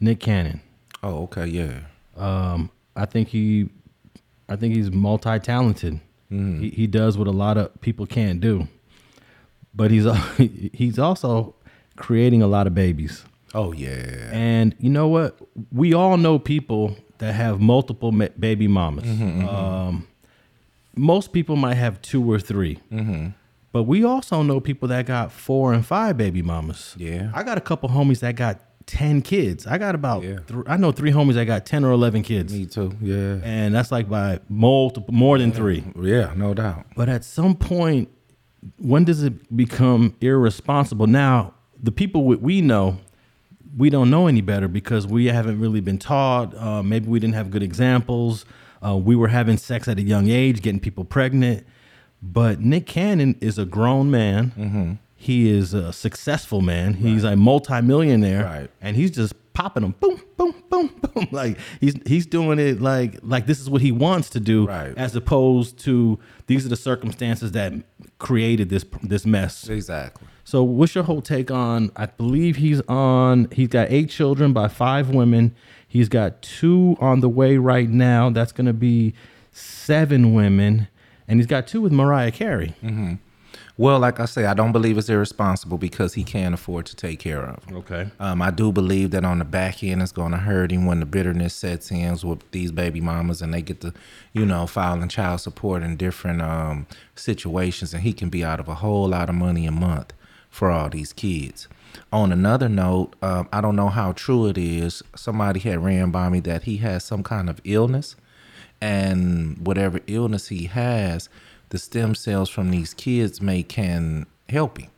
Nick 0.00 0.18
Cannon. 0.20 0.60
Oh, 1.02 1.22
okay, 1.24 1.46
yeah. 1.46 1.80
Um, 2.16 2.70
I 2.96 3.06
think 3.06 3.28
he, 3.28 3.68
I 4.48 4.56
think 4.56 4.74
he's 4.74 4.90
multi-talented. 4.90 5.94
Mm-hmm. 6.30 6.60
He, 6.60 6.70
he 6.70 6.86
does 6.86 7.16
what 7.16 7.28
a 7.28 7.32
lot 7.32 7.56
of 7.56 7.80
people 7.80 8.06
can't 8.06 8.40
do, 8.40 8.66
but 9.74 9.90
he's 9.90 10.06
he's 10.72 10.98
also 10.98 11.54
creating 11.96 12.42
a 12.42 12.46
lot 12.48 12.66
of 12.66 12.74
babies. 12.74 13.24
Oh, 13.54 13.72
yeah. 13.72 14.30
And 14.32 14.74
you 14.80 14.88
know 14.90 15.08
what? 15.08 15.38
We 15.72 15.92
all 15.94 16.16
know 16.16 16.38
people 16.38 16.96
that 17.18 17.34
have 17.34 17.60
multiple 17.60 18.10
baby 18.10 18.66
mamas. 18.66 19.04
Mm-hmm, 19.04 19.46
um, 19.48 20.08
most 20.96 21.32
people 21.32 21.56
might 21.56 21.74
have 21.74 22.00
two 22.02 22.28
or 22.30 22.38
3 22.40 22.78
but 23.72 23.84
we 23.84 24.04
also 24.04 24.42
know 24.42 24.60
people 24.60 24.88
that 24.88 25.06
got 25.06 25.32
four 25.32 25.72
and 25.72 25.84
five 25.84 26.16
baby 26.16 26.42
mamas. 26.42 26.94
Yeah. 26.98 27.30
I 27.34 27.42
got 27.42 27.58
a 27.58 27.60
couple 27.62 27.88
homies 27.88 28.20
that 28.20 28.36
got 28.36 28.60
ten 28.86 29.22
kids. 29.22 29.66
I 29.66 29.78
got 29.78 29.94
about 29.94 30.22
Yeah. 30.24 30.38
thr- 30.46 30.62
I 30.66 30.76
know 30.76 30.92
three 30.92 31.10
homies 31.12 31.34
that 31.34 31.44
got 31.46 31.64
ten 31.66 31.84
or 31.84 31.92
eleven 31.92 32.22
kids, 32.22 32.52
Me 32.52 32.66
too, 32.66 32.92
yeah. 33.00 33.38
and 33.42 33.74
that's 33.74 33.90
like 33.92 34.08
by 34.08 34.40
multiple 34.48 35.14
more 35.14 35.38
than 35.38 35.52
three. 35.52 35.84
Yeah, 36.00 36.32
no 36.36 36.52
doubt. 36.54 36.86
But 36.96 37.08
at 37.08 37.24
some 37.24 37.54
point, 37.54 38.08
when 38.78 39.04
does 39.04 39.22
it 39.22 39.56
become 39.56 40.14
irresponsible? 40.20 41.06
Now, 41.06 41.54
the 41.82 41.92
people 41.92 42.24
we- 42.24 42.36
we 42.36 42.60
know, 42.60 42.98
we 43.76 43.88
don't 43.90 44.10
know 44.10 44.26
any 44.26 44.40
better 44.40 44.68
because 44.68 45.06
we 45.06 45.26
haven't 45.26 45.58
really 45.60 45.80
been 45.80 45.98
taught. 45.98 46.54
Uh, 46.56 46.82
maybe 46.82 47.08
we 47.08 47.18
didn't 47.18 47.34
have 47.34 47.50
good 47.50 47.62
examples. 47.62 48.44
Uh, 48.84 48.96
we 48.96 49.14
were 49.16 49.28
having 49.28 49.56
sex 49.56 49.86
at 49.88 49.98
a 49.98 50.02
young 50.02 50.28
age, 50.28 50.60
getting 50.60 50.80
people 50.80 51.04
pregnant. 51.04 51.64
But 52.22 52.60
Nick 52.60 52.86
Cannon 52.86 53.36
is 53.40 53.58
a 53.58 53.64
grown 53.64 54.10
man. 54.10 54.52
Mm-hmm. 54.56 54.92
He 55.16 55.50
is 55.50 55.74
a 55.74 55.92
successful 55.92 56.60
man. 56.60 56.94
He's 56.94 57.22
a 57.24 57.36
multimillionaire, 57.36 58.44
Right. 58.44 58.70
and 58.80 58.96
he's 58.96 59.10
just 59.12 59.34
popping 59.52 59.82
them, 59.82 59.94
boom, 60.00 60.20
boom, 60.36 60.54
boom, 60.70 60.88
boom. 61.14 61.28
Like 61.30 61.58
he's 61.80 61.94
he's 62.06 62.26
doing 62.26 62.58
it 62.58 62.80
like 62.80 63.18
like 63.22 63.46
this 63.46 63.60
is 63.60 63.68
what 63.70 63.82
he 63.82 63.92
wants 63.92 64.30
to 64.30 64.40
do, 64.40 64.66
Right. 64.66 64.96
as 64.96 65.14
opposed 65.14 65.78
to 65.80 66.18
these 66.46 66.66
are 66.66 66.68
the 66.68 66.76
circumstances 66.76 67.52
that 67.52 67.72
created 68.18 68.68
this 68.68 68.84
this 69.02 69.24
mess. 69.26 69.68
Exactly. 69.68 70.26
So, 70.44 70.64
what's 70.64 70.94
your 70.96 71.04
whole 71.04 71.22
take 71.22 71.52
on? 71.52 71.92
I 71.94 72.06
believe 72.06 72.56
he's 72.56 72.80
on. 72.82 73.46
He's 73.52 73.68
got 73.68 73.92
eight 73.92 74.10
children 74.10 74.52
by 74.52 74.66
five 74.68 75.08
women. 75.10 75.54
He's 75.86 76.08
got 76.08 76.42
two 76.42 76.96
on 76.98 77.20
the 77.20 77.28
way 77.28 77.58
right 77.58 77.88
now. 77.88 78.28
That's 78.30 78.50
going 78.50 78.66
to 78.66 78.72
be 78.72 79.14
seven 79.52 80.34
women, 80.34 80.88
and 81.32 81.40
he's 81.40 81.46
got 81.46 81.66
two 81.66 81.80
with 81.80 81.92
Mariah 81.92 82.30
Carey. 82.30 82.74
Well, 83.78 83.98
like 83.98 84.20
I 84.20 84.26
say, 84.26 84.44
I 84.44 84.52
don't 84.52 84.70
believe 84.70 84.98
it's 84.98 85.08
irresponsible 85.08 85.78
because 85.78 86.12
he 86.12 86.24
can't 86.24 86.52
afford 86.52 86.84
to 86.86 86.94
take 86.94 87.20
care 87.20 87.42
of. 87.42 87.64
them. 87.64 87.76
Okay. 87.78 88.10
Um, 88.20 88.42
I 88.42 88.50
do 88.50 88.70
believe 88.70 89.12
that 89.12 89.24
on 89.24 89.38
the 89.38 89.46
back 89.46 89.82
end, 89.82 90.02
it's 90.02 90.12
going 90.12 90.32
to 90.32 90.36
hurt 90.36 90.70
him 90.70 90.84
when 90.84 91.00
the 91.00 91.06
bitterness 91.06 91.54
sets 91.54 91.90
in 91.90 92.18
with 92.22 92.50
these 92.50 92.70
baby 92.70 93.00
mamas 93.00 93.40
and 93.40 93.54
they 93.54 93.62
get 93.62 93.80
to, 93.80 93.94
you 94.34 94.44
know, 94.44 94.66
filing 94.66 95.08
child 95.08 95.40
support 95.40 95.82
in 95.82 95.96
different 95.96 96.42
um, 96.42 96.86
situations, 97.14 97.94
and 97.94 98.02
he 98.02 98.12
can 98.12 98.28
be 98.28 98.44
out 98.44 98.60
of 98.60 98.68
a 98.68 98.74
whole 98.74 99.08
lot 99.08 99.30
of 99.30 99.34
money 99.34 99.66
a 99.66 99.72
month 99.72 100.12
for 100.50 100.70
all 100.70 100.90
these 100.90 101.14
kids. 101.14 101.66
On 102.12 102.30
another 102.30 102.68
note, 102.68 103.16
um, 103.22 103.48
I 103.54 103.62
don't 103.62 103.76
know 103.76 103.88
how 103.88 104.12
true 104.12 104.48
it 104.48 104.58
is. 104.58 105.02
Somebody 105.16 105.60
had 105.60 105.82
ran 105.82 106.10
by 106.10 106.28
me 106.28 106.40
that 106.40 106.64
he 106.64 106.76
has 106.78 107.04
some 107.04 107.22
kind 107.22 107.48
of 107.48 107.58
illness, 107.64 108.16
and 108.82 109.64
whatever 109.64 110.00
illness 110.08 110.48
he 110.48 110.64
has, 110.64 111.28
the 111.68 111.78
stem 111.78 112.16
cells 112.16 112.50
from 112.50 112.72
these 112.72 112.94
kids 112.94 113.40
may 113.40 113.62
can 113.62 114.26
help 114.48 114.78
him. 114.78 114.90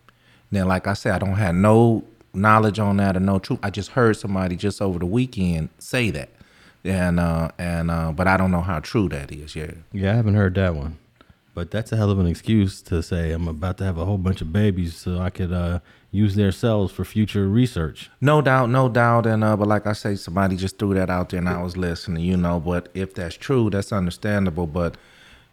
Now, 0.51 0.67
like 0.67 0.87
I 0.87 0.95
said, 0.95 1.13
I 1.13 1.19
don't 1.19 1.35
have 1.35 1.55
no 1.55 2.03
knowledge 2.33 2.79
on 2.79 2.97
that 2.97 3.15
or 3.15 3.21
no 3.21 3.39
truth. 3.39 3.61
I 3.63 3.69
just 3.69 3.91
heard 3.91 4.17
somebody 4.17 4.57
just 4.57 4.81
over 4.81 4.99
the 4.99 5.07
weekend 5.07 5.69
say 5.79 6.09
that, 6.11 6.31
and 6.83 7.21
uh, 7.21 7.51
and 7.59 7.91
uh, 7.91 8.13
but 8.13 8.27
I 8.27 8.39
don't 8.39 8.51
know 8.51 8.63
how 8.63 8.81
true 8.81 9.09
that 9.11 9.31
is. 9.31 9.55
Yeah, 9.55 9.73
Yeah, 9.93 10.13
I 10.13 10.17
haven't 10.17 10.35
heard 10.35 10.55
that 10.55 10.75
one, 10.75 10.99
but 11.55 11.71
that's 11.71 11.93
a 11.93 11.97
hell 11.97 12.11
of 12.11 12.19
an 12.19 12.27
excuse 12.27 12.81
to 12.83 13.03
say 13.03 13.33
I'm 13.33 13.49
about 13.49 13.77
to 13.79 13.85
have 13.85 13.99
a 13.99 14.07
whole 14.07 14.19
bunch 14.19 14.41
of 14.41 14.51
babies 14.51 14.97
so 14.97 15.19
I 15.19 15.29
could 15.29 15.53
uh, 15.53 15.81
use 16.15 16.37
their 16.37 16.53
cells 16.53 16.93
for 16.93 17.05
future 17.05 17.49
research. 17.49 18.09
no 18.21 18.41
doubt, 18.41 18.71
no 18.71 18.89
doubt. 18.89 19.27
And 19.27 19.43
uh, 19.43 19.57
but 19.57 19.67
like 19.69 19.87
I 19.87 19.93
say, 19.93 20.15
somebody 20.15 20.57
just 20.57 20.79
threw 20.79 20.95
that 20.95 21.11
out 21.11 21.31
there, 21.31 21.39
and 21.39 21.49
I 21.49 21.61
was 21.63 21.77
listening. 21.77 22.25
You 22.25 22.37
know, 22.37 22.61
but 22.61 22.89
if 22.95 23.15
that's 23.15 23.37
true, 23.37 23.69
that's 23.69 23.93
understandable. 23.93 24.67
But 24.67 24.97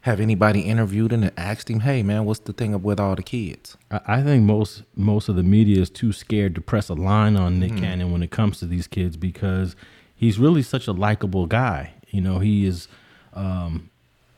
have 0.02 0.20
anybody 0.20 0.62
interviewed 0.62 1.12
him 1.14 1.24
and 1.24 1.32
asked 1.36 1.70
him, 1.70 1.82
"Hey, 1.82 2.04
man, 2.04 2.26
what's 2.26 2.42
the 2.42 2.54
thing 2.54 2.76
up 2.76 2.82
with 2.82 3.00
all 3.00 3.16
the 3.16 3.24
kids?" 3.24 3.76
I 3.90 4.00
I 4.08 4.22
think 4.24 4.44
most 4.44 4.84
most 4.96 5.30
of 5.30 5.36
the 5.36 5.44
media 5.44 5.82
is 5.82 5.90
too 5.90 6.14
scared 6.14 6.54
to 6.56 6.62
press 6.62 6.90
a 6.90 6.94
line 6.94 7.36
on 7.36 7.60
Nick 7.60 7.78
Cannon 7.78 8.12
when 8.12 8.24
it 8.24 8.32
comes 8.32 8.60
to 8.60 8.66
these 8.68 8.88
kids 8.88 9.18
because 9.18 9.76
he's 10.16 10.38
really 10.38 10.62
such 10.62 10.88
a 10.88 10.92
likable 10.94 11.48
guy. 11.48 11.94
You 12.10 12.22
know, 12.22 12.40
he 12.40 12.66
is 12.66 12.88
um, 13.34 13.90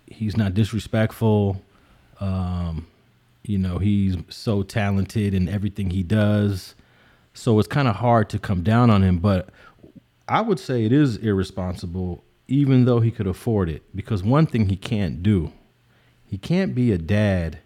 he's 0.07 0.37
not 0.37 0.53
disrespectful. 0.53 1.61
Um, 2.19 2.87
you 3.43 3.57
know, 3.57 3.77
he's 3.77 4.17
so 4.29 4.63
talented 4.63 5.33
in 5.33 5.49
everything 5.49 5.89
he 5.89 6.03
does. 6.03 6.75
So 7.33 7.59
it's 7.59 7.67
kind 7.67 7.87
of 7.87 7.97
hard 7.97 8.29
to 8.29 8.39
come 8.39 8.63
down 8.63 8.89
on 8.89 9.03
him, 9.03 9.17
but 9.19 9.49
I 10.27 10.41
would 10.41 10.59
say 10.59 10.85
it 10.85 10.91
is 10.91 11.17
irresponsible 11.17 12.23
even 12.47 12.85
though 12.85 12.99
he 12.99 13.11
could 13.11 13.27
afford 13.27 13.69
it 13.69 13.83
because 13.95 14.23
one 14.23 14.45
thing 14.45 14.69
he 14.69 14.75
can't 14.75 15.23
do, 15.23 15.51
he 16.25 16.37
can't 16.37 16.75
be 16.75 16.91
a 16.91 16.97
dad 16.97 17.59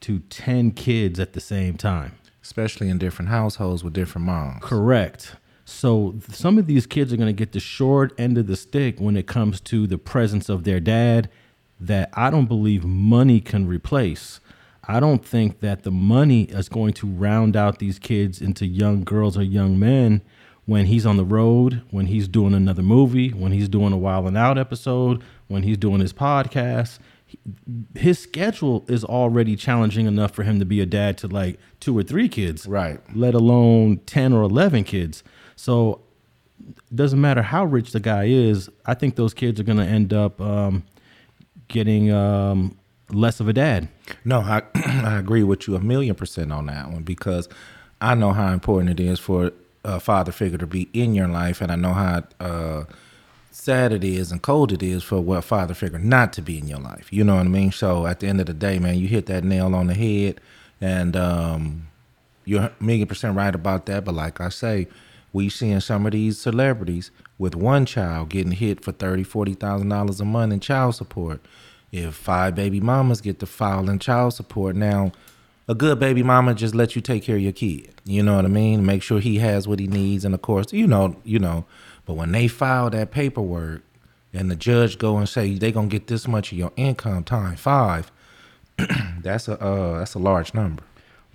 to 0.00 0.20
10 0.20 0.72
kids 0.72 1.18
at 1.18 1.32
the 1.32 1.40
same 1.40 1.76
time. 1.76 2.14
Especially 2.42 2.88
in 2.88 2.98
different 2.98 3.30
households 3.30 3.84
with 3.84 3.92
different 3.92 4.26
moms. 4.26 4.62
Correct. 4.62 5.36
So 5.64 6.14
some 6.30 6.56
of 6.56 6.66
these 6.66 6.86
kids 6.86 7.12
are 7.12 7.16
going 7.16 7.26
to 7.26 7.32
get 7.32 7.52
the 7.52 7.60
short 7.60 8.18
end 8.18 8.38
of 8.38 8.46
the 8.46 8.56
stick 8.56 8.98
when 8.98 9.16
it 9.16 9.26
comes 9.26 9.60
to 9.62 9.86
the 9.86 9.98
presence 9.98 10.48
of 10.48 10.64
their 10.64 10.80
dad 10.80 11.28
that 11.80 12.10
I 12.14 12.30
don't 12.30 12.46
believe 12.46 12.84
money 12.84 13.40
can 13.40 13.66
replace. 13.66 14.40
I 14.88 15.00
don't 15.00 15.22
think 15.24 15.60
that 15.60 15.82
the 15.82 15.90
money 15.90 16.44
is 16.44 16.68
going 16.70 16.94
to 16.94 17.06
round 17.06 17.56
out 17.56 17.78
these 17.78 17.98
kids 17.98 18.40
into 18.40 18.66
young 18.66 19.04
girls 19.04 19.36
or 19.36 19.42
young 19.42 19.78
men 19.78 20.22
when 20.64 20.86
he's 20.86 21.04
on 21.04 21.16
the 21.18 21.24
road, 21.24 21.82
when 21.90 22.06
he's 22.06 22.26
doing 22.26 22.54
another 22.54 22.82
movie, 22.82 23.28
when 23.30 23.52
he's 23.52 23.68
doing 23.68 23.92
a 23.92 23.98
Wild 23.98 24.26
and 24.26 24.36
Out 24.36 24.56
episode, 24.58 25.22
when 25.46 25.62
he's 25.62 25.76
doing 25.76 26.00
his 26.00 26.12
podcast. 26.14 26.98
His 27.94 28.18
schedule 28.18 28.86
is 28.88 29.04
already 29.04 29.56
challenging 29.56 30.06
enough 30.06 30.30
for 30.30 30.42
him 30.44 30.58
to 30.58 30.64
be 30.64 30.80
a 30.80 30.86
dad 30.86 31.18
to 31.18 31.28
like 31.28 31.58
two 31.80 31.96
or 31.96 32.02
three 32.02 32.28
kids 32.28 32.66
Right. 32.66 32.98
let 33.14 33.34
alone 33.34 33.98
10 34.06 34.32
or 34.32 34.42
11 34.42 34.84
kids. 34.84 35.22
So 35.54 36.00
doesn't 36.94 37.20
matter 37.20 37.42
how 37.42 37.66
rich 37.66 37.92
the 37.92 38.00
guy 38.00 38.24
is. 38.24 38.70
I 38.86 38.94
think 38.94 39.16
those 39.16 39.34
kids 39.34 39.60
are 39.60 39.64
going 39.64 39.78
to 39.78 39.84
end 39.84 40.14
up 40.14 40.40
um, 40.40 40.84
getting 41.68 42.10
um, 42.10 42.77
less 43.10 43.40
of 43.40 43.48
a 43.48 43.52
dad. 43.52 43.88
No, 44.24 44.40
I 44.40 44.62
I 44.74 45.18
agree 45.18 45.42
with 45.42 45.66
you 45.66 45.76
a 45.76 45.80
million 45.80 46.14
percent 46.14 46.52
on 46.52 46.66
that 46.66 46.90
one 46.90 47.02
because 47.02 47.48
I 48.00 48.14
know 48.14 48.32
how 48.32 48.52
important 48.52 48.98
it 48.98 49.02
is 49.02 49.18
for 49.18 49.52
a 49.84 50.00
father 50.00 50.32
figure 50.32 50.58
to 50.58 50.66
be 50.66 50.88
in 50.92 51.14
your 51.14 51.28
life, 51.28 51.60
and 51.60 51.72
I 51.72 51.76
know 51.76 51.92
how 51.94 52.22
uh, 52.40 52.84
sad 53.50 53.92
it 53.92 54.04
is 54.04 54.30
and 54.30 54.40
cold 54.42 54.72
it 54.72 54.82
is 54.82 55.02
for 55.02 55.20
what 55.20 55.44
father 55.44 55.74
figure 55.74 55.98
not 55.98 56.32
to 56.34 56.42
be 56.42 56.58
in 56.58 56.68
your 56.68 56.78
life. 56.78 57.12
You 57.12 57.24
know 57.24 57.36
what 57.36 57.46
I 57.46 57.48
mean? 57.48 57.72
So 57.72 58.06
at 58.06 58.20
the 58.20 58.28
end 58.28 58.40
of 58.40 58.46
the 58.46 58.54
day, 58.54 58.78
man, 58.78 58.98
you 58.98 59.08
hit 59.08 59.26
that 59.26 59.44
nail 59.44 59.74
on 59.74 59.86
the 59.88 59.94
head, 59.94 60.40
and 60.80 61.16
um, 61.16 61.88
you're 62.44 62.64
a 62.64 62.72
million 62.80 63.08
percent 63.08 63.36
right 63.36 63.54
about 63.54 63.86
that. 63.86 64.04
But 64.04 64.14
like 64.14 64.40
I 64.40 64.48
say, 64.48 64.88
we 65.32 65.48
seeing 65.48 65.80
some 65.80 66.06
of 66.06 66.12
these 66.12 66.40
celebrities 66.40 67.10
with 67.38 67.54
one 67.54 67.86
child 67.86 68.30
getting 68.30 68.52
hit 68.52 68.84
for 68.84 68.92
thirty, 68.92 69.24
forty 69.24 69.54
thousand 69.54 69.88
dollars 69.88 70.20
a 70.20 70.24
month 70.24 70.52
in 70.52 70.60
child 70.60 70.94
support. 70.94 71.40
If 71.90 72.14
five 72.14 72.54
baby 72.54 72.80
mamas 72.80 73.20
get 73.20 73.38
to 73.40 73.46
file 73.46 73.88
in 73.88 73.98
child 73.98 74.34
support, 74.34 74.76
now 74.76 75.12
a 75.68 75.74
good 75.74 75.98
baby 75.98 76.22
mama 76.22 76.54
just 76.54 76.74
let 76.74 76.96
you 76.96 77.02
take 77.02 77.22
care 77.22 77.36
of 77.36 77.42
your 77.42 77.52
kid. 77.52 77.94
You 78.04 78.22
know 78.22 78.36
what 78.36 78.44
I 78.44 78.48
mean? 78.48 78.84
Make 78.84 79.02
sure 79.02 79.20
he 79.20 79.38
has 79.38 79.68
what 79.68 79.78
he 79.78 79.86
needs, 79.86 80.24
and 80.24 80.34
of 80.34 80.42
course, 80.42 80.72
you 80.72 80.86
know, 80.86 81.16
you 81.24 81.38
know. 81.38 81.64
But 82.06 82.14
when 82.14 82.32
they 82.32 82.48
file 82.48 82.90
that 82.90 83.10
paperwork, 83.10 83.82
and 84.32 84.50
the 84.50 84.56
judge 84.56 84.98
go 84.98 85.16
and 85.16 85.28
say 85.28 85.54
they 85.54 85.72
gonna 85.72 85.88
get 85.88 86.06
this 86.06 86.28
much 86.28 86.52
of 86.52 86.58
your 86.58 86.72
income 86.76 87.24
time 87.24 87.56
five, 87.56 88.10
that's 89.20 89.48
a 89.48 89.60
uh, 89.62 89.98
that's 89.98 90.14
a 90.14 90.18
large 90.18 90.54
number. 90.54 90.82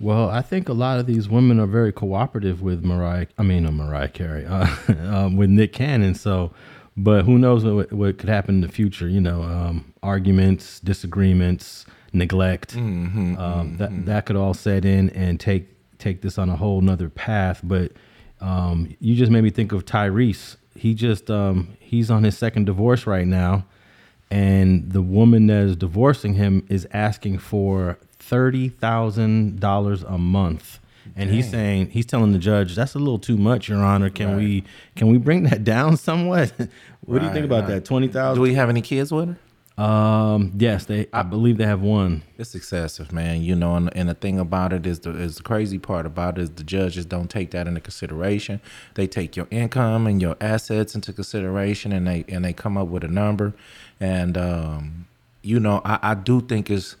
Well, 0.00 0.28
I 0.28 0.42
think 0.42 0.68
a 0.68 0.72
lot 0.72 0.98
of 0.98 1.06
these 1.06 1.28
women 1.28 1.60
are 1.60 1.66
very 1.66 1.92
cooperative 1.92 2.60
with 2.62 2.84
Mariah. 2.84 3.26
I 3.38 3.44
mean, 3.44 3.64
uh, 3.64 3.70
Mariah 3.70 4.08
Carey, 4.08 4.44
uh, 4.44 4.66
um, 5.08 5.36
with 5.36 5.50
Nick 5.50 5.72
Cannon. 5.72 6.14
So, 6.14 6.52
but 6.96 7.24
who 7.24 7.38
knows 7.38 7.64
what, 7.64 7.92
what 7.92 8.18
could 8.18 8.28
happen 8.28 8.56
in 8.56 8.60
the 8.60 8.68
future? 8.68 9.08
You 9.08 9.20
know, 9.20 9.42
um, 9.42 9.92
arguments, 10.02 10.80
disagreements, 10.80 11.86
neglect. 12.12 12.76
um, 12.76 13.76
That 13.78 14.06
that 14.06 14.26
could 14.26 14.36
all 14.36 14.54
set 14.54 14.84
in 14.84 15.10
and 15.10 15.38
take 15.40 15.68
take 15.98 16.22
this 16.22 16.38
on 16.38 16.48
a 16.50 16.56
whole 16.56 16.80
nother 16.80 17.08
path. 17.08 17.60
But 17.64 17.92
um, 18.40 18.94
you 19.00 19.14
just 19.14 19.32
made 19.32 19.42
me 19.44 19.50
think 19.50 19.72
of 19.72 19.84
Tyrese. 19.84 20.56
He 20.76 20.94
just 20.94 21.30
um, 21.30 21.76
he's 21.80 22.10
on 22.10 22.24
his 22.24 22.36
second 22.36 22.66
divorce 22.66 23.06
right 23.06 23.26
now, 23.26 23.64
and 24.30 24.90
the 24.92 25.02
woman 25.02 25.46
that 25.46 25.62
is 25.62 25.76
divorcing 25.76 26.34
him 26.34 26.66
is 26.68 26.86
asking 26.92 27.38
for 27.38 27.98
thirty 28.18 28.68
thousand 28.68 29.60
dollars 29.60 30.02
a 30.02 30.18
month. 30.18 30.78
And 31.16 31.30
he's 31.30 31.48
saying 31.48 31.90
he's 31.90 32.06
telling 32.06 32.32
the 32.32 32.38
judge 32.38 32.74
that's 32.74 32.94
a 32.94 32.98
little 32.98 33.20
too 33.20 33.36
much, 33.36 33.68
Your 33.68 33.84
Honor. 33.84 34.10
Can 34.10 34.36
we 34.36 34.64
can 34.96 35.08
we 35.08 35.18
bring 35.18 35.44
that 35.44 35.62
down 35.62 35.96
somewhat? 35.96 36.52
what 37.04 37.20
do 37.20 37.26
you 37.26 37.32
think 37.32 37.44
about 37.44 37.64
right. 37.64 37.74
that? 37.74 37.84
Twenty 37.84 38.08
thousand. 38.08 38.42
Do 38.42 38.48
we 38.48 38.54
have 38.54 38.68
any 38.68 38.82
kids 38.82 39.12
with 39.12 39.28
her? 39.28 39.38
Um, 39.76 40.52
yes, 40.56 40.84
they. 40.84 41.08
I 41.12 41.22
believe 41.22 41.58
they 41.58 41.66
have 41.66 41.80
one. 41.80 42.22
It's 42.38 42.54
excessive, 42.54 43.12
man. 43.12 43.42
You 43.42 43.56
know, 43.56 43.74
and, 43.74 43.94
and 43.96 44.08
the 44.08 44.14
thing 44.14 44.38
about 44.38 44.72
it 44.72 44.86
is 44.86 45.00
the 45.00 45.10
is 45.10 45.36
the 45.36 45.42
crazy 45.42 45.78
part 45.78 46.06
about 46.06 46.38
it 46.38 46.42
is 46.42 46.50
the 46.50 46.62
judges 46.62 47.04
don't 47.06 47.28
take 47.28 47.50
that 47.52 47.66
into 47.66 47.80
consideration. 47.80 48.60
They 48.94 49.08
take 49.08 49.36
your 49.36 49.48
income 49.50 50.06
and 50.06 50.22
your 50.22 50.36
assets 50.40 50.94
into 50.94 51.12
consideration, 51.12 51.92
and 51.92 52.06
they 52.06 52.24
and 52.28 52.44
they 52.44 52.52
come 52.52 52.76
up 52.76 52.86
with 52.86 53.02
a 53.02 53.08
number. 53.08 53.52
And 53.98 54.38
um, 54.38 55.06
you 55.42 55.58
know, 55.58 55.80
I, 55.84 55.98
I 56.02 56.14
do 56.14 56.40
think 56.40 56.70
it's 56.70 56.94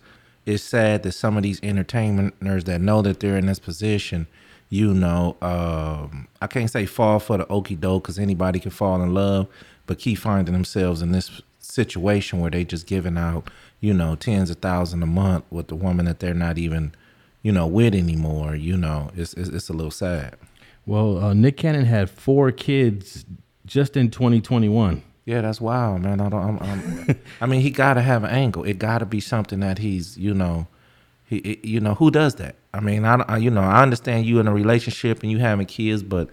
it's 0.46 0.62
sad 0.62 1.02
that 1.04 1.12
some 1.12 1.36
of 1.36 1.42
these 1.42 1.60
entertainers 1.62 2.64
that 2.64 2.80
know 2.80 3.02
that 3.02 3.20
they're 3.20 3.36
in 3.36 3.46
this 3.46 3.58
position, 3.58 4.26
you 4.68 4.92
know, 4.92 5.36
um, 5.40 6.28
I 6.42 6.46
can't 6.46 6.70
say 6.70 6.86
fall 6.86 7.18
for 7.18 7.38
the 7.38 7.46
okey 7.48 7.76
doke 7.76 8.04
because 8.04 8.18
anybody 8.18 8.60
can 8.60 8.70
fall 8.70 9.02
in 9.02 9.14
love, 9.14 9.48
but 9.86 9.98
keep 9.98 10.18
finding 10.18 10.52
themselves 10.52 11.00
in 11.02 11.12
this 11.12 11.40
situation 11.60 12.40
where 12.40 12.50
they 12.50 12.64
just 12.64 12.86
giving 12.86 13.16
out, 13.16 13.48
you 13.80 13.94
know, 13.94 14.16
tens 14.16 14.50
of 14.50 14.58
thousands 14.58 15.02
a 15.02 15.06
month 15.06 15.44
with 15.50 15.68
the 15.68 15.74
woman 15.74 16.06
that 16.06 16.20
they're 16.20 16.34
not 16.34 16.58
even, 16.58 16.94
you 17.42 17.52
know, 17.52 17.66
with 17.66 17.94
anymore. 17.94 18.54
You 18.54 18.76
know, 18.76 19.10
it's 19.16 19.34
it's, 19.34 19.48
it's 19.48 19.68
a 19.68 19.72
little 19.72 19.90
sad. 19.90 20.36
Well, 20.86 21.18
uh, 21.24 21.34
Nick 21.34 21.56
Cannon 21.56 21.86
had 21.86 22.10
four 22.10 22.52
kids 22.52 23.24
just 23.64 23.96
in 23.96 24.10
2021. 24.10 25.02
Yeah, 25.26 25.40
that's 25.40 25.60
wild, 25.60 26.02
man. 26.02 26.20
I 26.20 26.28
don't. 26.28 26.42
I'm, 26.42 26.58
I'm, 26.60 27.20
I 27.40 27.46
mean, 27.46 27.60
he 27.62 27.70
got 27.70 27.94
to 27.94 28.02
have 28.02 28.24
an 28.24 28.30
angle. 28.30 28.64
It 28.64 28.78
got 28.78 28.98
to 28.98 29.06
be 29.06 29.20
something 29.20 29.60
that 29.60 29.78
he's, 29.78 30.18
you 30.18 30.34
know, 30.34 30.66
he, 31.24 31.36
it- 31.38 31.64
you 31.64 31.80
know, 31.80 31.94
who 31.94 32.10
does 32.10 32.34
that? 32.36 32.56
I 32.74 32.80
mean, 32.80 33.04
I, 33.04 33.14
I, 33.26 33.36
you 33.38 33.50
know, 33.50 33.62
I 33.62 33.82
understand 33.82 34.26
you 34.26 34.38
in 34.40 34.46
a 34.48 34.52
relationship 34.52 35.22
and 35.22 35.30
you 35.32 35.38
having 35.38 35.64
kids, 35.66 36.02
but 36.02 36.28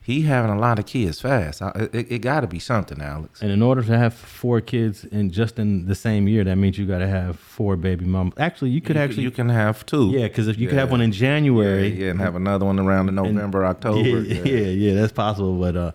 he 0.00 0.22
having 0.22 0.52
a 0.52 0.58
lot 0.60 0.78
of 0.78 0.86
kids 0.86 1.20
fast. 1.20 1.60
I, 1.60 1.70
it, 1.92 2.12
it 2.12 2.18
got 2.20 2.42
to 2.42 2.46
be 2.46 2.60
something, 2.60 3.00
Alex. 3.02 3.42
And 3.42 3.50
in 3.50 3.60
order 3.62 3.82
to 3.82 3.98
have 3.98 4.14
four 4.14 4.60
kids 4.60 5.04
in 5.04 5.30
just 5.32 5.58
in 5.58 5.86
the 5.86 5.96
same 5.96 6.28
year, 6.28 6.44
that 6.44 6.54
means 6.54 6.78
you 6.78 6.86
got 6.86 6.98
to 6.98 7.08
have 7.08 7.40
four 7.40 7.74
baby 7.76 8.04
mamas. 8.04 8.34
Actually, 8.36 8.70
you 8.70 8.80
could 8.80 8.94
you, 8.94 9.02
actually 9.02 9.22
you 9.24 9.32
can 9.32 9.48
have 9.48 9.84
two. 9.86 10.10
yeah, 10.10 10.28
because 10.28 10.46
if 10.46 10.56
you 10.58 10.68
could 10.68 10.78
have 10.78 10.92
one 10.92 11.00
in 11.00 11.10
January, 11.10 11.88
yeah, 11.88 12.04
yeah, 12.04 12.10
and 12.12 12.20
have 12.20 12.36
another 12.36 12.64
one 12.66 12.78
around 12.78 13.08
in 13.08 13.16
November, 13.16 13.64
October. 13.74 14.20
Yeah, 14.20 14.44
yeah, 14.44 14.66
yeah, 14.68 14.94
that's 14.94 15.12
possible. 15.12 15.58
But 15.58 15.76
uh, 15.76 15.90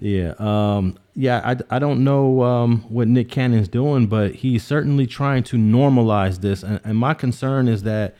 yeah, 0.00 0.34
um, 0.40 0.98
yeah, 1.16 1.40
I, 1.44 1.76
I 1.76 1.78
don't 1.78 2.02
know 2.02 2.42
um, 2.42 2.84
what 2.88 3.06
Nick 3.06 3.30
Cannon's 3.30 3.68
doing, 3.68 4.06
but 4.06 4.34
he's 4.34 4.64
certainly 4.64 5.06
trying 5.06 5.44
to 5.44 5.56
normalize 5.56 6.40
this. 6.40 6.62
And, 6.62 6.80
and 6.84 6.98
my 6.98 7.14
concern 7.14 7.68
is 7.68 7.84
that 7.84 8.16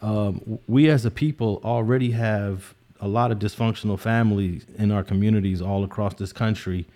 um, 0.00 0.58
we 0.66 0.88
as 0.88 1.04
a 1.04 1.10
people 1.10 1.60
already 1.62 2.12
have 2.12 2.74
a 3.00 3.08
lot 3.08 3.30
of 3.30 3.38
dysfunctional 3.38 3.98
families 3.98 4.64
in 4.76 4.90
our 4.90 5.04
communities 5.04 5.60
all 5.60 5.84
across 5.84 6.14
this 6.14 6.32
country. 6.32 6.86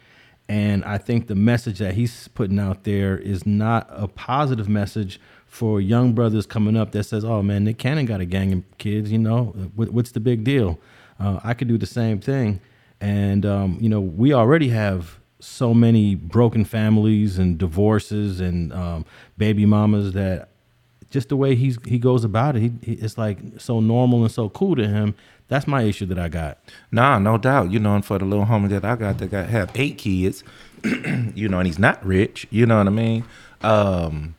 And 0.49 0.85
I 0.85 0.99
think 0.99 1.27
the 1.27 1.35
message 1.35 1.79
that 1.79 1.95
he's 1.95 2.29
putting 2.29 2.59
out 2.59 2.85
there 2.85 3.17
is 3.17 3.47
not 3.47 3.87
a 3.91 4.09
positive 4.09 4.69
message 4.69 5.21
for 5.47 5.81
young 5.81 6.15
brothers 6.15 6.47
coming 6.47 6.77
up 6.77 6.93
that 6.93 7.05
says, 7.05 7.25
"Oh 7.25 7.43
man, 7.43 7.65
Nick 7.65 7.79
Cannon 7.79 8.07
got 8.07 8.21
a 8.21 8.25
gang 8.25 8.53
of 8.53 8.79
kids. 8.79 9.13
You 9.13 9.19
know, 9.19 9.47
what, 9.77 9.91
what's 9.91 10.11
the 10.11 10.21
big 10.21 10.45
deal? 10.45 10.81
Uh, 11.21 11.41
I 11.45 11.55
could 11.55 11.69
do 11.69 11.79
the 11.79 11.87
same 11.87 12.21
thing." 12.21 12.61
And 13.01 13.47
um, 13.47 13.79
you 13.81 13.89
know, 13.89 14.01
we 14.01 14.33
already 14.33 14.71
have 14.71 15.21
so 15.43 15.75
many 15.75 16.15
broken 16.15 16.65
families 16.65 17.37
and 17.37 17.59
divorces 17.59 18.41
and 18.41 18.73
um, 18.73 19.05
baby 19.37 19.67
mamas 19.67 20.13
that 20.13 20.49
just 21.11 21.29
the 21.29 21.37
way 21.37 21.55
he's 21.55 21.79
he 21.85 21.99
goes 21.99 22.25
about 22.25 22.57
it, 22.57 22.61
he, 22.61 22.73
he, 22.83 22.93
it's 22.95 23.19
like 23.19 23.39
so 23.59 23.81
normal 23.81 24.23
and 24.23 24.31
so 24.31 24.49
cool 24.49 24.77
to 24.77 24.87
him. 24.87 25.15
That's 25.49 25.67
my 25.67 25.83
issue 25.83 26.07
that 26.07 26.19
I 26.19 26.29
got. 26.29 26.59
Nah, 26.91 27.19
no 27.19 27.37
doubt. 27.37 27.71
You 27.71 27.81
know, 27.81 27.95
and 27.95 28.05
for 28.05 28.19
the 28.19 28.25
little 28.25 28.47
homie 28.47 28.71
that 28.71 28.85
I 28.85 28.97
got 28.97 29.19
that 29.19 29.31
got 29.31 29.49
have 29.49 29.71
eight 29.75 29.99
kids, 29.99 30.45
you 31.35 31.49
know, 31.49 31.59
and 31.59 31.67
he's 31.67 31.79
not 31.79 32.05
rich. 32.07 32.47
You 32.51 32.65
know 32.65 32.79
what 32.79 32.87
I 32.87 32.91
mean? 32.91 33.25
Um, 33.61 34.37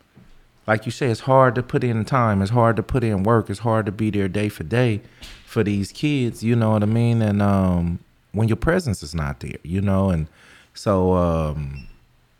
like 0.65 0.85
you 0.85 0.91
say, 0.91 1.07
it's 1.07 1.21
hard 1.21 1.53
to 1.55 1.63
put 1.63 1.83
in 1.83 2.03
time. 2.05 2.41
It's 2.41 2.51
hard 2.51 2.77
to 2.77 2.83
put 2.83 3.03
in 3.03 3.23
work. 3.23 3.49
It's 3.49 3.59
hard 3.59 3.85
to 3.85 3.91
be 3.91 4.09
there 4.09 4.27
day 4.29 4.49
for 4.49 4.63
day 4.63 5.01
for 5.45 5.63
these 5.63 5.91
kids. 5.91 6.43
You 6.43 6.55
know 6.55 6.71
what 6.71 6.81
I 6.81 6.87
mean? 6.87 7.21
And 7.21 7.41
um, 7.41 7.99
when 8.31 8.47
your 8.47 8.57
presence 8.57 9.03
is 9.03 9.13
not 9.13 9.41
there, 9.41 9.57
you 9.63 9.81
know, 9.81 10.09
and 10.09 10.27
so 10.73 11.13
um, 11.13 11.88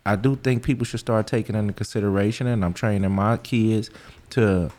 I 0.06 0.16
do 0.16 0.36
think 0.36 0.62
people 0.62 0.84
should 0.84 1.00
start 1.00 1.26
taking 1.26 1.54
into 1.54 1.72
consideration. 1.72 2.46
And 2.46 2.64
I'm 2.64 2.74
training 2.74 3.10
my 3.12 3.36
kids 3.38 3.90
to, 4.30 4.70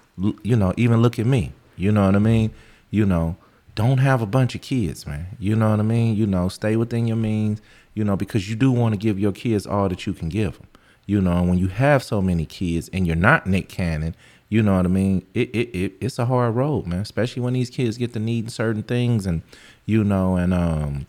you 0.44 0.56
know, 0.56 0.74
even 0.78 1.02
look 1.02 1.20
at 1.20 1.26
me. 1.26 1.54
You 1.78 1.92
know 1.92 2.06
what 2.06 2.16
I 2.16 2.20
mean? 2.20 2.52
You 2.92 3.06
know, 3.06 3.38
don't 3.76 3.98
have 3.98 4.22
a 4.22 4.26
bunch 4.26 4.56
of 4.56 4.62
kids, 4.62 5.06
man. 5.06 5.28
You 5.40 5.56
know 5.56 5.72
what 5.72 5.80
I 5.80 5.84
mean? 5.84 6.16
You 6.16 6.28
know, 6.28 6.48
stay 6.50 6.76
within 6.76 7.08
your 7.08 7.18
means. 7.18 7.62
You 7.94 8.04
know, 8.04 8.16
because 8.16 8.50
you 8.50 8.56
do 8.56 8.72
want 8.72 8.94
to 8.94 8.98
give 8.98 9.18
your 9.18 9.32
kids 9.32 9.66
all 9.66 9.88
that 9.90 10.06
you 10.06 10.14
can 10.14 10.30
give 10.30 10.58
them. 10.58 10.68
You 11.06 11.22
know, 11.22 11.34
and 11.38 11.50
when 11.50 11.58
you 11.60 11.68
have 11.68 12.04
so 12.04 12.22
many 12.22 12.46
kids 12.46 12.90
and 12.92 13.06
you're 13.08 13.16
not 13.16 13.48
Nick 13.48 13.70
Cannon, 13.70 14.16
you 14.50 14.62
know 14.62 14.76
what 14.76 14.86
I 14.86 14.90
mean? 14.90 15.26
It, 15.34 15.50
it, 15.50 15.76
it 15.76 15.94
it's 16.02 16.20
a 16.20 16.26
hard 16.26 16.56
road, 16.56 16.88
man. 16.88 17.00
Especially 17.00 17.42
when 17.42 17.54
these 17.54 17.70
kids 17.70 17.98
get 17.98 18.14
to 18.14 18.20
needing 18.20 18.50
certain 18.50 18.84
things, 18.84 19.26
and 19.26 19.42
you 19.86 20.04
know, 20.04 20.36
and 20.36 20.54
um, 20.54 21.08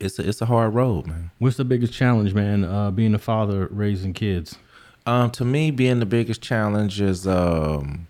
it's 0.00 0.18
a, 0.18 0.28
it's 0.28 0.40
a 0.40 0.46
hard 0.46 0.74
road, 0.74 1.06
man. 1.06 1.30
What's 1.38 1.56
the 1.56 1.64
biggest 1.64 1.92
challenge, 1.92 2.34
man? 2.34 2.64
Uh, 2.64 2.90
being 2.90 3.14
a 3.14 3.18
father 3.18 3.68
raising 3.70 4.12
kids. 4.12 4.56
Um, 5.06 5.30
to 5.32 5.44
me, 5.44 5.70
being 5.70 6.00
the 6.00 6.06
biggest 6.06 6.42
challenge 6.42 7.00
is, 7.00 7.26
um, 7.26 8.08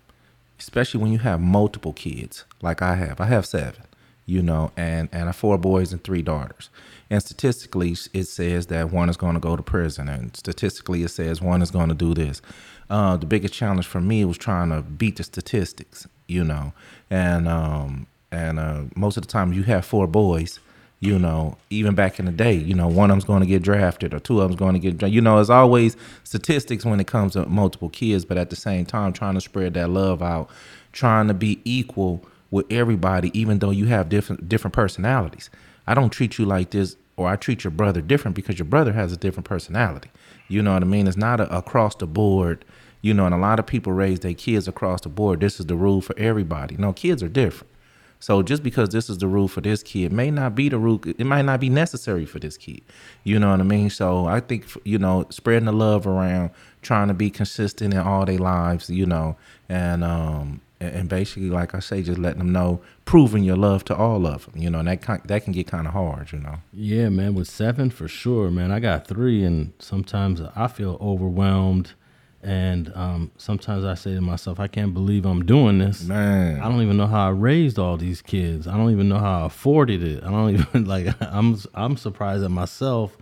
especially 0.59 1.01
when 1.01 1.11
you 1.11 1.19
have 1.19 1.39
multiple 1.39 1.93
kids, 1.93 2.45
like 2.61 2.81
I 2.81 2.95
have. 2.95 3.21
I 3.21 3.25
have 3.25 3.45
seven, 3.45 3.83
you 4.25 4.41
know, 4.41 4.71
and 4.75 5.09
and 5.11 5.23
I 5.23 5.25
have 5.27 5.35
four 5.35 5.57
boys 5.57 5.93
and 5.93 6.03
three 6.03 6.21
daughters. 6.21 6.69
And 7.09 7.23
statistically, 7.23 7.95
it 8.13 8.25
says 8.25 8.67
that 8.67 8.91
one 8.91 9.09
is 9.09 9.17
going 9.17 9.33
to 9.33 9.39
go 9.39 9.55
to 9.55 9.63
prison, 9.63 10.09
and 10.09 10.35
statistically, 10.35 11.03
it 11.03 11.09
says 11.09 11.41
one 11.41 11.61
is 11.61 11.71
going 11.71 11.89
to 11.89 11.95
do 11.95 12.13
this. 12.13 12.41
Uh, 12.89 13.17
the 13.17 13.25
biggest 13.25 13.53
challenge 13.53 13.87
for 13.87 14.01
me 14.01 14.25
was 14.25 14.37
trying 14.37 14.69
to 14.69 14.81
beat 14.81 15.15
the 15.15 15.23
statistics, 15.23 16.07
you 16.27 16.43
know, 16.43 16.73
and 17.09 17.47
um, 17.47 18.07
and 18.31 18.59
uh, 18.59 18.81
most 18.95 19.17
of 19.17 19.23
the 19.23 19.31
time 19.31 19.53
you 19.53 19.63
have 19.63 19.85
four 19.85 20.05
boys 20.05 20.59
you 21.01 21.17
know, 21.17 21.57
even 21.69 21.95
back 21.95 22.19
in 22.19 22.25
the 22.25 22.31
day, 22.31 22.53
you 22.53 22.73
know, 22.73 22.87
one 22.87 23.09
of 23.09 23.13
them's 23.13 23.23
going 23.23 23.39
to 23.41 23.47
get 23.47 23.61
drafted 23.61 24.13
or 24.13 24.19
two 24.19 24.41
of 24.41 24.49
them's 24.49 24.59
going 24.59 24.79
to 24.79 24.91
get, 24.91 25.09
you 25.09 25.21
know, 25.21 25.39
it's 25.39 25.49
always 25.49 25.95
statistics 26.23 26.83
when 26.83 26.99
it 26.99 27.07
comes 27.07 27.33
to 27.33 27.45
multiple 27.45 27.89
kids, 27.89 28.25
but 28.25 28.37
at 28.37 28.49
the 28.49 28.55
same 28.55 28.85
time, 28.85 29.13
trying 29.13 29.35
to 29.35 29.41
spread 29.41 29.73
that 29.75 29.89
love 29.89 30.21
out, 30.21 30.49
trying 30.91 31.27
to 31.29 31.33
be 31.33 31.61
equal 31.63 32.25
with 32.51 32.65
everybody, 32.69 33.31
even 33.39 33.59
though 33.59 33.69
you 33.69 33.85
have 33.85 34.09
different 34.09 34.49
different 34.49 34.73
personalities. 34.73 35.49
I 35.87 35.93
don't 35.93 36.09
treat 36.09 36.37
you 36.37 36.45
like 36.45 36.71
this, 36.71 36.97
or 37.15 37.29
I 37.29 37.35
treat 37.35 37.63
your 37.63 37.71
brother 37.71 38.01
different 38.01 38.35
because 38.35 38.59
your 38.59 38.65
brother 38.65 38.91
has 38.93 39.13
a 39.13 39.17
different 39.17 39.47
personality. 39.47 40.09
You 40.49 40.61
know 40.61 40.73
what 40.73 40.83
I 40.83 40.85
mean? 40.85 41.07
It's 41.07 41.15
not 41.17 41.39
a, 41.39 41.55
across 41.55 41.95
the 41.95 42.07
board. 42.07 42.65
You 43.01 43.13
know, 43.13 43.25
and 43.25 43.33
a 43.33 43.37
lot 43.37 43.59
of 43.59 43.65
people 43.65 43.93
raise 43.93 44.19
their 44.19 44.33
kids 44.33 44.67
across 44.67 44.99
the 45.01 45.09
board. 45.09 45.39
This 45.39 45.61
is 45.61 45.67
the 45.67 45.75
rule 45.75 46.01
for 46.01 46.17
everybody. 46.19 46.75
No, 46.75 46.91
kids 46.91 47.23
are 47.23 47.29
different. 47.29 47.71
So 48.19 48.43
just 48.43 48.63
because 48.63 48.89
this 48.89 49.09
is 49.09 49.17
the 49.17 49.27
rule 49.27 49.47
for 49.47 49.61
this 49.61 49.81
kid 49.81 50.11
may 50.11 50.29
not 50.29 50.53
be 50.53 50.67
the 50.69 50.77
rule. 50.77 51.01
It 51.05 51.25
might 51.25 51.43
not 51.43 51.59
be 51.59 51.69
necessary 51.69 52.25
for 52.25 52.39
this 52.39 52.57
kid. 52.57 52.81
You 53.23 53.39
know 53.39 53.51
what 53.51 53.61
I 53.61 53.63
mean? 53.63 53.89
So 53.89 54.25
I 54.25 54.41
think 54.41 54.65
you 54.83 54.97
know 54.97 55.25
spreading 55.29 55.65
the 55.65 55.73
love 55.73 56.05
around, 56.05 56.51
trying 56.81 57.07
to 57.07 57.13
be 57.13 57.29
consistent 57.29 57.93
in 57.93 57.99
all 57.99 58.25
their 58.25 58.37
lives. 58.37 58.89
You 58.89 59.05
know, 59.05 59.37
and 59.69 60.03
um 60.03 60.61
and 60.81 61.09
basically, 61.09 61.49
like 61.49 61.75
I 61.75 61.79
say, 61.79 62.01
just 62.01 62.19
letting 62.19 62.39
them 62.39 62.53
know, 62.53 62.81
proving 63.03 63.43
your 63.43 63.57
love 63.57 63.83
to 63.85 63.95
all 63.95 64.25
of 64.25 64.45
them. 64.45 64.61
You 64.61 64.69
know, 64.69 64.79
and 64.79 64.87
that 64.87 65.27
that 65.27 65.43
can 65.43 65.53
get 65.53 65.67
kind 65.67 65.87
of 65.87 65.93
hard. 65.93 66.31
You 66.31 66.39
know. 66.39 66.55
Yeah, 66.73 67.09
man, 67.09 67.35
with 67.35 67.47
seven 67.47 67.89
for 67.89 68.07
sure, 68.07 68.49
man. 68.49 68.71
I 68.71 68.79
got 68.79 69.07
three, 69.07 69.43
and 69.43 69.73
sometimes 69.79 70.41
I 70.55 70.67
feel 70.67 70.97
overwhelmed, 71.01 71.93
and 72.41 72.91
um, 72.95 73.31
sometimes 73.37 73.83
I 73.83 73.95
say 73.95 74.13
to 74.13 74.21
myself, 74.21 74.59
I 74.59 74.67
can't 74.67 74.93
believe 74.93 75.25
I'm 75.25 75.45
doing 75.45 75.79
this. 75.79 76.03
Man. 76.03 76.61
I 76.61 76.69
don't 76.69 76.81
even 76.81 76.95
know 76.95 77.07
how 77.07 77.27
I 77.27 77.31
raised 77.31 77.77
all 77.77 77.97
these 77.97 78.21
kids. 78.21 78.65
I 78.65 78.77
don't 78.77 78.91
even 78.91 79.09
know 79.09 79.17
how 79.17 79.43
I 79.43 79.45
afforded 79.47 80.03
it. 80.03 80.23
I 80.23 80.29
don't 80.29 80.49
even 80.53 80.85
like. 80.85 81.13
I'm 81.19 81.57
I'm 81.73 81.97
surprised 81.97 82.43
at 82.43 82.51
myself, 82.51 83.17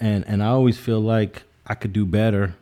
and 0.00 0.26
and 0.26 0.42
I 0.42 0.46
always 0.46 0.78
feel 0.78 1.00
like 1.00 1.42
I 1.66 1.74
could 1.74 1.92
do 1.92 2.06
better. 2.06 2.54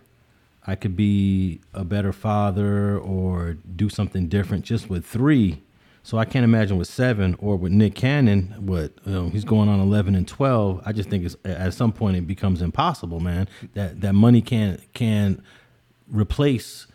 I 0.66 0.74
could 0.74 0.96
be 0.96 1.60
a 1.72 1.84
better 1.84 2.12
father 2.12 2.98
or 2.98 3.56
do 3.76 3.88
something 3.88 4.26
different 4.26 4.64
just 4.64 4.90
with 4.90 5.06
three. 5.06 5.62
So 6.02 6.18
I 6.18 6.24
can't 6.24 6.44
imagine 6.44 6.76
with 6.76 6.88
seven 6.88 7.36
or 7.38 7.56
with 7.56 7.72
Nick 7.72 7.94
Cannon, 7.94 8.54
what 8.58 8.92
you 9.04 9.12
know, 9.12 9.28
he's 9.28 9.44
going 9.44 9.68
on 9.68 9.78
eleven 9.78 10.16
and 10.16 10.26
twelve. 10.26 10.82
I 10.84 10.92
just 10.92 11.08
think 11.08 11.24
it's, 11.24 11.36
at 11.44 11.74
some 11.74 11.92
point 11.92 12.16
it 12.16 12.26
becomes 12.26 12.60
impossible, 12.60 13.20
man. 13.20 13.48
That 13.74 14.00
that 14.00 14.14
money 14.14 14.42
can't 14.42 14.80
can 14.92 15.42
replace 16.10 16.86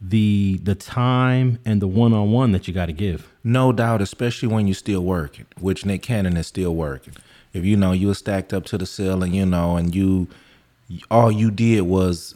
the 0.00 0.60
the 0.62 0.74
time 0.74 1.58
and 1.64 1.82
the 1.82 1.88
one 1.88 2.12
on 2.12 2.30
one 2.30 2.52
that 2.52 2.68
you 2.68 2.74
got 2.74 2.86
to 2.86 2.92
give. 2.92 3.28
No 3.42 3.72
doubt, 3.72 4.00
especially 4.00 4.48
when 4.48 4.66
you're 4.66 4.74
still 4.74 5.02
working, 5.02 5.46
which 5.58 5.84
Nick 5.84 6.02
Cannon 6.02 6.36
is 6.36 6.46
still 6.46 6.74
working. 6.74 7.14
If 7.52 7.64
you 7.64 7.76
know 7.76 7.92
you 7.92 8.08
were 8.08 8.14
stacked 8.14 8.52
up 8.52 8.64
to 8.66 8.78
the 8.78 8.86
ceiling, 8.86 9.34
you 9.34 9.46
know, 9.46 9.76
and 9.76 9.94
you 9.94 10.28
all 11.10 11.32
you 11.32 11.50
did 11.50 11.82
was 11.82 12.34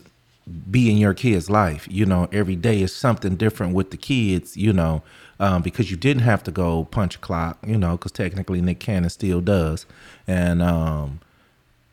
be 0.70 0.90
in 0.90 0.96
your 0.96 1.14
kid's 1.14 1.48
life, 1.48 1.86
you 1.90 2.04
know, 2.04 2.28
every 2.32 2.56
day 2.56 2.82
is 2.82 2.94
something 2.94 3.36
different 3.36 3.74
with 3.74 3.90
the 3.90 3.96
kids, 3.96 4.56
you 4.56 4.72
know, 4.72 5.02
um, 5.38 5.62
because 5.62 5.90
you 5.90 5.96
didn't 5.96 6.24
have 6.24 6.42
to 6.42 6.50
go 6.50 6.84
punch 6.84 7.14
a 7.14 7.18
clock, 7.18 7.58
you 7.64 7.78
know, 7.78 7.92
because 7.92 8.12
technically 8.12 8.60
Nick 8.60 8.80
Cannon 8.80 9.10
still 9.10 9.40
does, 9.40 9.86
and 10.26 10.60
um, 10.60 11.20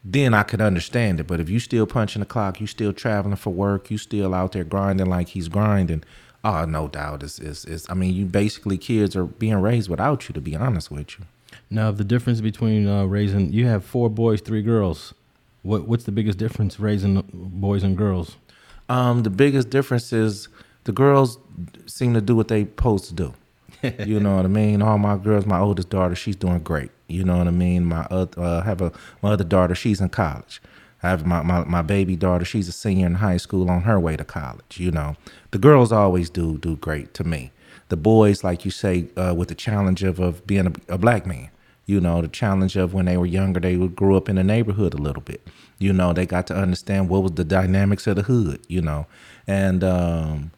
then 0.04 0.34
I 0.34 0.44
could 0.44 0.62
understand 0.62 1.20
it. 1.20 1.28
But 1.28 1.40
if 1.40 1.50
you 1.50 1.60
still 1.60 1.86
punching 1.86 2.22
the 2.22 2.26
clock, 2.26 2.62
you 2.62 2.68
still 2.68 2.94
traveling 2.94 3.36
for 3.36 3.52
work, 3.52 3.92
you 3.92 3.98
still 3.98 4.34
out 4.34 4.54
there 4.54 4.64
grinding 4.64 5.08
like 5.08 5.30
he's 5.30 5.48
grinding. 5.48 6.04
Oh, 6.44 6.66
no 6.66 6.88
doubt. 6.88 7.24
It's, 7.24 7.40
it's, 7.40 7.66
it's, 7.66 7.90
I 7.90 7.94
mean, 7.94 8.14
you 8.14 8.26
basically 8.26 8.78
kids 8.78 9.16
are 9.16 9.26
being 9.26 9.58
raised 9.58 9.90
without 9.90 10.30
you, 10.30 10.34
to 10.34 10.42
be 10.42 10.56
honest 10.56 10.90
with 10.90 11.20
you. 11.20 11.26
Now, 11.70 11.92
the 11.92 12.04
difference 12.04 12.42
between 12.42 12.88
uh, 12.88 13.06
raising 13.06 13.52
you 13.52 13.68
have 13.68 13.84
four 13.84 14.10
boys, 14.10 14.42
three 14.42 14.62
girls. 14.62 15.14
What 15.62 15.88
what's 15.88 16.06
the 16.06 16.12
biggest 16.12 16.38
difference 16.38 16.80
raising 16.80 17.22
boys 17.34 17.84
and 17.84 17.98
girls? 17.98 18.38
Um, 18.88 19.24
the 19.24 19.30
biggest 19.30 19.70
difference 19.70 20.14
is 20.14 20.48
the 20.86 20.92
girls 20.92 21.38
seem 21.86 22.14
to 22.14 22.22
do 22.22 22.36
what 22.36 22.48
they're 22.48 22.62
supposed 22.62 23.06
to 23.06 23.14
do. 23.14 23.34
you 24.06 24.20
know 24.20 24.38
what 24.38 24.46
I 24.46 24.48
mean? 24.48 24.82
All 24.82 24.98
my 24.98 25.18
girls, 25.18 25.46
my 25.46 25.60
oldest 25.60 25.90
daughter, 25.90 26.16
she's 26.16 26.36
doing 26.36 26.60
great. 26.60 26.92
You 27.10 27.24
know 27.24 27.38
what 27.38 27.48
I 27.48 27.52
mean? 27.52 27.86
My 27.86 28.06
other, 28.10 28.42
uh, 28.42 28.62
have 28.62 28.82
a 28.82 28.92
my 29.22 29.32
other 29.32 29.44
daughter, 29.44 29.76
she's 29.76 30.02
in 30.02 30.10
college. 30.10 30.62
I 31.02 31.10
have 31.10 31.26
my, 31.26 31.42
my 31.44 31.64
my 31.64 31.82
baby 31.82 32.16
daughter, 32.16 32.46
she's 32.46 32.68
a 32.68 32.72
senior 32.72 33.08
in 33.08 33.16
high 33.16 33.38
school 33.38 33.70
on 33.70 33.82
her 33.82 34.00
way 34.00 34.18
to 34.18 34.26
college. 34.26 34.80
You 34.80 34.92
know, 34.92 35.16
the 35.52 35.58
girls 35.58 35.92
always 35.92 36.30
do 36.30 36.58
do 36.58 36.76
great 36.78 37.14
to 37.16 37.24
me. 37.24 37.52
The 37.90 37.98
boys, 37.98 38.44
like 38.44 38.66
you 38.66 38.72
say, 38.72 39.08
uh, 39.18 39.34
with 39.36 39.48
the 39.50 39.56
challenge 39.56 40.04
of 40.04 40.20
of 40.20 40.46
being 40.46 40.68
a, 40.68 40.94
a 40.94 40.98
black 40.98 41.26
man. 41.26 41.50
You 41.86 42.00
know, 42.00 42.22
the 42.22 42.28
challenge 42.28 42.76
of 42.76 42.94
when 42.94 43.06
they 43.06 43.18
were 43.18 43.26
younger, 43.26 43.60
they 43.60 43.76
would 43.76 43.96
grew 43.96 44.16
up 44.16 44.30
in 44.30 44.36
the 44.36 44.44
neighborhood 44.44 44.94
a 44.94 44.98
little 44.98 45.24
bit. 45.24 45.42
You 45.80 45.92
know, 45.92 46.14
they 46.14 46.28
got 46.28 46.46
to 46.48 46.56
understand 46.56 47.10
what 47.10 47.24
was 47.24 47.32
the 47.32 47.44
dynamics 47.44 48.06
of 48.06 48.18
the 48.18 48.22
hood. 48.22 48.60
You 48.68 48.82
know, 48.82 49.08
and 49.48 49.84
um, 49.84 50.52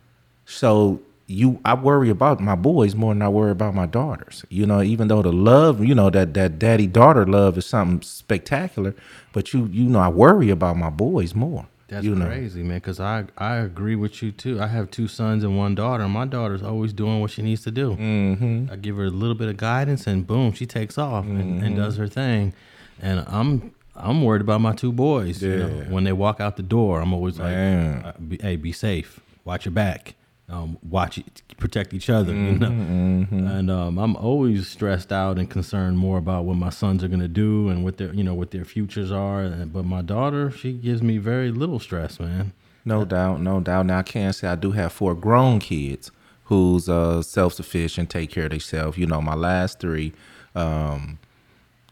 so 0.45 0.99
you 1.27 1.60
I 1.63 1.73
worry 1.75 2.10
about 2.10 2.39
my 2.41 2.55
boys 2.55 2.95
more 2.95 3.13
than 3.13 3.21
I 3.21 3.29
worry 3.29 3.51
about 3.51 3.73
my 3.75 3.86
daughters. 3.86 4.43
You 4.49 4.65
know, 4.65 4.81
even 4.81 5.07
though 5.07 5.21
the 5.21 5.31
love, 5.31 5.84
you 5.84 5.95
know, 5.95 6.10
that 6.10 6.34
that 6.34 6.60
daddy 6.60 6.88
daughter 6.88 7.25
love 7.25 7.57
is 7.57 7.65
something 7.65 8.01
spectacular, 8.01 8.93
but 9.34 9.53
you 9.53 9.65
you 9.71 9.86
know 9.86 9.99
I 9.99 10.10
worry 10.10 10.49
about 10.49 10.77
my 10.77 10.89
boys 10.89 11.34
more. 11.36 11.67
That's 11.88 12.05
you 12.05 12.15
know? 12.15 12.25
crazy, 12.25 12.63
man. 12.63 12.77
Because 12.77 12.99
I 12.99 13.25
I 13.38 13.55
agree 13.57 13.95
with 13.95 14.21
you 14.23 14.31
too. 14.31 14.62
I 14.62 14.67
have 14.67 14.91
two 14.91 15.07
sons 15.07 15.43
and 15.43 15.57
one 15.57 15.75
daughter. 15.75 16.03
and 16.03 16.13
My 16.13 16.25
daughter's 16.25 16.63
always 16.63 16.93
doing 16.93 17.19
what 17.21 17.31
she 17.31 17.41
needs 17.41 17.63
to 17.63 17.71
do. 17.71 17.95
Mm-hmm. 17.95 18.71
I 18.71 18.75
give 18.77 18.95
her 18.97 19.05
a 19.05 19.10
little 19.10 19.36
bit 19.36 19.49
of 19.49 19.57
guidance, 19.57 20.07
and 20.07 20.25
boom, 20.25 20.53
she 20.53 20.65
takes 20.65 20.97
off 20.97 21.25
and, 21.25 21.39
and 21.41 21.62
Mm-hmm. 21.62 21.75
does 21.75 21.97
her 21.97 22.07
thing. 22.07 22.53
And 23.01 23.25
I'm 23.27 23.73
I'm 23.95 24.23
worried 24.23 24.41
about 24.41 24.62
my 24.62 24.73
two 24.73 24.91
boys. 24.93 25.43
You 25.43 25.57
know, 25.57 25.67
Yeah. 25.67 25.89
when 25.89 26.03
they 26.05 26.13
walk 26.13 26.39
out 26.39 26.55
the 26.55 26.63
door, 26.63 27.01
I'm 27.01 27.13
always 27.13 27.38
Man. 27.38 28.03
like, 28.03 28.39
uh, 28.41 28.43
"Hey, 28.47 28.55
be 28.55 28.71
safe. 28.71 29.19
Watch 29.43 29.65
your 29.65 29.73
back. 29.73 30.15
Um, 30.51 30.77
watch 30.89 31.17
it. 31.17 31.41
Protect 31.57 31.93
each 31.93 32.09
other." 32.09 32.33
You 32.33 32.57
know. 32.59 32.67
Mm-hmm, 32.69 33.47
And 33.47 33.71
um, 33.71 33.97
I'm 33.97 34.15
always 34.17 34.67
stressed 34.67 35.11
out 35.11 35.39
and 35.39 35.49
concerned 35.49 35.97
more 35.97 36.17
about 36.17 36.43
what 36.45 36.57
my 36.57 36.69
sons 36.69 37.03
are 37.03 37.07
gonna 37.07 37.27
do 37.27 37.69
and 37.69 37.83
what 37.83 37.97
their 37.97 38.13
you 38.13 38.23
know 38.23 38.33
what 38.33 38.51
their 38.51 38.65
futures 38.65 39.11
are. 39.11 39.41
And- 39.43 39.71
But 39.73 39.85
my 39.85 40.01
daughter, 40.01 40.51
she 40.51 40.73
gives 40.73 41.01
me 41.01 41.17
very 41.19 41.51
little 41.51 41.79
stress, 41.79 42.19
man. 42.19 42.51
No 42.83 43.05
doubt, 43.05 43.41
no 43.41 43.59
doubt. 43.59 43.85
Now 43.85 43.99
I 43.99 44.03
can 44.03 44.33
say 44.33 44.47
I 44.47 44.55
do 44.55 44.71
have 44.71 44.91
four 44.91 45.13
grown 45.15 45.59
kids 45.59 46.11
who's 46.45 46.89
uh 46.89 47.21
self 47.21 47.53
sufficient, 47.53 48.09
take 48.09 48.29
care 48.31 48.45
of 48.45 48.51
themselves. 48.51 48.97
You 48.97 49.05
know, 49.05 49.21
my 49.21 49.35
last 49.35 49.79
three, 49.79 50.11
um, 50.55 51.17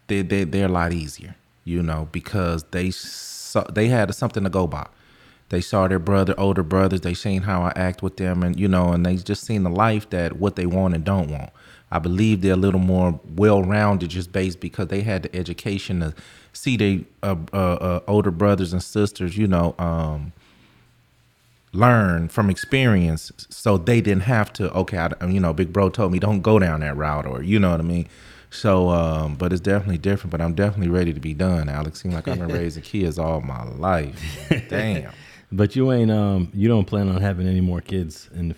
they 0.07 0.21
they 0.23 0.43
they're 0.43 0.65
a 0.65 0.69
lot 0.81 0.91
easier. 0.93 1.35
You 1.65 1.83
know, 1.83 2.07
because 2.11 2.63
they 2.71 2.89
saw, 2.89 3.63
they 3.71 3.87
had 3.89 4.13
something 4.15 4.43
to 4.43 4.49
go 4.49 4.65
by. 4.67 4.87
They 5.49 5.61
saw 5.61 5.87
their 5.87 5.99
brother, 5.99 6.35
older 6.37 6.63
brothers. 6.63 7.01
They 7.01 7.13
seen 7.13 7.43
how 7.43 7.63
I 7.63 7.73
act 7.75 8.01
with 8.03 8.17
them, 8.17 8.43
and 8.43 8.59
you 8.59 8.67
know, 8.67 8.91
and 8.93 9.05
they 9.05 9.17
just 9.17 9.43
seen 9.43 9.63
the 9.63 9.69
life 9.69 10.09
that 10.11 10.37
what 10.37 10.55
they 10.55 10.65
want 10.65 10.93
and 10.95 11.03
don't 11.03 11.29
want. 11.29 11.49
I 11.91 11.97
believe 11.97 12.41
they're 12.41 12.53
a 12.53 12.57
little 12.57 12.79
more 12.79 13.19
well 13.35 13.63
rounded, 13.63 14.11
just 14.11 14.31
based 14.31 14.59
because 14.59 14.87
they 14.87 15.01
had 15.01 15.23
the 15.23 15.35
education 15.35 16.01
to 16.01 16.13
see 16.53 16.77
their 16.77 16.99
uh, 17.23 17.35
uh, 17.51 17.57
uh, 17.57 17.99
older 18.07 18.31
brothers 18.31 18.73
and 18.73 18.83
sisters. 18.83 19.37
You 19.37 19.47
know, 19.47 19.73
um, 19.79 20.33
learn 21.73 22.27
from 22.27 22.49
experience 22.49 23.31
so 23.49 23.77
they 23.77 24.01
didn't 24.01 24.23
have 24.23 24.51
to 24.51 24.71
okay 24.73 24.97
I, 24.97 25.25
you 25.27 25.39
know 25.39 25.53
big 25.53 25.71
bro 25.71 25.89
told 25.89 26.11
me 26.11 26.17
don't 26.17 26.41
go 26.41 26.57
down 26.57 26.79
that 26.79 26.97
route 26.97 27.27
or 27.27 27.43
you 27.43 27.59
know 27.59 27.69
what 27.69 27.79
i 27.79 27.83
mean 27.83 28.07
so 28.49 28.89
um 28.89 29.35
but 29.35 29.53
it's 29.53 29.61
definitely 29.61 29.99
different 29.99 30.31
but 30.31 30.41
i'm 30.41 30.55
definitely 30.55 30.89
ready 30.89 31.13
to 31.13 31.19
be 31.19 31.35
done 31.35 31.69
alex 31.69 32.01
seems 32.01 32.15
like 32.15 32.27
i've 32.27 32.39
been 32.39 32.47
raising 32.59 32.81
kids 32.81 33.19
all 33.19 33.41
my 33.41 33.63
life 33.63 34.19
damn 34.67 35.13
But 35.51 35.75
you 35.75 35.91
ain't 35.91 36.11
um 36.11 36.51
you 36.53 36.67
don't 36.67 36.85
plan 36.85 37.09
on 37.09 37.19
having 37.21 37.47
any 37.47 37.61
more 37.61 37.81
kids 37.81 38.29
and 38.33 38.53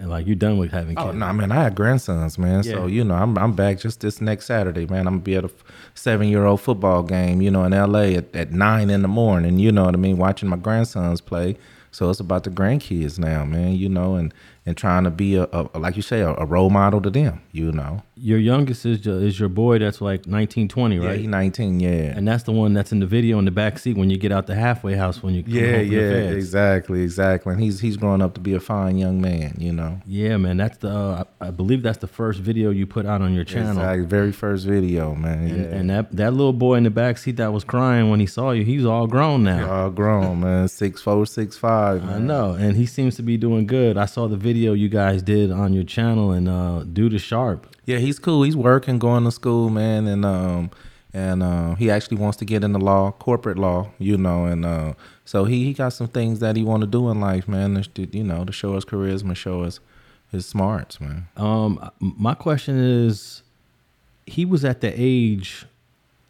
like 0.00 0.26
you're 0.26 0.36
done 0.36 0.58
with 0.58 0.70
having 0.70 0.94
kids. 0.94 1.08
Oh 1.08 1.12
no, 1.12 1.32
man! 1.32 1.50
I 1.50 1.64
had 1.64 1.74
grandsons, 1.74 2.38
man. 2.38 2.62
So 2.62 2.86
you 2.86 3.02
know, 3.02 3.14
I'm 3.14 3.36
I'm 3.36 3.52
back 3.52 3.78
just 3.80 4.00
this 4.00 4.20
next 4.20 4.46
Saturday, 4.46 4.86
man. 4.86 5.08
I'm 5.08 5.14
gonna 5.14 5.22
be 5.22 5.34
at 5.34 5.44
a 5.44 5.50
seven 5.94 6.28
year 6.28 6.44
old 6.44 6.60
football 6.60 7.02
game, 7.02 7.42
you 7.42 7.50
know, 7.50 7.64
in 7.64 7.72
L.A. 7.72 8.14
At, 8.14 8.34
at 8.34 8.52
nine 8.52 8.90
in 8.90 9.02
the 9.02 9.08
morning. 9.08 9.58
You 9.58 9.72
know 9.72 9.84
what 9.84 9.94
I 9.94 9.98
mean? 9.98 10.18
Watching 10.18 10.48
my 10.48 10.56
grandsons 10.56 11.20
play. 11.20 11.56
So 11.90 12.08
it's 12.08 12.20
about 12.20 12.44
the 12.44 12.50
grandkids 12.50 13.18
now, 13.18 13.44
man. 13.44 13.72
You 13.74 13.88
know, 13.88 14.14
and 14.14 14.32
and 14.70 14.76
trying 14.76 15.02
to 15.02 15.10
be 15.10 15.34
a, 15.34 15.48
a 15.52 15.78
like 15.78 15.96
you 15.96 16.02
say 16.02 16.20
a, 16.20 16.32
a 16.34 16.46
role 16.46 16.70
model 16.70 17.02
to 17.02 17.10
them. 17.10 17.42
You 17.50 17.72
know, 17.72 18.02
Your 18.14 18.38
youngest 18.38 18.86
is 18.86 19.04
your, 19.04 19.20
is 19.20 19.40
your 19.40 19.48
boy 19.48 19.80
that's 19.80 20.00
like 20.00 20.26
19, 20.26 20.68
20, 20.68 20.96
yeah, 20.96 21.04
right? 21.04 21.18
he 21.18 21.26
19, 21.26 21.80
yeah. 21.80 21.90
and 22.16 22.26
that's 22.26 22.44
the 22.44 22.52
one 22.52 22.72
that's 22.72 22.92
in 22.92 23.00
the 23.00 23.06
video 23.06 23.40
in 23.40 23.44
the 23.44 23.50
back 23.50 23.80
seat 23.80 23.96
when 23.96 24.08
you 24.10 24.16
get 24.16 24.30
out 24.30 24.46
the 24.46 24.54
halfway 24.54 24.94
house 24.94 25.24
when 25.24 25.34
you 25.34 25.42
come 25.42 25.52
yeah, 25.52 25.62
home 25.62 25.80
from 25.80 25.88
the 25.88 25.96
yeah, 25.96 26.30
exactly, 26.30 27.02
exactly. 27.02 27.52
And 27.52 27.60
he's 27.60 27.80
he's 27.80 27.96
growing 27.96 28.22
up 28.22 28.34
to 28.34 28.40
be 28.40 28.54
a 28.54 28.60
fine 28.60 28.96
young 28.96 29.20
man. 29.20 29.56
You 29.58 29.72
know, 29.72 30.00
Yeah, 30.06 30.36
man, 30.36 30.56
that's 30.56 30.78
the 30.78 30.90
uh, 30.90 31.24
I, 31.40 31.48
I 31.48 31.50
believe 31.50 31.82
that's 31.82 31.98
the 31.98 32.06
first 32.06 32.38
video 32.38 32.70
you 32.70 32.86
put 32.86 33.06
out 33.06 33.22
on 33.22 33.34
your 33.34 33.44
channel. 33.44 33.72
Exactly. 33.72 34.06
Very 34.06 34.32
first 34.32 34.66
video, 34.66 35.16
man. 35.16 35.48
And, 35.48 35.64
yeah. 35.64 35.76
and 35.78 35.90
that 35.90 36.12
that 36.12 36.32
little 36.32 36.52
boy 36.52 36.76
in 36.76 36.84
the 36.84 36.90
back 36.90 37.18
seat 37.18 37.36
that 37.38 37.52
was 37.52 37.64
crying 37.64 38.08
when 38.08 38.20
he 38.20 38.26
saw 38.26 38.52
you, 38.52 38.64
he's 38.64 38.86
all 38.86 39.08
grown 39.08 39.42
now. 39.42 39.68
all 39.68 39.90
grown, 39.90 40.40
man. 40.40 40.68
Six 40.68 41.02
four, 41.02 41.26
six 41.26 41.56
five. 41.56 42.08
I 42.08 42.20
know, 42.20 42.52
and 42.52 42.76
he 42.76 42.86
seems 42.86 43.16
to 43.16 43.22
be 43.24 43.36
doing 43.36 43.66
good. 43.66 43.96
I 43.96 44.06
saw 44.06 44.28
the 44.28 44.36
video 44.36 44.59
you 44.60 44.88
guys 44.88 45.22
did 45.22 45.50
on 45.50 45.72
your 45.72 45.84
channel, 45.84 46.32
and 46.32 46.48
uh, 46.48 46.84
dude 46.84 47.14
is 47.14 47.22
sharp. 47.22 47.74
Yeah, 47.86 47.98
he's 47.98 48.18
cool. 48.18 48.42
He's 48.42 48.56
working, 48.56 48.98
going 48.98 49.24
to 49.24 49.30
school, 49.30 49.70
man, 49.70 50.06
and 50.06 50.24
um 50.24 50.70
and 51.12 51.42
uh, 51.42 51.74
he 51.74 51.90
actually 51.90 52.18
wants 52.18 52.36
to 52.38 52.44
get 52.44 52.62
into 52.62 52.78
law, 52.78 53.10
corporate 53.12 53.58
law, 53.58 53.90
you 53.98 54.16
know, 54.16 54.44
and 54.44 54.64
uh, 54.64 54.94
so 55.24 55.44
he, 55.44 55.64
he 55.64 55.72
got 55.72 55.92
some 55.92 56.06
things 56.06 56.38
that 56.40 56.56
he 56.56 56.62
want 56.62 56.82
to 56.82 56.86
do 56.86 57.10
in 57.10 57.20
life, 57.20 57.48
man. 57.48 57.82
To, 57.82 58.16
you 58.16 58.22
know, 58.22 58.44
to 58.44 58.52
show 58.52 58.74
his 58.74 58.84
charisma, 58.84 59.34
show 59.34 59.64
his 59.64 59.80
his 60.30 60.46
smarts, 60.46 61.00
man. 61.00 61.26
Um, 61.36 61.90
my 61.98 62.34
question 62.34 62.78
is, 62.78 63.42
he 64.26 64.44
was 64.44 64.64
at 64.64 64.80
the 64.80 64.92
age. 64.96 65.66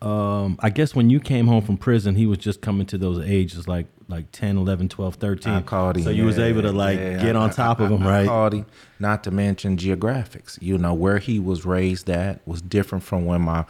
Um, 0.01 0.59
I 0.61 0.71
guess 0.71 0.95
when 0.95 1.11
you 1.11 1.21
came 1.21 1.47
home 1.47 1.61
from 1.61 1.77
prison, 1.77 2.15
he 2.15 2.25
was 2.25 2.39
just 2.39 2.63
coming 2.63 2.87
to 2.87 2.97
those 2.97 3.23
ages 3.23 3.69
like 3.69 3.87
like 4.11 4.31
10, 4.33 4.57
11, 4.59 4.89
12, 4.89 5.15
13. 5.15 5.53
I 5.53 5.63
called 5.63 5.97
him. 5.97 6.03
So 6.03 6.11
you 6.11 6.25
was 6.25 6.39
able 6.39 6.63
to 6.63 6.73
like 6.73 6.99
yeah. 6.99 7.23
get 7.23 7.37
I- 7.37 7.41
on 7.41 7.51
I- 7.51 7.53
top 7.53 7.81
of 7.81 7.91
I- 7.91 7.95
him, 7.95 8.03
I 8.03 8.11
right? 8.11 8.27
called 8.27 8.53
him. 8.55 8.67
Not 8.99 9.25
to 9.25 9.31
mention 9.31 9.79
geographics. 9.79 10.59
You 10.61 10.77
know 10.77 10.93
where 10.93 11.17
he 11.19 11.39
was 11.41 11.65
raised 11.65 12.11
at 12.11 12.47
was 12.47 12.61
different 12.61 13.03
from 13.03 13.25
when 13.25 13.41
my 13.41 13.65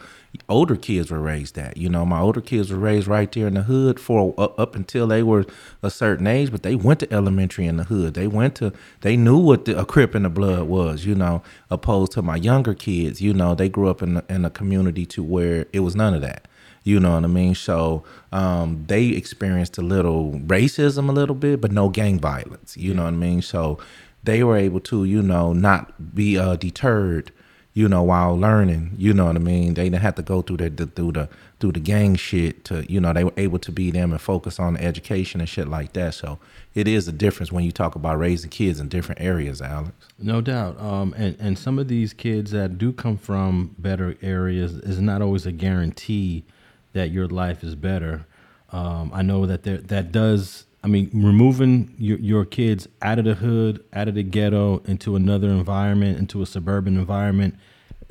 older 0.49 0.75
kids 0.75 1.09
were 1.09 1.21
raised 1.21 1.57
at. 1.57 1.77
You 1.77 1.87
know, 1.87 2.05
my 2.05 2.19
older 2.19 2.41
kids 2.41 2.69
were 2.69 2.77
raised 2.77 3.07
right 3.07 3.31
there 3.31 3.47
in 3.47 3.53
the 3.53 3.63
hood 3.63 3.97
for 3.97 4.33
up, 4.37 4.59
up 4.59 4.75
until 4.75 5.07
they 5.07 5.23
were 5.23 5.45
a 5.81 5.89
certain 5.89 6.27
age, 6.27 6.51
but 6.51 6.63
they 6.63 6.75
went 6.75 6.99
to 6.99 7.13
elementary 7.13 7.65
in 7.65 7.77
the 7.77 7.85
hood. 7.85 8.13
They 8.13 8.27
went 8.27 8.55
to 8.55 8.73
they 9.01 9.15
knew 9.15 9.37
what 9.37 9.63
the, 9.65 9.79
a 9.79 9.85
crip 9.85 10.15
in 10.15 10.23
the 10.23 10.29
blood 10.29 10.63
was. 10.67 11.05
You 11.05 11.15
know, 11.15 11.43
opposed 11.69 12.11
to 12.13 12.21
my 12.21 12.35
younger 12.35 12.73
kids. 12.73 13.21
You 13.21 13.33
know, 13.33 13.55
they 13.55 13.69
grew 13.69 13.87
up 13.87 14.01
in 14.01 14.17
a, 14.17 14.23
in 14.27 14.43
a 14.43 14.49
community 14.49 15.05
to 15.07 15.23
where 15.23 15.65
it 15.71 15.79
was 15.79 15.95
none 15.95 16.13
of 16.13 16.21
that. 16.21 16.45
You 16.83 16.99
know 16.99 17.13
what 17.13 17.23
I 17.23 17.27
mean? 17.27 17.55
So 17.55 18.03
um, 18.31 18.85
they 18.87 19.09
experienced 19.09 19.77
a 19.77 19.81
little 19.81 20.33
racism, 20.45 21.09
a 21.09 21.11
little 21.11 21.35
bit, 21.35 21.61
but 21.61 21.71
no 21.71 21.89
gang 21.89 22.19
violence. 22.19 22.75
You 22.75 22.93
know 22.93 23.03
what 23.03 23.13
I 23.13 23.17
mean? 23.17 23.41
So 23.41 23.77
they 24.23 24.43
were 24.43 24.57
able 24.57 24.79
to, 24.81 25.03
you 25.03 25.21
know, 25.21 25.53
not 25.53 26.15
be 26.15 26.37
uh, 26.37 26.55
deterred. 26.55 27.31
You 27.73 27.87
know, 27.87 28.03
while 28.03 28.37
learning. 28.37 28.95
You 28.97 29.13
know 29.13 29.27
what 29.27 29.37
I 29.37 29.39
mean? 29.39 29.75
They 29.75 29.85
didn't 29.85 30.01
have 30.01 30.15
to 30.15 30.21
go 30.21 30.41
through 30.41 30.57
the, 30.57 30.69
the 30.69 30.87
through 30.87 31.13
the 31.13 31.29
through 31.61 31.71
the 31.71 31.79
gang 31.79 32.15
shit 32.15 32.65
to, 32.65 32.83
you 32.91 32.99
know, 32.99 33.13
they 33.13 33.23
were 33.23 33.31
able 33.37 33.59
to 33.59 33.71
be 33.71 33.91
them 33.91 34.11
and 34.11 34.19
focus 34.19 34.59
on 34.59 34.75
education 34.75 35.39
and 35.39 35.47
shit 35.47 35.69
like 35.69 35.93
that. 35.93 36.13
So 36.15 36.37
it 36.73 36.85
is 36.85 37.07
a 37.07 37.13
difference 37.13 37.49
when 37.49 37.63
you 37.63 37.71
talk 37.71 37.95
about 37.95 38.19
raising 38.19 38.49
kids 38.49 38.81
in 38.81 38.89
different 38.89 39.21
areas, 39.21 39.61
Alex. 39.61 39.93
No 40.19 40.41
doubt. 40.41 40.81
Um, 40.81 41.13
and, 41.15 41.37
and 41.39 41.57
some 41.57 41.79
of 41.79 41.87
these 41.87 42.11
kids 42.11 42.51
that 42.51 42.77
do 42.77 42.91
come 42.91 43.15
from 43.15 43.73
better 43.79 44.17
areas 44.21 44.73
is 44.73 44.99
not 44.99 45.21
always 45.21 45.45
a 45.45 45.53
guarantee 45.53 46.43
that 46.93 47.11
your 47.11 47.27
life 47.27 47.63
is 47.63 47.75
better. 47.75 48.25
Um, 48.71 49.11
I 49.13 49.21
know 49.21 49.45
that 49.45 49.63
there, 49.63 49.77
that 49.77 50.11
does, 50.11 50.65
I 50.83 50.87
mean, 50.87 51.09
removing 51.13 51.95
your, 51.97 52.17
your 52.19 52.45
kids 52.45 52.87
out 53.01 53.19
of 53.19 53.25
the 53.25 53.35
hood, 53.35 53.83
out 53.93 54.07
of 54.07 54.15
the 54.15 54.23
ghetto, 54.23 54.81
into 54.85 55.15
another 55.15 55.49
environment, 55.49 56.17
into 56.17 56.41
a 56.41 56.45
suburban 56.45 56.97
environment, 56.97 57.55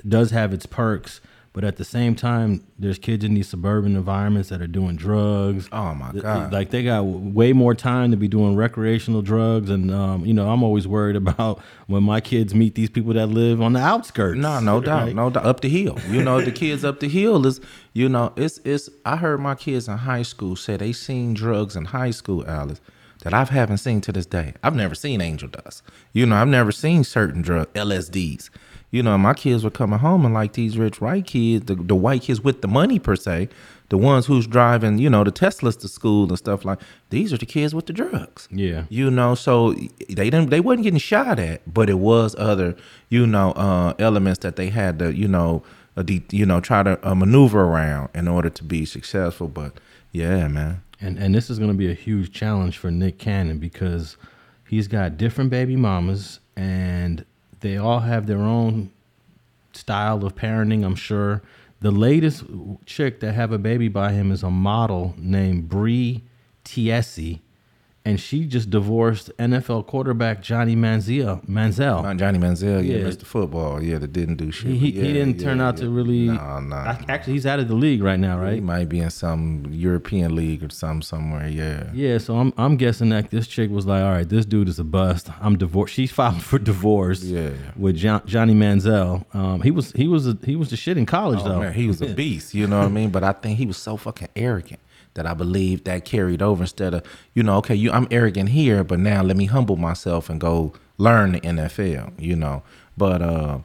does 0.07 0.31
have 0.31 0.53
its 0.53 0.67
perks. 0.67 1.21
But 1.53 1.65
at 1.65 1.79
the 1.79 1.85
same 1.85 2.15
time, 2.15 2.65
there's 2.79 2.99
kids 2.99 3.25
in 3.25 3.35
these 3.35 3.49
suburban 3.49 3.97
environments 3.97 4.51
that 4.51 4.63
are 4.63 4.69
doing 4.69 4.95
drugs. 4.95 5.69
Oh, 5.73 5.95
my 5.95 6.13
God. 6.13 6.53
Like 6.53 6.71
they 6.71 6.85
got 6.85 7.03
way 7.03 7.53
more 7.53 7.75
time 7.75 8.13
to 8.13 8.17
be 8.17 8.29
doing 8.29 8.55
recreational 8.55 9.21
drugs, 9.21 9.69
and 9.69 9.91
um, 9.91 10.25
you 10.25 10.33
know, 10.33 10.49
I'm 10.49 10.63
always 10.63 10.87
worried 10.87 11.17
about 11.17 11.61
when 11.89 12.05
my 12.05 12.21
kids 12.21 12.55
meet 12.55 12.77
these 12.77 12.89
people 12.89 13.15
that 13.15 13.27
live 13.27 13.61
on 13.61 13.73
the 13.73 13.81
outskirts. 13.81 14.39
No, 14.39 14.61
no 14.61 14.81
doubt, 14.81 15.07
right? 15.07 15.15
no 15.15 15.29
doubt. 15.29 15.45
Up 15.45 15.61
the 15.61 15.69
hill, 15.69 15.99
you 16.09 16.23
know, 16.23 16.41
the 16.41 16.53
kids 16.53 16.85
up 16.85 17.01
the 17.01 17.09
hill 17.09 17.45
is, 17.45 17.61
you 17.95 18.09
know, 18.09 18.33
it's 18.37 18.59
it's. 18.65 18.89
I 19.05 19.17
heard 19.17 19.41
my 19.41 19.57
kids 19.57 19.89
in 19.89 19.99
high 19.99 20.23
school 20.23 20.55
say 20.55 20.77
they 20.77 20.93
seen 20.93 21.35
drugs 21.35 21.75
in 21.75 21.87
high 21.87 22.13
school, 22.13 22.47
Alice, 22.47 22.81
that 23.25 23.35
I 23.35 23.45
haven't 23.45 23.79
seen 23.79 24.01
to 24.03 24.13
this 24.13 24.27
day. 24.27 24.55
I've 24.63 24.77
never 24.77 24.95
seen 24.95 25.21
angel 25.21 25.49
dust. 25.49 25.83
You 26.13 26.27
know, 26.27 26.37
I've 26.37 26.47
never 26.47 26.71
seen 26.71 27.03
certain 27.03 27.43
drug 27.43 27.73
LSDs. 27.75 28.51
You 28.91 29.05
know, 29.05 29.17
my 29.17 29.35
kids 29.35 29.63
were 29.63 29.71
coming 29.71 30.01
home 30.01 30.25
and 30.25 30.35
like 30.35 30.55
these 30.55 30.77
rich 30.77 31.01
white 31.01 31.27
kids, 31.27 31.67
the, 31.67 31.77
the 31.77 31.95
white 31.95 32.23
kids 32.23 32.41
with 32.43 32.61
the 32.61 32.69
money 32.69 32.99
per 32.99 33.15
se, 33.15 33.49
the 33.89 33.97
ones 33.97 34.27
who's 34.27 34.49
driving, 34.49 34.99
you 34.99 35.09
know, 35.09 35.23
the 35.23 35.31
Teslas 35.31 35.79
to 35.81 35.89
school 35.89 36.29
and 36.29 36.37
stuff 36.37 36.65
like. 36.65 36.81
These 37.11 37.33
are 37.33 37.37
the 37.37 37.47
kids 37.47 37.75
with 37.75 37.87
the 37.87 37.93
drugs. 37.93 38.49
Yeah. 38.51 38.85
You 38.89 39.11
know, 39.11 39.37
so 39.37 39.75
they 40.09 40.29
didn't 40.31 40.51
they 40.51 40.61
wasn't 40.61 40.85
getting 40.85 40.99
shot 40.99 41.39
at, 41.39 41.73
but 41.73 41.89
it 41.89 41.99
was 41.99 42.35
other, 42.37 42.75
you 43.09 43.27
know, 43.27 43.53
uh, 43.53 43.95
elements 44.01 44.41
that 44.41 44.57
they 44.57 44.71
had 44.71 44.99
to, 44.99 45.15
you 45.15 45.29
know, 45.29 45.63
uh, 45.97 46.03
de- 46.03 46.25
you 46.31 46.47
know, 46.47 46.61
try 46.61 46.83
to 46.83 46.99
uh, 47.09 47.15
maneuver 47.15 47.63
around 47.63 48.09
in 48.15 48.27
order 48.27 48.51
to 48.51 48.65
be 48.65 48.85
successful. 48.85 49.47
But 49.49 49.75
yeah, 50.13 50.49
man. 50.49 50.83
And 51.01 51.17
and 51.17 51.35
this 51.35 51.49
is 51.49 51.59
going 51.59 51.71
to 51.71 51.77
be 51.77 51.91
a 51.91 51.95
huge 51.95 52.33
challenge 52.33 52.77
for 52.77 52.91
Nick 52.91 53.19
Cannon 53.19 53.59
because 53.59 54.17
he's 54.69 54.89
got 54.89 55.17
different 55.17 55.51
baby 55.51 55.77
mamas 55.77 56.41
and 56.57 57.25
they 57.61 57.77
all 57.77 58.01
have 58.01 58.27
their 58.27 58.39
own 58.39 58.91
style 59.73 60.25
of 60.25 60.35
parenting, 60.35 60.85
I'm 60.85 60.97
sure. 60.97 61.43
The 61.81 61.91
latest 61.91 62.45
chick 62.85 63.21
that 63.21 63.33
have 63.33 63.53
a 63.53 63.59
baby 63.59 63.89
by 63.89 64.13
him 64.13 64.33
is 64.33 64.43
a 64.43 64.51
model 64.51 65.15
named 65.17 65.69
Bre 65.69 66.21
Tiesi 66.65 67.41
and 68.05 68.19
she 68.19 68.47
just 68.47 68.71
divorced 68.71 69.31
NFL 69.39 69.87
quarterback 69.87 70.41
Johnny 70.43 70.75
Manziel. 70.75 71.47
Manziel. 71.47 72.03
Not 72.03 72.17
Johnny 72.17 72.39
Manziel, 72.39 72.83
yeah, 72.85 72.97
Yeah. 72.97 73.05
Mr. 73.05 73.25
Football, 73.25 73.83
yeah, 73.83 73.99
that 73.99 74.13
didn't 74.13 74.37
do 74.37 74.51
shit. 74.51 74.71
He, 74.71 74.79
he, 74.79 74.91
Yeah, 74.93 75.03
he 75.03 75.13
didn't 75.13 75.39
yeah, 75.39 75.45
turn 75.45 75.61
out 75.61 75.77
to 75.79 75.91
really. 75.91 76.27
No, 76.29 76.61
no, 76.61 76.77
I- 76.77 77.05
Actually, 77.09 77.35
he's 77.35 77.45
out 77.47 77.61
of 77.61 77.69
the 77.69 77.75
league 77.75 78.03
right 78.03 78.19
now, 78.19 78.39
right? 78.41 78.55
He 78.55 78.61
might 78.61 78.89
be 78.89 79.01
in 79.01 79.11
some 79.11 79.67
European 79.71 80.35
league 80.35 80.63
or 80.65 80.71
some 80.71 81.03
somewhere. 81.03 81.47
Yeah. 81.49 81.91
Yeah, 81.93 82.17
so 82.19 82.37
I'm 82.39 82.53
I'm 82.57 82.77
guessing 82.79 83.11
that 83.11 83.31
this 83.31 83.47
chick 83.47 83.71
was 83.71 83.85
like, 83.85 84.03
all 84.03 84.11
right, 84.13 84.29
this 84.29 84.47
dude 84.47 84.69
is 84.69 84.79
a 84.79 84.85
bust. 84.85 85.29
I'm 85.41 85.59
divorced. 85.59 85.93
She 85.95 86.07
filed 86.07 86.43
for 86.51 86.59
divorce. 86.59 87.23
Yeah. 87.23 87.51
With 87.77 87.97
John, 87.97 88.23
Johnny 88.25 88.55
Manziel. 88.55 89.25
Um, 89.35 89.61
he 89.61 89.71
was 89.71 89.93
he 89.93 90.09
was 90.09 90.27
a, 90.27 90.39
he 90.45 90.57
was 90.57 90.71
the 90.71 90.77
shit 90.77 90.97
in 90.97 91.05
college 91.07 91.41
Oh, 91.43 91.49
though. 91.49 91.61
man, 91.61 91.75
he 91.75 91.87
was 91.87 92.01
a 92.01 92.07
beast. 92.21 92.55
You 92.55 92.67
know 92.67 92.79
what 92.79 92.87
I 92.87 92.89
mean? 92.89 93.11
But 93.11 93.25
I 93.25 93.33
think 93.33 93.59
he 93.59 93.67
was 93.67 93.77
so 93.77 93.97
fucking 93.99 94.29
arrogant 94.37 94.81
that 95.21 95.31
I 95.31 95.35
believe 95.35 95.85
that 95.85 96.07
carried 96.07 96.41
over 96.41 96.63
instead 96.63 96.95
of 96.95 97.03
you 97.35 97.43
know, 97.43 97.57
okay, 97.59 97.75
you 97.75 97.93
I'm 97.93 98.09
arrogant 98.11 98.49
here, 98.49 98.83
but 98.83 98.99
now 98.99 99.23
let 99.23 99.37
me 99.37 99.45
humble 99.45 99.77
myself 99.77 100.31
and 100.31 100.41
go 100.41 100.73
learn 100.97 101.33
the 101.33 101.41
NFL. 101.41 102.13
You 102.19 102.37
know, 102.37 102.63
but 102.97 103.23
uh. 103.23 103.59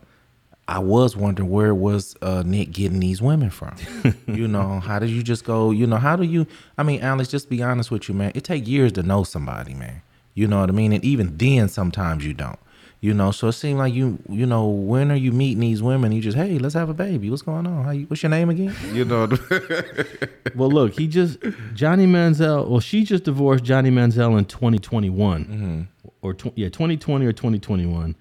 I 0.68 0.80
was 0.80 1.16
wondering 1.16 1.52
where 1.52 1.76
was 1.76 2.16
uh, 2.24 2.42
Nick 2.44 2.72
getting 2.72 3.00
these 3.00 3.22
women 3.22 3.52
from? 3.52 3.76
you 4.28 4.48
know, 4.48 4.80
how 4.80 4.98
did 4.98 5.12
you 5.12 5.22
just 5.22 5.46
go? 5.46 5.70
You 5.70 5.86
know, 5.86 5.98
how 5.98 6.16
do 6.16 6.24
you? 6.24 6.48
I 6.76 6.82
mean, 6.82 7.02
Alex, 7.02 7.30
just 7.30 7.52
be 7.52 7.62
honest 7.62 7.92
with 7.92 8.10
you, 8.10 8.16
man. 8.16 8.32
It 8.34 8.44
take 8.46 8.68
years 8.68 8.92
to 8.94 9.04
know 9.04 9.24
somebody, 9.24 9.76
man. 9.76 10.02
You 10.34 10.48
know 10.48 10.62
what 10.62 10.70
I 10.70 10.72
mean? 10.72 10.92
And 10.92 11.06
even 11.06 11.38
then, 11.38 11.70
sometimes 11.70 12.26
you 12.26 12.34
don't. 12.34 12.58
You 13.06 13.14
know, 13.14 13.30
so 13.30 13.50
it 13.50 13.52
seemed 13.54 13.78
like 13.78 13.94
you, 13.94 14.18
you 14.30 14.48
know, 14.48 14.68
when 14.68 15.12
are 15.12 15.16
you 15.16 15.32
meeting 15.32 15.60
these 15.60 15.84
women? 15.84 16.12
You 16.12 16.22
just, 16.22 16.36
hey, 16.36 16.58
let's 16.58 16.74
have 16.74 16.90
a 16.90 16.94
baby. 16.94 17.30
What's 17.30 17.44
going 17.44 17.68
on? 17.68 17.84
How 17.86 17.92
you, 17.92 18.06
what's 18.08 18.24
your 18.24 18.32
name 18.32 18.50
again? 18.50 18.76
You 18.94 19.06
know, 19.06 19.28
Well, 20.56 20.70
look, 20.72 20.94
he 20.94 21.08
just 21.08 21.38
Johnny 21.76 22.08
Manziel. 22.08 22.68
Well, 22.68 22.80
she 22.80 23.04
just 23.04 23.24
divorced 23.26 23.64
Johnny 23.64 23.92
Manziel 23.92 24.38
in 24.40 24.46
2021, 24.46 25.46
Mm-hmm. 25.46 25.82
or 26.24 26.34
tw- 26.34 26.54
yeah, 26.56 26.70
2020 26.70 27.26
or 27.28 27.32
2021. 27.32 28.16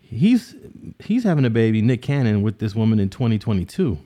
He's 0.00 0.54
he's 1.00 1.24
having 1.24 1.44
a 1.44 1.50
baby, 1.50 1.82
Nick 1.82 2.00
Cannon, 2.00 2.40
with 2.42 2.58
this 2.58 2.74
woman 2.74 2.98
in 3.00 3.10
2022. 3.10 3.98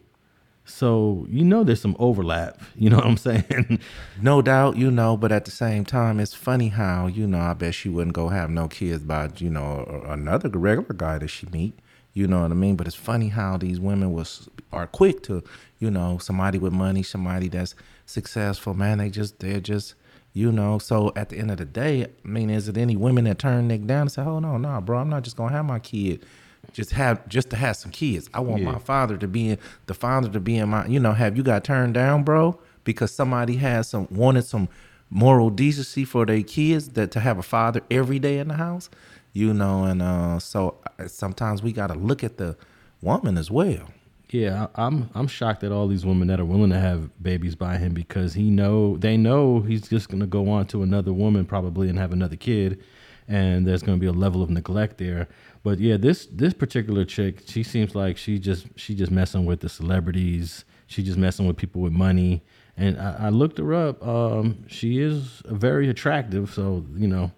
So 0.71 1.27
you 1.29 1.45
know 1.45 1.65
there's 1.65 1.81
some 1.81 1.97
overlap. 1.99 2.61
You 2.75 2.91
know 2.91 2.97
what 2.97 3.07
I'm 3.07 3.17
saying? 3.17 3.81
no 4.23 4.43
doubt, 4.43 4.77
you 4.77 4.91
know, 4.91 5.17
but 5.17 5.33
at 5.33 5.45
the 5.45 5.51
same 5.51 5.85
time, 5.85 6.21
it's 6.21 6.35
funny 6.35 6.69
how, 6.69 7.07
you 7.07 7.27
know, 7.27 7.41
I 7.41 7.55
bet 7.55 7.75
she 7.75 7.89
wouldn't 7.89 8.15
go 8.15 8.29
have 8.29 8.51
no 8.51 8.69
kids 8.69 9.03
by, 9.03 9.31
you 9.37 9.51
know, 9.51 10.05
another 10.07 10.49
regular 10.49 10.95
guy 10.95 11.19
that 11.19 11.29
she 11.29 11.47
meet. 11.47 11.79
You 12.13 12.27
know 12.27 12.43
what 12.43 12.51
I 12.51 12.55
mean? 12.55 12.77
But 12.77 12.87
it's 12.87 12.97
funny 12.97 13.29
how 13.29 13.57
these 13.57 13.79
women 13.79 14.13
was 14.13 14.49
are 14.73 14.87
quick 14.87 15.23
to, 15.25 15.43
you 15.79 15.91
know, 15.91 16.19
somebody 16.19 16.59
with 16.59 16.73
money, 16.73 17.03
somebody 17.03 17.49
that's 17.49 17.75
successful, 18.07 18.75
man, 18.75 18.99
they 18.99 19.11
just 19.11 19.39
they're 19.39 19.61
just 19.61 19.95
you 20.33 20.53
know, 20.53 20.79
so 20.79 21.13
at 21.17 21.29
the 21.31 21.39
end 21.39 21.51
of 21.51 21.57
the 21.57 21.65
day, 21.65 22.05
I 22.05 22.29
mean, 22.29 22.51
is 22.51 22.69
it 22.69 22.77
any 22.77 22.95
women 22.95 23.25
that 23.25 23.41
turn 23.41 23.67
Nick 23.67 23.87
down 23.87 24.03
and 24.03 24.13
say, 24.13 24.23
"Oh 24.23 24.39
no, 24.39 24.59
no, 24.59 24.81
bro, 24.81 24.99
I'm 24.99 25.11
not 25.11 25.25
just 25.25 25.37
gonna 25.37 25.53
have 25.53 25.65
my 25.65 25.81
kid, 25.81 26.25
just 26.73 26.93
have 26.93 27.27
just 27.29 27.51
to 27.51 27.57
have 27.57 27.77
some 27.77 27.91
kids. 27.91 28.29
I 28.33 28.41
want 28.41 28.63
my 28.63 28.79
father 28.79 29.17
to 29.17 29.29
be 29.29 29.51
in 29.51 29.59
the 29.87 29.95
father 29.95 30.29
to 30.31 30.41
be 30.41 30.57
in 30.57 30.69
my, 30.69 30.87
you 30.87 31.01
know, 31.01 31.13
have 31.13 31.37
you 31.37 31.43
got 31.43 31.65
turned 31.65 31.95
down, 31.95 32.23
bro, 32.23 32.59
because 32.85 33.11
somebody 33.13 33.57
has 33.57 33.89
some 33.89 34.07
wanted 34.11 34.45
some 34.45 34.69
moral 35.11 35.51
decency 35.51 36.05
for 36.05 36.25
their 36.25 36.43
kids 36.43 36.91
that 36.91 37.11
to 37.11 37.21
have 37.21 37.39
a 37.39 37.43
father 37.43 37.83
every 37.91 38.19
day 38.19 38.39
in 38.39 38.49
the 38.49 38.55
house, 38.55 38.89
you 39.33 39.53
know, 39.53 39.85
and 39.85 40.01
uh, 40.01 40.39
so 40.39 40.77
uh, 40.99 41.09
sometimes 41.09 41.63
we 41.63 41.73
got 41.73 41.89
to 41.89 41.95
look 41.95 42.23
at 42.23 42.37
the 42.37 42.57
woman 43.03 43.37
as 43.37 43.51
well. 43.51 43.89
Yeah, 44.31 44.69
I'm 44.77 45.11
I'm 45.15 45.27
shocked 45.27 45.65
at 45.65 45.73
all 45.73 45.89
these 45.89 46.07
women 46.07 46.29
that 46.29 46.39
are 46.39 46.45
willing 46.45 46.71
to 46.71 46.79
have 46.79 47.11
babies 47.21 47.57
by 47.57 47.79
him 47.79 47.93
because 47.93 48.35
he 48.35 48.49
know 48.49 48.97
they 48.97 49.17
know 49.17 49.61
he's 49.61 49.89
just 49.89 50.09
gonna 50.09 50.27
go 50.29 50.49
on 50.49 50.67
to 50.67 50.85
another 50.85 51.13
woman 51.13 51.45
probably 51.45 51.89
and 51.89 51.99
have 51.99 52.13
another 52.13 52.37
kid, 52.37 52.81
and 53.27 53.67
there's 53.67 53.83
gonna 53.83 53.99
be 53.99 54.07
a 54.07 54.13
level 54.13 54.41
of 54.41 54.49
neglect 54.49 54.99
there. 54.99 55.27
But 55.63 55.79
yeah, 55.79 55.97
this 55.99 56.27
this 56.27 56.55
particular 56.55 57.05
chick, 57.05 57.43
she 57.47 57.63
seems 57.63 57.95
like 57.95 58.17
she 58.17 58.39
just 58.39 58.67
she 58.77 58.95
just 58.95 59.13
messing 59.13 59.45
with 59.45 59.61
the 59.61 59.69
celebrities. 59.69 60.65
She 60.87 61.03
just 61.03 61.19
messing 61.19 61.47
with 61.47 61.57
people 61.57 61.83
with 61.83 61.93
money. 61.93 62.43
And 62.77 62.99
I, 62.99 63.27
I 63.27 63.29
looked 63.29 63.59
her 63.59 63.75
up. 63.75 64.05
Um, 64.07 64.65
she 64.67 65.01
is 65.01 65.43
very 65.47 65.89
attractive, 65.91 66.51
so 66.51 66.85
you 66.97 67.07
know 67.09 67.31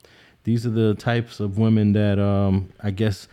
these 0.45 0.65
are 0.67 0.71
the 0.71 0.95
types 0.95 1.41
of 1.41 1.59
women 1.59 1.93
that 1.95 2.19
um, 2.21 2.69
I 2.81 2.91
guess 2.93 3.27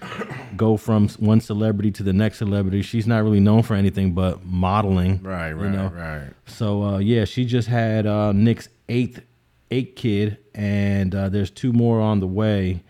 go 0.56 0.76
from 0.78 1.08
one 1.10 1.40
celebrity 1.42 1.92
to 1.92 2.04
the 2.04 2.14
next 2.14 2.38
celebrity. 2.40 2.82
She's 2.82 3.06
not 3.08 3.24
really 3.24 3.40
known 3.40 3.62
for 3.64 3.76
anything 3.76 4.14
but 4.14 4.44
modeling, 4.46 5.22
Right, 5.24 5.50
you 5.50 5.56
right, 5.56 5.72
know? 5.72 5.88
right. 5.90 6.30
So 6.48 6.84
uh, 6.84 6.98
yeah, 7.00 7.26
she 7.26 7.46
just 7.46 7.68
had 7.68 8.08
uh, 8.08 8.32
Nick's 8.32 8.70
eighth 8.88 9.22
eighth 9.70 9.96
kid, 9.96 10.38
and 10.56 11.14
uh, 11.14 11.30
there's 11.30 11.52
two 11.52 11.74
more 11.74 12.02
on 12.02 12.20
the 12.22 12.28
way. 12.28 12.84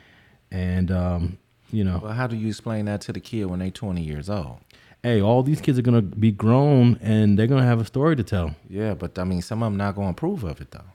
And 0.51 0.91
um, 0.91 1.37
you 1.71 1.83
know, 1.83 1.99
Well, 2.03 2.13
how 2.13 2.27
do 2.27 2.35
you 2.35 2.47
explain 2.47 2.85
that 2.85 3.01
to 3.01 3.13
the 3.13 3.19
kid 3.19 3.45
when 3.45 3.59
they're 3.59 3.71
20 3.71 4.01
years 4.01 4.29
old? 4.29 4.57
hey, 5.01 5.21
all 5.21 5.43
these 5.43 5.61
kids 5.61 5.79
are 5.79 5.81
gonna 5.81 6.01
be 6.01 6.29
grown, 6.31 6.97
and 7.01 7.39
they're 7.39 7.47
gonna 7.47 7.63
have 7.65 7.79
a 7.79 7.85
story 7.85 8.17
to 8.17 8.23
tell. 8.23 8.53
Yeah, 8.69 8.95
but 8.95 9.17
I 9.17 9.23
mean, 9.23 9.41
some 9.41 9.63
of 9.63 9.67
them 9.71 9.77
not 9.77 9.95
to 10.07 10.11
approve 10.11 10.43
of 10.43 10.59
it 10.59 10.71
though. 10.71 10.91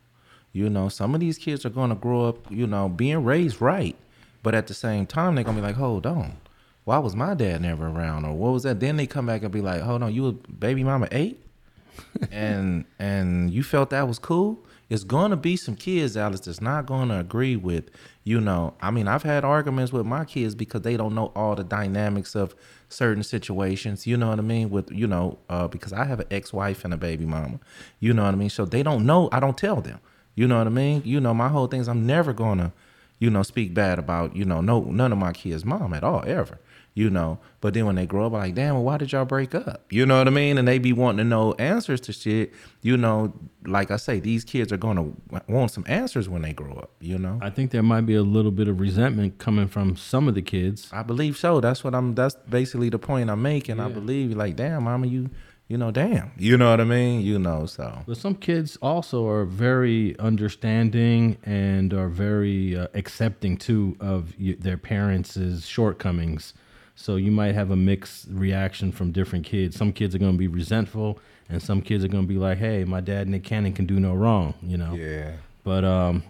You 0.53 0.69
know, 0.69 0.89
some 0.91 1.15
of 1.15 1.21
these 1.21 1.39
kids 1.39 1.65
are 1.65 1.71
to 1.89 1.95
grow 1.97 2.27
up, 2.29 2.37
you 2.51 2.67
know, 2.67 2.89
being 2.89 3.25
raised 3.25 3.61
right, 3.63 3.97
but 4.43 4.55
at 4.55 4.67
the 4.67 4.75
same 4.75 5.07
time, 5.07 5.35
they're 5.35 5.43
to 5.57 5.63
be 5.63 5.67
like, 5.67 5.77
hold 5.77 6.07
on, 6.07 6.37
why 6.85 6.99
was 6.99 7.17
my 7.17 7.33
dad 7.35 7.63
never 7.63 7.89
around, 7.89 8.27
or 8.27 8.35
what 8.35 8.53
was 8.53 8.63
that? 8.65 8.79
Then 8.79 8.97
they 8.99 9.07
come 9.07 9.25
back 9.27 9.43
and 9.43 9.51
be 9.51 9.63
like, 9.63 9.81
hold 9.81 10.03
on, 10.03 10.13
you 10.15 10.27
a 10.27 10.33
baby 10.53 10.85
mama 10.85 11.09
eight, 11.11 11.41
and 12.31 12.85
and 12.99 13.51
you 13.51 13.63
felt 13.63 13.89
that 13.91 14.07
was 14.07 14.19
cool. 14.19 14.59
It's 14.91 15.05
going 15.05 15.31
to 15.31 15.37
be 15.37 15.57
some 15.57 15.77
kids, 15.77 16.17
Alice, 16.17 16.41
that's 16.41 16.61
not 16.61 16.87
going 16.87 17.09
to 17.09 17.19
agree 17.19 17.57
with, 17.57 17.91
you 18.23 18.41
know. 18.41 18.75
I 18.81 18.91
mean, 18.91 19.09
I've 19.09 19.23
had 19.23 19.45
arguments 19.45 19.93
with 19.93 20.05
my 20.05 20.25
kids 20.25 20.55
because 20.55 20.83
they 20.83 20.97
don't 20.97 21.15
know 21.15 21.33
all 21.35 21.55
the 21.55 21.65
dynamics 21.65 22.35
of 22.35 22.55
certain 22.89 23.23
situations. 23.23 24.07
You 24.07 24.17
know 24.17 24.29
what 24.29 24.39
I 24.39 24.43
mean? 24.43 24.71
With 24.71 24.91
you 24.91 25.07
know, 25.07 25.39
uh, 25.49 25.69
because 25.69 25.93
I 25.93 26.05
have 26.05 26.21
an 26.21 26.27
ex-wife 26.31 26.85
and 26.85 26.93
a 26.93 26.99
baby 26.99 27.25
mama. 27.25 27.61
You 27.99 28.13
know 28.13 28.25
what 28.25 28.35
I 28.35 28.37
mean? 28.37 28.51
So 28.51 28.65
they 28.65 28.83
don't 28.83 29.07
know. 29.07 29.29
I 29.33 29.41
don't 29.41 29.57
tell 29.57 29.81
them. 29.81 30.01
You 30.35 30.47
know 30.49 30.59
what 30.59 30.67
I 30.67 30.71
mean? 30.71 31.03
You 31.05 31.21
know, 31.21 31.33
my 31.33 31.49
whole 31.49 31.67
thing 31.67 31.81
is 31.81 31.89
I'm 31.89 32.07
never 32.07 32.33
gonna, 32.33 32.73
you 33.19 33.31
know, 33.31 33.43
speak 33.43 33.73
bad 33.73 33.99
about 33.99 34.37
you 34.37 34.45
know 34.45 34.61
no 34.61 34.83
none 34.83 35.13
of 35.13 35.19
my 35.19 35.33
kids' 35.33 35.65
mom 35.65 35.95
at 35.95 36.05
all 36.05 36.23
ever. 36.27 36.59
You 36.97 37.11
know, 37.11 37.41
but 37.61 37.75
then 37.75 37.87
when 37.87 37.97
they 37.97 38.07
grow 38.07 38.27
up, 38.27 38.35
I'm 38.35 38.39
like, 38.39 38.55
damn, 38.55 38.75
well, 38.75 38.85
why 38.85 38.99
did 38.99 39.11
y'all 39.11 39.25
break 39.25 39.53
up? 39.53 39.85
You 39.91 40.07
know 40.07 40.19
what 40.19 40.29
I 40.29 40.31
mean? 40.31 40.59
And 40.59 40.69
they 40.69 40.79
be 40.79 40.93
wanting 40.93 41.19
to 41.19 41.25
know 41.25 41.53
answers 41.55 42.01
to 42.03 42.13
shit. 42.13 42.53
You 42.83 42.97
know, 42.97 43.33
like 43.67 43.91
I 43.91 43.97
say, 43.97 44.21
these 44.21 44.45
kids 44.45 44.73
are 44.73 44.77
gonna 44.77 45.11
want 45.49 45.73
some 45.73 45.85
answers 45.89 46.29
when 46.29 46.43
they 46.43 46.53
grow 46.53 46.73
up. 46.75 46.93
You 47.01 47.19
know, 47.19 47.41
I 47.43 47.51
think 47.51 47.73
there 47.73 47.83
might 47.83 48.03
be 48.03 48.15
a 48.15 48.23
little 48.23 48.53
bit 48.53 48.69
of 48.69 48.79
resentment 48.79 49.39
coming 49.39 49.67
from 49.67 49.97
some 49.97 50.29
of 50.29 50.37
the 50.37 50.43
kids. 50.43 50.89
I 50.93 51.03
believe 51.03 51.37
so. 51.37 51.61
That's 51.61 51.83
what 51.83 51.97
I'm. 51.97 52.15
That's 52.15 52.37
basically 52.49 52.91
the 52.91 52.99
point 53.01 53.29
I'm 53.29 53.43
making. 53.43 53.81
I 53.81 53.89
believe, 53.89 54.37
like, 54.37 54.55
damn, 54.55 54.85
mama, 54.85 55.09
you, 55.09 55.31
you 55.67 55.77
know, 55.77 55.91
damn, 55.91 56.31
you 56.39 56.57
know 56.57 56.71
what 56.71 56.81
I 56.81 56.85
mean? 56.85 57.23
You 57.23 57.41
know, 57.41 57.67
so 57.67 58.03
But 58.07 58.19
some 58.19 58.37
kids 58.37 58.77
also 58.81 59.27
are 59.27 59.45
very 59.45 60.17
understanding 60.21 61.39
and 61.43 61.93
are 61.93 62.09
very 62.09 62.77
uh, 62.77 62.87
accepting 62.95 63.57
too 63.57 63.97
of 63.99 64.35
their 64.39 64.79
parents' 64.79 65.67
shortcomings. 65.67 66.55
So 66.97 67.17
you 67.17 67.31
might 67.31 67.55
have 67.55 67.71
a 67.71 67.77
mixed 67.77 68.27
reaction 68.31 68.93
from 68.93 69.11
different 69.11 69.45
kids. 69.45 69.77
Some 69.77 69.93
kids 69.93 70.15
are 70.15 70.19
going 70.19 70.33
to 70.33 70.39
be 70.39 70.49
resentful, 70.49 71.19
and 71.49 71.63
some 71.63 71.83
kids 71.83 72.05
are 72.05 72.09
going 72.09 72.25
to 72.25 72.29
be 72.29 72.39
like, 72.39 72.59
"Hey, 72.59 72.85
my 72.85 73.01
dad 73.01 73.29
Nick 73.29 73.45
Cannon 73.45 73.73
can 73.73 73.87
do 73.87 73.99
no 73.99 74.15
wrong," 74.15 74.55
you 74.63 74.77
know. 74.77 74.95
yeah. 74.95 75.33
But 75.65 75.85
um, 75.85 76.23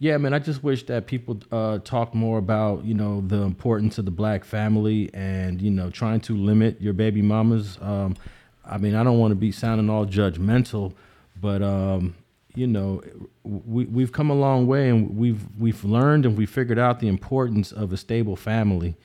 yeah, 0.00 0.16
man, 0.16 0.34
I 0.34 0.38
just 0.38 0.62
wish 0.62 0.86
that 0.86 1.06
people 1.06 1.38
uh, 1.52 1.78
talk 1.78 2.14
more 2.14 2.38
about 2.38 2.84
you 2.84 2.94
know 2.94 3.20
the 3.26 3.42
importance 3.42 3.98
of 3.98 4.04
the 4.04 4.10
black 4.10 4.44
family 4.44 5.10
and 5.14 5.62
you 5.62 5.70
know 5.70 5.90
trying 5.90 6.20
to 6.22 6.36
limit 6.36 6.80
your 6.80 6.94
baby 6.94 7.22
mamas. 7.22 7.78
Um, 7.80 8.16
I 8.64 8.78
mean, 8.78 8.94
I 8.94 9.02
don't 9.02 9.18
want 9.18 9.30
to 9.32 9.36
be 9.36 9.52
sounding 9.52 9.88
all 9.88 10.04
judgmental, 10.04 10.94
but 11.40 11.62
um, 11.62 12.14
you 12.54 12.66
know, 12.66 13.02
we 13.44 13.84
we've 13.84 14.12
come 14.12 14.30
a 14.30 14.34
long 14.34 14.66
way 14.66 14.88
and 14.88 15.16
we've 15.16 15.46
we've 15.58 15.84
learned 15.84 16.26
and 16.26 16.36
we 16.36 16.44
figured 16.44 16.78
out 16.78 17.00
the 17.00 17.08
importance 17.08 17.70
of 17.70 17.92
a 17.92 17.96
stable 17.96 18.36
family. 18.36 18.96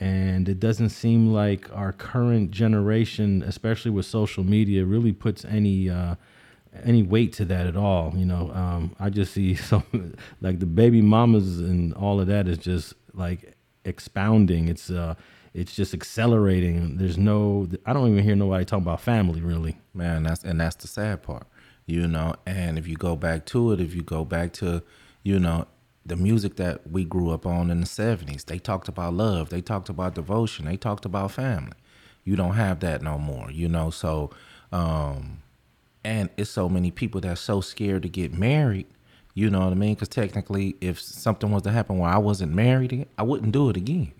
And 0.00 0.48
it 0.48 0.60
doesn't 0.60 0.90
seem 0.90 1.32
like 1.32 1.68
our 1.72 1.92
current 1.92 2.50
generation, 2.52 3.42
especially 3.42 3.90
with 3.90 4.06
social 4.06 4.44
media, 4.44 4.84
really 4.84 5.12
puts 5.12 5.44
any 5.44 5.90
uh, 5.90 6.14
any 6.84 7.02
weight 7.02 7.32
to 7.34 7.44
that 7.46 7.66
at 7.66 7.76
all. 7.76 8.12
You 8.16 8.26
know, 8.26 8.50
um, 8.52 8.94
I 9.00 9.10
just 9.10 9.32
see 9.32 9.54
some 9.70 10.14
like 10.40 10.60
the 10.60 10.66
baby 10.66 11.02
mamas 11.02 11.58
and 11.60 11.92
all 11.94 12.20
of 12.20 12.28
that 12.28 12.46
is 12.46 12.58
just 12.58 12.94
like 13.12 13.54
expounding. 13.84 14.68
It's 14.68 14.88
uh, 14.90 15.14
it's 15.52 15.74
just 15.74 15.94
accelerating. 15.94 16.98
There's 16.98 17.18
no, 17.18 17.68
I 17.84 17.92
don't 17.92 18.08
even 18.12 18.22
hear 18.22 18.36
nobody 18.36 18.64
talking 18.64 18.84
about 18.84 19.00
family 19.00 19.40
really. 19.40 19.78
man 19.94 20.22
that's 20.22 20.44
and 20.44 20.60
that's 20.60 20.76
the 20.76 20.86
sad 20.86 21.22
part 21.22 21.46
you 21.88 22.06
know 22.06 22.34
and 22.46 22.78
if 22.78 22.86
you 22.86 22.96
go 22.96 23.16
back 23.16 23.44
to 23.46 23.72
it 23.72 23.80
if 23.80 23.94
you 23.94 24.02
go 24.02 24.24
back 24.24 24.52
to 24.52 24.82
you 25.22 25.40
know 25.40 25.66
the 26.08 26.16
music 26.16 26.56
that 26.56 26.90
we 26.90 27.04
grew 27.04 27.30
up 27.30 27.46
on 27.46 27.70
in 27.70 27.80
the 27.80 27.86
70s 27.86 28.46
they 28.46 28.58
talked 28.58 28.88
about 28.88 29.14
love 29.14 29.50
they 29.50 29.60
talked 29.60 29.88
about 29.88 30.14
devotion 30.14 30.64
they 30.66 30.76
talked 30.76 31.04
about 31.04 31.30
family 31.30 31.72
you 32.24 32.36
don't 32.36 32.54
have 32.54 32.80
that 32.80 33.02
no 33.02 33.18
more 33.18 33.50
you 33.50 33.68
know 33.68 33.90
so 33.90 34.30
um 34.72 35.38
and 36.04 36.30
it's 36.36 36.50
so 36.50 36.68
many 36.68 36.90
people 36.90 37.20
that's 37.20 37.40
so 37.40 37.60
scared 37.60 38.02
to 38.02 38.08
get 38.08 38.32
married 38.32 38.86
You 39.34 39.50
know 39.50 39.60
what 39.60 39.72
I 39.72 39.74
mean? 39.76 39.94
Because 39.94 40.08
technically, 40.08 40.74
if 40.80 41.00
something 41.00 41.52
was 41.52 41.62
to 41.62 41.70
happen 41.70 41.98
where 41.98 42.10
I 42.10 42.18
wasn't 42.18 42.52
married, 42.54 43.06
I 43.16 43.22
wouldn't 43.22 43.52
do 43.52 43.70
it 43.70 43.76
again. 43.76 44.12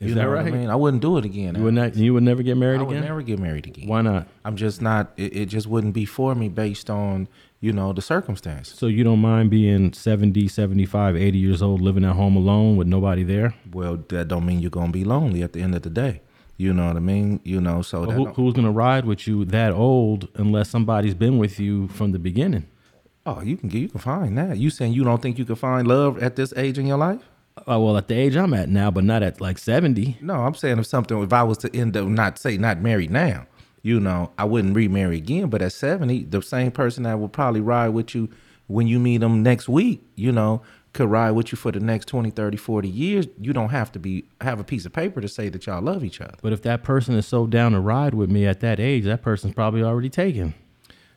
Is 0.00 0.08
you 0.08 0.14
that 0.16 0.22
know 0.22 0.30
right? 0.30 0.44
What 0.44 0.52
I 0.54 0.56
mean, 0.58 0.70
I 0.70 0.74
wouldn't 0.74 1.00
do 1.00 1.16
it 1.16 1.24
again. 1.24 1.54
You 1.54 1.62
would 1.62 1.74
not. 1.74 1.94
You 1.94 2.12
would 2.14 2.24
never 2.24 2.42
get 2.42 2.56
married 2.56 2.80
again. 2.80 2.96
I 2.96 3.00
would 3.00 3.08
never 3.08 3.22
get 3.22 3.38
married 3.38 3.66
again. 3.66 3.86
Why 3.88 4.02
not? 4.02 4.26
I'm 4.44 4.56
just 4.56 4.82
not. 4.82 5.12
It, 5.16 5.36
it 5.36 5.46
just 5.46 5.68
wouldn't 5.68 5.94
be 5.94 6.04
for 6.06 6.34
me 6.34 6.48
based 6.48 6.90
on 6.90 7.28
you 7.64 7.72
know 7.72 7.92
the 7.92 8.02
circumstance. 8.02 8.72
So 8.74 8.86
you 8.86 9.02
don't 9.04 9.20
mind 9.20 9.50
being 9.50 9.92
70, 9.92 10.48
75, 10.48 11.16
80 11.16 11.38
years 11.38 11.62
old, 11.62 11.80
living 11.80 12.04
at 12.04 12.14
home 12.14 12.36
alone 12.36 12.76
with 12.76 12.86
nobody 12.86 13.22
there? 13.22 13.54
Well, 13.72 13.98
that 14.08 14.28
don't 14.28 14.46
mean 14.46 14.60
you're 14.60 14.70
gonna 14.70 14.92
be 14.92 15.04
lonely 15.04 15.42
at 15.42 15.52
the 15.54 15.62
end 15.62 15.74
of 15.74 15.82
the 15.82 15.90
day. 15.90 16.20
You 16.56 16.72
know 16.72 16.86
what 16.86 16.96
I 16.96 17.00
mean? 17.00 17.40
You 17.42 17.60
know, 17.60 17.82
so 17.82 18.00
Well, 18.00 18.10
that 18.10 18.14
who, 18.14 18.26
who's 18.26 18.54
going 18.54 18.64
to 18.64 18.70
ride 18.70 19.06
with 19.06 19.26
you 19.26 19.44
that 19.46 19.72
old 19.72 20.28
unless 20.36 20.70
somebody's 20.70 21.14
been 21.14 21.36
with 21.38 21.58
you 21.58 21.88
from 21.88 22.12
the 22.12 22.18
beginning? 22.18 22.66
oh, 23.26 23.40
you 23.40 23.56
can 23.56 23.68
get 23.68 23.80
you 23.80 23.88
can 23.88 24.00
find 24.00 24.36
that. 24.38 24.58
You 24.58 24.70
saying 24.70 24.92
you 24.92 25.02
don't 25.02 25.20
think 25.22 25.38
you 25.38 25.44
can 25.44 25.56
find 25.56 25.88
love 25.88 26.22
at 26.22 26.36
this 26.36 26.52
age 26.56 26.78
in 26.78 26.86
your 26.86 26.98
life? 26.98 27.22
Uh, 27.58 27.80
well, 27.80 27.96
at 27.96 28.08
the 28.08 28.14
age 28.14 28.36
I'm 28.36 28.52
at 28.52 28.68
now, 28.68 28.90
but 28.90 29.04
not 29.04 29.22
at 29.22 29.40
like 29.40 29.58
70. 29.58 30.18
No, 30.20 30.34
I'm 30.34 30.54
saying 30.54 30.78
if 30.78 30.86
something 30.86 31.22
if 31.22 31.32
I 31.32 31.42
was 31.42 31.58
to 31.58 31.74
end 31.74 31.96
up 31.96 32.06
not 32.06 32.38
say 32.38 32.56
not 32.56 32.80
married 32.80 33.10
now, 33.10 33.46
you 33.84 34.00
know, 34.00 34.32
I 34.38 34.44
wouldn't 34.44 34.74
remarry 34.74 35.18
again. 35.18 35.50
But 35.50 35.60
at 35.60 35.72
70, 35.72 36.24
the 36.24 36.40
same 36.40 36.72
person 36.72 37.02
that 37.02 37.20
will 37.20 37.28
probably 37.28 37.60
ride 37.60 37.90
with 37.90 38.14
you 38.14 38.30
when 38.66 38.86
you 38.86 38.98
meet 38.98 39.18
them 39.18 39.42
next 39.42 39.68
week, 39.68 40.02
you 40.16 40.32
know, 40.32 40.62
could 40.94 41.10
ride 41.10 41.32
with 41.32 41.52
you 41.52 41.56
for 41.56 41.70
the 41.70 41.80
next 41.80 42.06
20, 42.06 42.30
30, 42.30 42.56
40 42.56 42.88
years. 42.88 43.26
You 43.38 43.52
don't 43.52 43.68
have 43.68 43.92
to 43.92 43.98
be 43.98 44.24
have 44.40 44.58
a 44.58 44.64
piece 44.64 44.86
of 44.86 44.94
paper 44.94 45.20
to 45.20 45.28
say 45.28 45.50
that 45.50 45.66
y'all 45.66 45.82
love 45.82 46.02
each 46.02 46.22
other. 46.22 46.34
But 46.40 46.54
if 46.54 46.62
that 46.62 46.82
person 46.82 47.14
is 47.14 47.26
so 47.26 47.46
down 47.46 47.72
to 47.72 47.80
ride 47.80 48.14
with 48.14 48.30
me 48.30 48.46
at 48.46 48.60
that 48.60 48.80
age, 48.80 49.04
that 49.04 49.20
person's 49.20 49.54
probably 49.54 49.82
already 49.82 50.08
taken. 50.08 50.54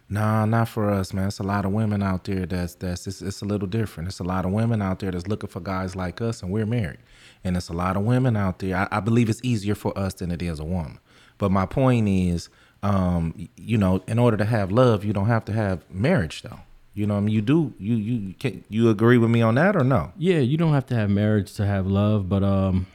Nah, 0.10 0.46
not 0.46 0.68
for 0.68 0.90
us, 0.90 1.14
man. 1.14 1.28
It's 1.28 1.40
a 1.40 1.44
lot 1.44 1.66
of 1.66 1.72
women 1.72 2.04
out 2.04 2.26
there 2.26 2.46
that's 2.46 2.76
that's 2.76 3.08
it's, 3.08 3.22
it's 3.22 3.42
a 3.42 3.46
little 3.46 3.68
different. 3.68 4.10
It's 4.10 4.20
a 4.20 4.26
lot 4.26 4.46
of 4.46 4.52
women 4.52 4.82
out 4.82 5.00
there 5.00 5.12
that's 5.12 5.28
looking 5.28 5.50
for 5.50 5.62
guys 5.62 5.96
like 5.96 6.22
us, 6.22 6.44
and 6.44 6.52
we're 6.52 6.66
married. 6.66 7.00
And 7.46 7.56
it's 7.56 7.70
a 7.70 7.74
lot 7.74 7.96
of 7.96 8.04
women 8.04 8.36
out 8.36 8.60
there. 8.60 8.76
I, 8.92 8.98
I 8.98 9.00
believe 9.00 9.30
it's 9.30 9.42
easier 9.42 9.76
for 9.76 9.98
us 9.98 10.16
than 10.16 10.32
it 10.32 10.42
is 10.42 10.60
a 10.60 10.66
woman. 10.66 11.00
But 11.38 11.52
my 11.52 11.66
point 11.66 12.08
is, 12.08 12.50
um, 12.84 13.50
you 13.56 13.78
know, 13.78 14.04
in 14.08 14.20
order 14.20 14.38
to 14.38 14.46
have 14.46 14.72
love, 14.72 15.04
you 15.04 15.14
don't 15.14 15.28
have 15.28 15.46
to 15.46 15.54
have 15.54 15.90
marriage, 15.92 16.42
though. 16.42 16.60
You 16.94 17.06
know, 17.06 17.18
I 17.18 17.20
mean, 17.20 17.34
you 17.34 17.42
do. 17.42 17.74
You 17.78 17.96
you 17.96 18.34
can 18.34 18.64
you 18.70 18.90
agree 18.90 19.20
with 19.20 19.30
me 19.30 19.42
on 19.44 19.56
that 19.56 19.76
or 19.76 19.84
no? 19.84 20.14
Yeah, 20.18 20.40
you 20.40 20.58
don't 20.58 20.74
have 20.74 20.88
to 20.88 20.96
have 20.96 21.12
marriage 21.12 21.54
to 21.54 21.66
have 21.66 21.86
love, 21.86 22.28
but 22.28 22.44
um, 22.44 22.88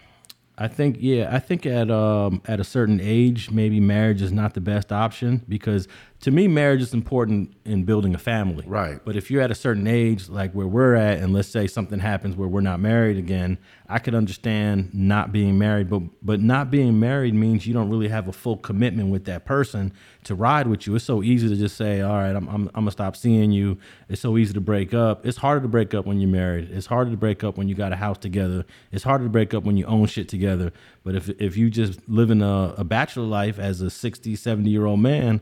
I 0.59 0.69
think 0.69 0.97
yeah, 0.99 1.29
I 1.33 1.39
think 1.39 1.67
at 1.67 1.91
um 1.91 2.43
at 2.47 2.61
a 2.61 2.65
certain 2.65 3.01
age, 3.01 3.51
maybe 3.51 3.81
marriage 3.81 4.21
is 4.21 4.33
not 4.33 4.55
the 4.55 4.61
best 4.61 4.93
option 4.93 5.43
because 5.49 5.89
to 6.23 6.31
me, 6.31 6.47
marriage 6.47 6.81
is 6.81 6.95
important 6.95 7.53
in 7.65 7.83
building 7.83 8.15
a 8.15 8.19
family. 8.19 8.63
Right. 8.65 9.01
But 9.05 9.17
if 9.17 9.29
you're 9.29 9.43
at 9.43 9.51
a 9.51 9.57
certain 9.57 9.89
age, 9.89 10.29
like 10.29 10.53
where 10.53 10.69
we're 10.69 10.95
at, 10.95 11.19
and 11.19 11.33
let's 11.33 11.49
say 11.49 11.67
something 11.67 11.99
happens 11.99 12.37
where 12.37 12.47
we're 12.47 12.61
not 12.61 12.79
married 12.79 13.19
again, 13.19 13.59
I 13.89 13.99
could 13.99 14.15
understand 14.15 14.95
not 14.95 15.33
being 15.33 15.59
married, 15.59 15.91
but 15.91 16.03
but 16.23 16.41
not 16.41 16.71
being 16.71 17.01
married 17.01 17.35
means 17.35 17.67
you 17.67 17.75
don't 17.75 17.91
really 17.91 18.07
have 18.07 18.29
a 18.29 18.33
full 18.33 18.57
commitment 18.57 19.11
with 19.11 19.25
that 19.25 19.45
person 19.45 19.93
to 20.23 20.37
ride 20.37 20.69
with 20.69 20.87
you. 20.87 20.95
It's 20.95 21.05
so 21.05 21.25
easy 21.25 21.49
to 21.49 21.57
just 21.57 21.77
say, 21.77 22.03
all 22.03 22.15
right, 22.15 22.37
I'm 22.37 22.47
I'm, 22.47 22.69
I'm 22.69 22.83
gonna 22.83 22.93
stop 22.93 23.17
seeing 23.17 23.51
you. 23.51 23.79
It's 24.09 24.21
so 24.21 24.39
easy 24.39 24.55
to 24.55 24.61
break 24.61 24.95
up. 24.95 25.27
It's 25.27 25.39
harder 25.39 25.63
to 25.63 25.69
break 25.69 25.93
up 25.93 26.07
when 26.07 26.21
you're 26.21 26.31
married. 26.31 26.71
It's 26.71 26.87
harder 26.87 27.11
to 27.11 27.17
break 27.17 27.43
up 27.43 27.59
when 27.59 27.69
you 27.69 27.75
got 27.75 27.93
a 27.93 27.97
house 27.97 28.19
together. 28.19 28.65
It's 28.93 29.03
harder 29.03 29.25
to 29.25 29.31
break 29.31 29.55
up 29.55 29.65
when 29.65 29.77
you 29.77 29.87
own 29.87 30.07
shit 30.07 30.29
together. 30.29 30.73
But 31.03 31.17
if 31.17 31.29
if 31.41 31.57
you 31.57 31.69
just 31.69 32.09
living 32.09 32.43
a, 32.43 32.75
a 32.79 32.85
bachelor 32.85 33.25
life 33.25 33.59
as 33.59 33.81
a 33.81 33.91
60, 33.91 34.37
70 34.37 34.71
year 34.71 34.87
old 34.87 35.01
man, 35.01 35.41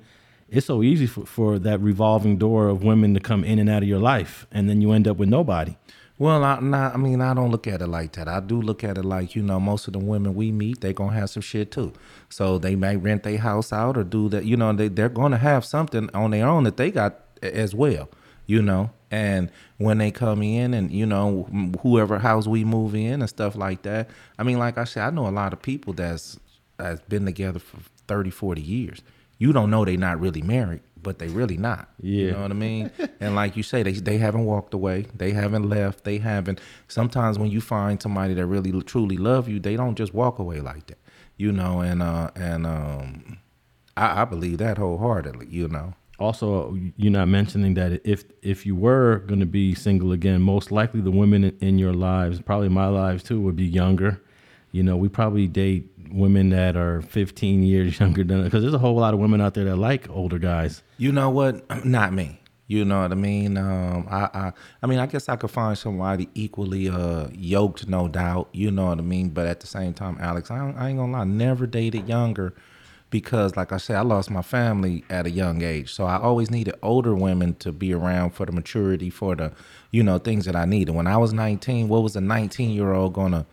it's 0.51 0.67
so 0.67 0.83
easy 0.83 1.07
for, 1.07 1.25
for 1.27 1.59
that 1.59 1.81
revolving 1.81 2.37
door 2.37 2.69
of 2.69 2.83
women 2.83 3.15
to 3.15 3.21
come 3.21 3.45
in 3.45 3.59
and 3.59 3.71
out 3.71 3.83
of 3.83 3.89
your 3.89 4.01
life, 4.01 4.47
and 4.51 4.69
then 4.69 4.81
you 4.81 4.93
end 4.93 5.07
up 5.07 5.17
with 5.17 5.29
nobody. 5.29 5.77
Well, 6.19 6.45
I, 6.45 6.61
not, 6.61 6.93
I 6.93 6.99
mean, 6.99 7.23
I 7.23 7.33
don't 7.33 7.51
look 7.51 7.67
at 7.67 7.81
it 7.81 7.87
like 7.87 8.13
that. 8.13 8.29
I 8.29 8.41
do 8.41 8.61
look 8.61 8.85
at 8.85 8.99
it 8.99 9.07
like, 9.07 9.35
you 9.35 9.43
know, 9.43 9.59
most 9.59 9.87
of 9.87 9.95
the 9.95 9.99
women 9.99 10.35
we 10.35 10.53
meet, 10.53 10.83
they 10.83 10.93
gonna 10.93 11.15
have 11.15 11.31
some 11.31 11.41
shit 11.41 11.71
too. 11.71 11.95
So 12.29 12.59
they 12.59 12.77
may 12.77 12.99
rent 12.99 13.23
their 13.23 13.39
house 13.39 13.73
out 13.73 13.97
or 13.97 14.05
do 14.05 14.29
that. 14.29 14.45
You 14.45 14.59
know, 14.59 14.71
they 14.75 14.89
they're 14.89 15.09
gonna 15.09 15.39
have 15.39 15.65
something 15.65 16.11
on 16.13 16.33
their 16.33 16.47
own 16.47 16.65
that 16.65 16.77
they 16.77 16.91
got 16.91 17.21
as 17.43 17.75
well. 17.75 18.11
You 18.45 18.61
know, 18.61 18.91
and 19.11 19.51
when 19.79 19.97
they 19.97 20.11
come 20.11 20.43
in 20.43 20.75
and 20.75 20.91
you 20.91 21.07
know 21.07 21.45
whoever 21.81 22.19
house 22.19 22.47
we 22.47 22.65
move 22.65 22.95
in 22.95 23.23
and 23.23 23.29
stuff 23.29 23.57
like 23.57 23.81
that. 23.83 24.11
I 24.39 24.43
mean, 24.43 24.59
like 24.59 24.77
I 24.77 24.85
said, 24.85 25.05
I 25.05 25.11
know 25.11 25.27
a 25.27 25.31
lot 25.31 25.55
of 25.55 25.63
people 25.63 25.95
that's 25.95 26.39
that's 26.77 27.01
been 27.03 27.25
together 27.25 27.61
for 27.61 27.79
30, 28.09 28.29
40 28.31 28.61
years. 28.61 29.03
You 29.41 29.53
don't 29.53 29.71
know 29.71 29.85
they 29.85 29.97
not 29.97 30.21
really 30.21 30.43
married, 30.43 30.83
but 31.03 31.19
they 31.19 31.29
really 31.29 31.57
not. 31.57 31.89
Yeah. 32.01 32.27
You 32.27 32.31
know 32.33 32.43
what 32.43 32.51
I 32.51 32.55
mean? 32.55 32.91
and 33.21 33.35
like 33.35 33.57
you 33.57 33.63
say, 33.65 33.83
they 33.83 33.93
they 33.93 34.19
haven't 34.19 34.45
walked 34.45 34.75
away. 34.75 35.07
They 35.17 35.33
haven't 35.33 35.69
left. 35.69 36.05
They 36.05 36.19
haven't. 36.19 36.61
Sometimes 36.89 37.39
when 37.39 37.51
you 37.51 37.61
find 37.63 38.01
somebody 38.01 38.35
that 38.35 38.47
really 38.47 38.71
truly 38.83 39.17
love 39.17 39.49
you, 39.49 39.59
they 39.59 39.77
don't 39.77 39.97
just 39.97 40.13
walk 40.15 40.39
away 40.39 40.61
like 40.61 40.87
that. 40.89 40.99
You 41.39 41.53
know, 41.53 41.81
and 41.81 42.03
uh 42.03 42.31
and 42.37 42.67
um, 42.67 43.39
I, 43.97 44.23
I 44.23 44.25
believe 44.27 44.59
that 44.59 44.77
wholeheartedly. 44.79 45.47
You 45.49 45.69
know. 45.69 45.95
Also, 46.19 46.77
you're 46.99 47.11
not 47.11 47.29
mentioning 47.29 47.73
that 47.75 48.03
if 48.07 48.25
if 48.43 48.67
you 48.67 48.77
were 48.77 49.21
going 49.27 49.41
to 49.41 49.47
be 49.47 49.75
single 49.75 50.13
again, 50.13 50.43
most 50.43 50.71
likely 50.71 51.01
the 51.01 51.11
women 51.11 51.45
in- 51.45 51.57
in 51.61 51.79
your 51.79 51.95
lives, 51.95 52.43
probably 52.43 52.69
my 52.69 52.89
lives 52.89 53.23
too, 53.23 53.41
would 53.41 53.57
be 53.57 53.65
younger. 53.65 54.21
You 54.73 54.83
know, 54.83 54.99
we 54.99 55.09
probably 55.09 55.49
date 55.49 55.90
women 56.13 56.51
that 56.51 56.77
are 56.77 57.03
15 57.03 57.63
years 57.63 57.99
younger 58.01 58.25
than 58.25 58.45
because 58.45 58.63
there's 58.63 58.75
a 58.75 58.79
whole 58.79 58.97
lot 58.97 59.15
of 59.15 59.21
women 59.21 59.41
out 59.41 59.55
there 59.55 59.65
that 59.65 59.77
like 59.77 60.09
older 60.11 60.39
guys. 60.39 60.83
You 60.99 61.13
know 61.13 61.31
what? 61.31 61.65
Not 61.85 62.13
me. 62.13 62.41
You 62.71 62.85
know 62.85 63.03
what 63.03 63.11
I 63.11 63.17
mean? 63.17 63.57
Um, 63.57 64.07
I, 64.09 64.29
I, 64.33 64.53
I 64.81 64.87
mean, 64.87 65.01
I 65.01 65.07
guess 65.07 65.29
I 65.29 65.35
could 65.35 65.51
find 65.51 65.77
somebody 65.77 66.29
equally 66.37 66.89
uh, 66.89 67.27
yoked, 67.33 67.89
no 67.89 68.07
doubt. 68.07 68.49
You 68.53 68.71
know 68.71 68.87
what 68.87 68.99
I 68.99 69.03
mean? 69.03 69.31
But 69.31 69.49
at 69.49 69.59
the 69.59 69.67
same 69.67 69.93
time, 69.93 70.19
Alex, 70.21 70.53
I, 70.53 70.71
I 70.79 70.89
ain't 70.89 70.99
gonna 70.99 71.11
lie, 71.11 71.25
never 71.25 71.67
dated 71.67 72.09
younger 72.09 72.55
because, 73.11 73.57
like 73.57 73.73
I 73.73 73.77
said, 73.77 73.97
I 73.97 74.03
lost 74.03 74.31
my 74.31 74.43
family 74.43 75.03
at 75.11 75.27
a 75.27 75.31
young 75.31 75.63
age, 75.63 75.93
so 75.93 76.05
I 76.05 76.21
always 76.21 76.49
needed 76.49 76.77
older 76.81 77.13
women 77.13 77.55
to 77.57 77.73
be 77.73 77.93
around 77.93 78.35
for 78.35 78.47
the 78.47 78.53
maturity, 78.53 79.11
for 79.11 79.35
the, 79.35 79.53
you 79.91 80.05
know, 80.05 80.19
things 80.19 80.45
that 80.45 80.55
I 80.55 80.65
needed. 80.65 80.95
When 80.95 81.09
I 81.09 81.17
was 81.17 81.33
19, 81.33 81.89
what 81.89 82.05
was 82.05 82.15
a 82.15 82.21
19 82.21 82.71
year 82.71 82.93
old 82.93 83.15
gonna 83.15 83.47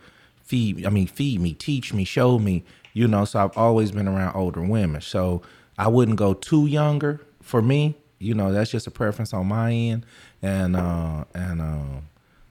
feed? 0.48 0.86
I 0.86 0.90
mean, 0.90 1.06
feed 1.06 1.40
me, 1.40 1.52
teach 1.54 1.92
me, 1.92 2.04
show 2.04 2.38
me. 2.38 2.64
You 2.94 3.06
know, 3.06 3.24
so 3.24 3.44
I've 3.44 3.56
always 3.56 3.92
been 3.92 4.08
around 4.08 4.34
older 4.34 4.62
women. 4.62 5.00
So 5.00 5.42
I 5.76 5.86
wouldn't 5.88 6.18
go 6.18 6.34
too 6.34 6.66
younger 6.66 7.20
for 7.40 7.62
me. 7.62 7.94
You 8.18 8.34
know, 8.34 8.52
that's 8.52 8.70
just 8.70 8.86
a 8.86 8.90
preference 8.90 9.32
on 9.32 9.46
my 9.46 9.72
end, 9.72 10.04
and 10.42 10.74
uh, 10.74 11.24
and 11.34 11.60
uh, 11.60 12.00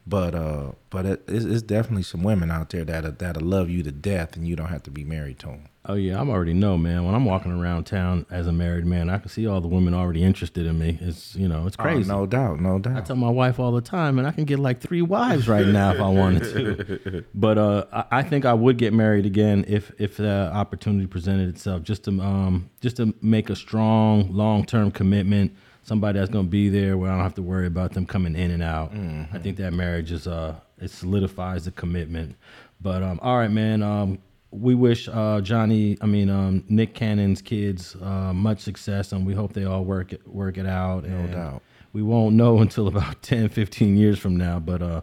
but 0.05 0.33
uh, 0.33 0.71
but 0.89 1.05
it, 1.05 1.23
it's, 1.27 1.43
it's 1.43 1.61
definitely 1.61 2.03
some 2.03 2.23
women 2.23 2.49
out 2.49 2.69
there 2.69 2.85
that 2.85 3.19
that'll 3.19 3.43
love 3.43 3.69
you 3.69 3.83
to 3.83 3.91
death, 3.91 4.37
and 4.37 4.47
you 4.47 4.55
don't 4.55 4.69
have 4.69 4.83
to 4.83 4.91
be 4.91 5.03
married 5.03 5.39
to 5.39 5.47
them. 5.47 5.65
Oh 5.89 5.93
yeah, 5.93 6.19
I'm 6.19 6.29
already 6.29 6.53
know, 6.53 6.77
man. 6.77 7.05
When 7.05 7.15
I'm 7.15 7.23
walking 7.23 7.51
around 7.53 7.85
town 7.85 8.25
as 8.29 8.45
a 8.45 8.51
married 8.51 8.85
man, 8.85 9.09
I 9.09 9.19
can 9.19 9.29
see 9.29 9.47
all 9.47 9.61
the 9.61 9.69
women 9.69 9.93
already 9.93 10.21
interested 10.21 10.65
in 10.65 10.77
me. 10.77 10.97
It's 10.99 11.33
you 11.35 11.47
know, 11.47 11.65
it's 11.65 11.77
crazy. 11.77 12.11
Oh, 12.11 12.19
no 12.19 12.25
doubt, 12.25 12.59
no 12.59 12.77
doubt. 12.77 12.97
I 12.97 13.01
tell 13.01 13.15
my 13.15 13.29
wife 13.29 13.57
all 13.57 13.71
the 13.71 13.79
time, 13.81 14.19
and 14.19 14.27
I 14.27 14.31
can 14.31 14.43
get 14.43 14.59
like 14.59 14.81
three 14.81 15.01
wives 15.01 15.47
right 15.47 15.65
now 15.65 15.93
if 15.93 16.01
I 16.01 16.09
wanted 16.09 16.43
to. 16.43 17.23
But 17.33 17.57
uh, 17.57 17.85
I, 17.93 18.19
I 18.19 18.23
think 18.23 18.43
I 18.45 18.53
would 18.53 18.77
get 18.77 18.93
married 18.93 19.25
again 19.25 19.63
if 19.67 19.91
if 19.97 20.17
the 20.17 20.51
opportunity 20.53 21.07
presented 21.07 21.47
itself, 21.47 21.83
just 21.83 22.03
to 22.03 22.11
um 22.21 22.69
just 22.81 22.97
to 22.97 23.13
make 23.21 23.49
a 23.49 23.55
strong 23.55 24.31
long 24.33 24.65
term 24.65 24.91
commitment. 24.91 25.55
Somebody 25.83 26.19
that's 26.19 26.29
gonna 26.29 26.49
be 26.49 26.67
there 26.67 26.97
where 26.97 27.09
I 27.09 27.15
don't 27.15 27.23
have 27.23 27.35
to 27.35 27.41
worry 27.41 27.65
about 27.65 27.93
them 27.93 28.05
coming 28.05 28.35
in 28.35 28.51
and 28.51 28.61
out. 28.61 28.91
I 29.31 29.39
think 29.39 29.55
that 29.57 29.71
marriage 29.71 30.11
is 30.11 30.27
uh 30.27 30.55
it 30.81 30.91
solidifies 30.91 31.63
the 31.63 31.71
commitment. 31.71 32.35
But 32.81 33.03
um, 33.03 33.19
all 33.23 33.37
right, 33.37 33.49
man. 33.49 33.81
Um, 33.81 34.19
we 34.51 34.75
wish 34.75 35.07
uh, 35.09 35.41
Johnny, 35.41 35.97
I 36.01 36.05
mean 36.05 36.29
um, 36.29 36.63
Nick 36.69 36.93
Cannon's 36.93 37.41
kids 37.41 37.95
uh, 38.01 38.33
much 38.33 38.59
success, 38.59 39.11
and 39.11 39.25
we 39.25 39.33
hope 39.33 39.53
they 39.53 39.65
all 39.65 39.83
work 39.83 40.13
it 40.13 40.27
work 40.27 40.57
it 40.57 40.65
out. 40.65 41.03
No 41.05 41.27
doubt. 41.27 41.61
we 41.93 42.01
won't 42.01 42.35
know 42.35 42.59
until 42.65 42.87
about 42.87 43.21
10 43.23 43.49
15 43.49 43.97
years 43.97 44.19
from 44.19 44.35
now 44.35 44.59
but 44.59 44.81
uh 44.81 45.01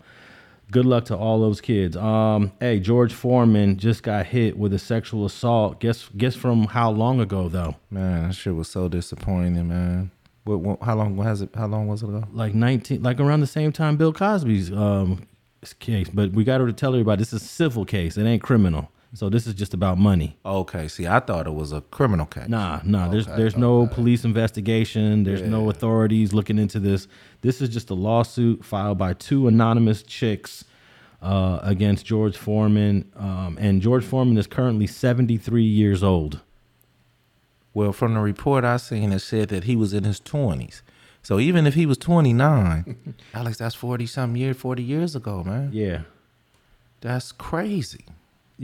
good 0.71 0.87
luck 0.87 1.05
to 1.07 1.17
all 1.17 1.41
those 1.41 1.61
kids 1.61 1.97
um 1.97 2.51
hey 2.61 2.79
george 2.81 3.13
foreman 3.13 3.77
just 3.77 4.03
got 4.03 4.27
hit 4.27 4.57
with 4.59 4.73
a 4.73 4.79
sexual 4.79 5.25
assault 5.27 5.79
guess 5.81 6.09
guess 6.17 6.35
from 6.35 6.65
how 6.65 6.91
long 6.91 7.21
ago 7.21 7.49
though 7.49 7.75
Man, 7.91 8.29
that 8.29 8.35
shit 8.35 8.55
was 8.55 8.69
so 8.69 8.89
disappointing, 8.89 9.69
man. 9.69 10.11
What, 10.45 10.61
what, 10.61 10.83
how 10.83 10.95
long 10.97 11.17
has 11.23 11.41
it? 11.41 11.51
How 11.55 11.67
long 11.67 11.87
was 11.89 12.03
it 12.03 12.09
ago? 12.09 12.25
like 12.33 12.55
19 12.55 13.03
like 13.03 13.19
around 13.21 13.41
the 13.41 13.47
same 13.47 13.73
time 13.73 13.97
bill 13.97 14.13
cosby's 14.13 14.71
um 14.73 15.27
case 15.81 16.09
but 16.13 16.33
we 16.33 16.45
got 16.45 16.59
to 16.59 16.71
tell 16.75 16.93
everybody 16.95 17.19
this 17.21 17.33
is 17.33 17.43
a 17.43 17.47
civil 17.47 17.85
case 17.87 18.19
it 18.19 18.25
ain't 18.27 18.43
criminal 18.43 18.91
so 19.15 19.29
this 19.31 19.47
is 19.47 19.55
just 19.55 19.73
about 19.75 19.97
money 19.97 20.37
Okay, 20.45 20.89
see, 20.89 21.07
I 21.07 21.21
thought 21.21 21.47
it 21.47 21.55
was 21.55 21.73
a 21.73 21.81
criminal 21.81 22.27
case. 22.27 22.49
Nah, 22.49 22.81
nah. 22.85 23.09
There's 23.09 23.27
there's 23.27 23.57
no 23.57 23.87
police 23.87 24.25
investigation. 24.25 25.25
There's 25.25 25.43
no 25.43 25.71
authorities 25.71 26.33
looking 26.33 26.59
into 26.59 26.79
this. 26.81 27.09
This 27.41 27.61
is 27.63 27.69
just 27.69 27.91
a 27.91 27.95
lawsuit 27.95 28.65
filed 28.65 28.99
by 28.99 29.15
two 29.15 29.49
anonymous 29.49 30.03
chicks 30.03 30.65
uh, 31.23 31.61
against 31.63 32.05
George 32.05 32.37
Foreman, 32.37 33.11
um, 33.17 33.57
and 33.61 33.81
George 33.81 34.05
Foreman 34.05 34.37
is 34.37 34.47
currently 34.47 34.87
73 34.87 35.63
years 35.63 36.03
old. 36.03 36.41
Well, 37.73 37.93
from 37.93 38.15
the 38.15 38.21
report 38.21 38.65
I 38.65 38.77
seen, 38.77 39.13
it 39.13 39.21
said 39.21 39.49
that 39.49 39.65
he 39.65 39.75
was 39.75 39.93
in 39.95 40.05
his 40.05 40.21
twenties. 40.21 40.83
So 41.23 41.41
even 41.41 41.67
if 41.67 41.73
he 41.75 41.87
was 41.87 41.97
29, 41.97 43.15
Alex, 43.35 43.57
that's 43.57 43.75
40 43.75 44.05
something 44.05 44.41
years, 44.41 44.59
40 44.59 44.83
years 44.83 45.17
ago, 45.17 45.43
man. 45.43 45.71
Yeah. 45.73 46.03
That's 47.01 47.33
crazy. 47.33 48.05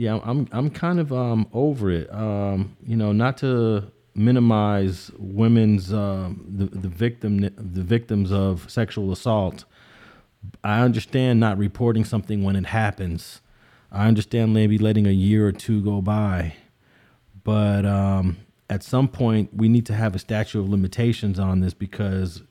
Yeah, 0.01 0.19
I'm 0.23 0.47
I'm 0.51 0.71
kind 0.71 0.99
of 0.99 1.13
um 1.13 1.47
over 1.53 1.91
it. 1.91 2.11
Um, 2.11 2.75
you 2.83 2.95
know, 2.95 3.11
not 3.11 3.37
to 3.37 3.91
minimize 4.15 5.11
women's 5.19 5.93
um 5.93 6.43
the, 6.57 6.65
the 6.65 6.87
victim 6.87 7.41
the 7.41 7.83
victims 7.83 8.31
of 8.31 8.67
sexual 8.67 9.11
assault. 9.11 9.63
I 10.63 10.81
understand 10.81 11.39
not 11.39 11.59
reporting 11.59 12.03
something 12.03 12.43
when 12.43 12.55
it 12.55 12.65
happens. 12.65 13.41
I 13.91 14.07
understand 14.07 14.55
maybe 14.55 14.79
letting 14.79 15.05
a 15.05 15.11
year 15.11 15.45
or 15.45 15.51
two 15.51 15.83
go 15.83 16.01
by. 16.01 16.55
But 17.43 17.85
um 17.85 18.37
at 18.71 18.81
some 18.81 19.07
point 19.07 19.53
we 19.53 19.69
need 19.69 19.85
to 19.85 19.93
have 19.93 20.15
a 20.15 20.19
statute 20.19 20.61
of 20.61 20.67
limitations 20.67 21.37
on 21.37 21.59
this 21.59 21.75
because 21.75 22.41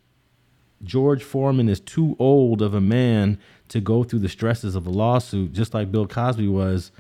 George 0.85 1.25
Foreman 1.25 1.69
is 1.69 1.81
too 1.81 2.15
old 2.21 2.63
of 2.63 2.75
a 2.75 2.81
man 2.81 3.41
to 3.71 3.81
go 3.81 4.05
through 4.05 4.21
the 4.21 4.29
stresses 4.29 4.77
of 4.77 4.87
a 4.87 4.91
lawsuit, 4.91 5.53
just 5.53 5.75
like 5.75 5.91
Bill 5.91 6.07
Cosby 6.07 6.47
was 6.47 6.93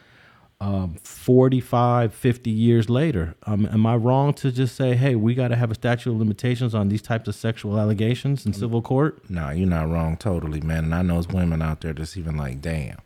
um, 0.60 0.96
45, 1.02 2.12
50 2.12 2.50
years 2.50 2.90
later. 2.90 3.34
Um, 3.44 3.66
am 3.66 3.86
I 3.86 3.96
wrong 3.96 4.34
to 4.34 4.52
just 4.52 4.76
say, 4.76 4.94
hey, 4.94 5.14
we 5.14 5.34
got 5.34 5.48
to 5.48 5.56
have 5.56 5.70
a 5.70 5.74
statute 5.74 6.10
of 6.10 6.18
limitations 6.18 6.74
on 6.74 6.88
these 6.88 7.00
types 7.00 7.28
of 7.28 7.34
sexual 7.34 7.78
allegations 7.78 8.44
in 8.44 8.52
civil 8.52 8.82
court? 8.82 9.28
Nah, 9.30 9.50
you're 9.50 9.68
not 9.68 9.88
wrong 9.88 10.16
totally, 10.16 10.60
man. 10.60 10.84
And 10.84 10.94
I 10.94 11.02
know 11.02 11.14
there's 11.14 11.28
women 11.28 11.62
out 11.62 11.80
there 11.80 11.94
that's 11.94 12.16
even 12.16 12.36
like, 12.36 12.60
damn, 12.60 12.98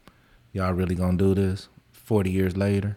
y'all 0.52 0.72
really 0.72 0.96
gonna 0.96 1.16
do 1.16 1.34
this 1.34 1.68
40 1.92 2.30
years 2.30 2.56
later? 2.56 2.96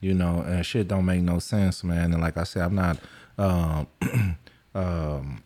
You 0.00 0.14
know, 0.14 0.42
and 0.46 0.64
shit 0.64 0.88
don't 0.88 1.04
make 1.04 1.22
no 1.22 1.40
sense, 1.40 1.82
man. 1.82 2.12
And 2.12 2.22
like 2.22 2.36
I 2.36 2.44
said, 2.44 2.62
I'm 2.62 2.74
not 2.74 2.98
um, 3.38 3.88
um, 4.74 5.42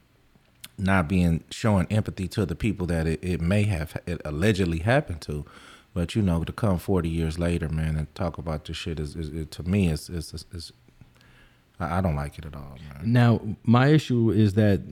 not 0.77 1.09
being 1.09 1.45
showing 1.51 1.87
empathy 1.91 2.29
to 2.29 2.45
the 2.45 2.55
people 2.55 2.87
that 2.89 3.07
it, 3.07 3.23
it 3.23 3.41
may 3.41 3.63
have 3.65 3.97
it 4.07 4.21
allegedly 4.25 4.79
happened 4.79 5.23
to. 5.23 5.47
But 5.93 6.15
you 6.15 6.23
know, 6.23 6.45
to 6.45 6.53
come 6.53 6.79
40 6.79 7.09
years 7.09 7.39
later, 7.39 7.69
man, 7.69 7.97
and 7.97 8.15
talk 8.15 8.39
about 8.39 8.65
this 8.65 8.77
shit 8.77 9.01
is, 9.01 9.17
is, 9.17 9.29
is 9.31 9.47
to 9.51 9.63
me 9.63 9.89
is 9.89 10.09
is, 10.09 10.73
I 11.79 12.01
don't 12.01 12.17
like 12.17 12.39
it 12.39 12.45
at 12.45 12.55
all, 12.55 12.77
man. 12.89 13.13
Now, 13.13 13.41
my 13.65 13.89
issue 13.89 14.31
is 14.31 14.55
that 14.55 14.83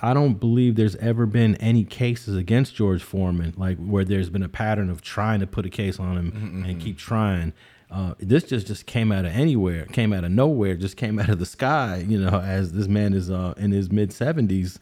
I 0.00 0.12
don't 0.12 0.34
believe 0.34 0.74
there's 0.74 0.96
ever 0.96 1.24
been 1.26 1.54
any 1.56 1.84
cases 1.84 2.36
against 2.36 2.74
George 2.74 3.02
Foreman, 3.02 3.54
like 3.56 3.78
where 3.78 4.04
there's 4.04 4.28
been 4.28 4.42
a 4.42 4.48
pattern 4.48 4.90
of 4.90 5.02
trying 5.02 5.40
to 5.40 5.46
put 5.46 5.66
a 5.66 5.70
case 5.70 5.98
on 6.00 6.16
him 6.16 6.64
and 6.66 6.80
keep 6.80 6.98
trying. 6.98 7.52
Uh, 7.90 8.14
this 8.18 8.42
just 8.42 8.66
just 8.66 8.86
came 8.86 9.12
out 9.12 9.24
of 9.24 9.32
anywhere, 9.32 9.86
came 9.86 10.12
out 10.12 10.24
of 10.24 10.30
nowhere, 10.32 10.74
just 10.74 10.96
came 10.96 11.18
out 11.18 11.28
of 11.28 11.38
the 11.38 11.46
sky. 11.46 12.04
You 12.06 12.18
know, 12.18 12.40
as 12.40 12.72
this 12.72 12.88
man 12.88 13.14
is 13.14 13.30
uh, 13.30 13.54
in 13.56 13.70
his 13.70 13.90
mid 13.92 14.12
seventies. 14.12 14.80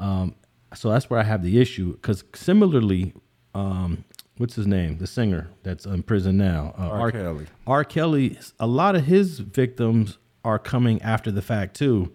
Um, 0.00 0.34
so 0.74 0.90
that's 0.90 1.08
where 1.08 1.20
I 1.20 1.22
have 1.22 1.42
the 1.42 1.60
issue. 1.60 1.92
Because 1.92 2.24
similarly, 2.34 3.14
um, 3.54 4.04
what's 4.38 4.54
his 4.54 4.66
name? 4.66 4.98
The 4.98 5.06
singer 5.06 5.48
that's 5.62 5.84
in 5.86 6.02
prison 6.02 6.36
now, 6.38 6.74
uh, 6.78 6.88
R. 6.88 7.12
Kelly. 7.12 7.46
R. 7.66 7.84
Kelly, 7.84 8.38
a 8.58 8.66
lot 8.66 8.96
of 8.96 9.04
his 9.04 9.38
victims 9.40 10.18
are 10.44 10.58
coming 10.58 11.00
after 11.02 11.30
the 11.30 11.42
fact 11.42 11.76
too, 11.76 12.12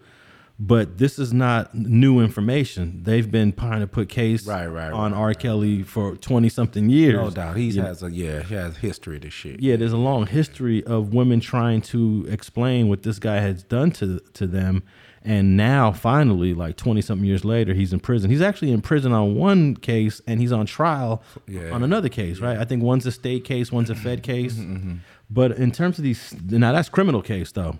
but 0.58 0.98
this 0.98 1.18
is 1.18 1.32
not 1.32 1.74
new 1.74 2.20
information. 2.20 3.00
They've 3.02 3.28
been 3.30 3.52
trying 3.52 3.80
to 3.80 3.86
put 3.86 4.08
case 4.08 4.46
Right, 4.46 4.66
right, 4.66 4.92
on 4.92 5.12
right, 5.12 5.18
R. 5.18 5.34
Kelly 5.34 5.82
for 5.82 6.16
twenty 6.16 6.48
something 6.48 6.88
years. 6.88 7.16
No 7.16 7.30
doubt, 7.30 7.56
he 7.56 7.68
You 7.70 7.82
know, 7.82 7.88
has 7.88 8.02
a 8.02 8.10
yeah, 8.10 8.42
he 8.42 8.54
has 8.54 8.76
history 8.78 9.20
to 9.20 9.30
shit. 9.30 9.60
yeah, 9.60 9.76
there's 9.76 9.92
a 9.92 9.96
long 9.98 10.26
history 10.26 10.82
of 10.84 11.12
women 11.12 11.40
trying 11.40 11.80
to 11.82 12.26
explain 12.28 12.88
what 12.88 13.02
this 13.02 13.18
guy 13.18 13.40
has 13.40 13.62
done 13.64 13.90
to 13.92 14.20
to 14.34 14.46
them, 14.46 14.82
and 15.24 15.56
now 15.56 15.90
finally, 15.92 16.52
like 16.54 16.76
twenty 16.76 17.00
something 17.00 17.26
years 17.26 17.44
later, 17.44 17.72
he's 17.74 17.92
in 17.92 18.00
prison. 18.00 18.30
He's 18.30 18.42
actually 18.42 18.72
in 18.72 18.82
prison 18.82 19.12
on 19.12 19.34
one 19.34 19.74
case, 19.76 20.20
and 20.26 20.40
he's 20.40 20.52
on 20.52 20.66
trial 20.66 21.22
Yeah. 21.48 21.70
on 21.70 21.82
another 21.82 22.08
case, 22.08 22.40
right? 22.40 22.58
I 22.58 22.64
think 22.64 22.82
one's 22.82 23.06
a 23.06 23.12
state 23.12 23.44
case, 23.44 23.72
one's 23.72 23.90
a 23.90 23.94
Fed 23.94 24.22
case. 24.22 24.54
Mm-hmm, 24.54 24.94
But 25.30 25.52
in 25.52 25.70
terms 25.72 25.98
of 25.98 26.04
these, 26.04 26.34
now 26.48 26.72
that's 26.72 26.88
criminal 26.88 27.22
case 27.22 27.52
though. 27.52 27.78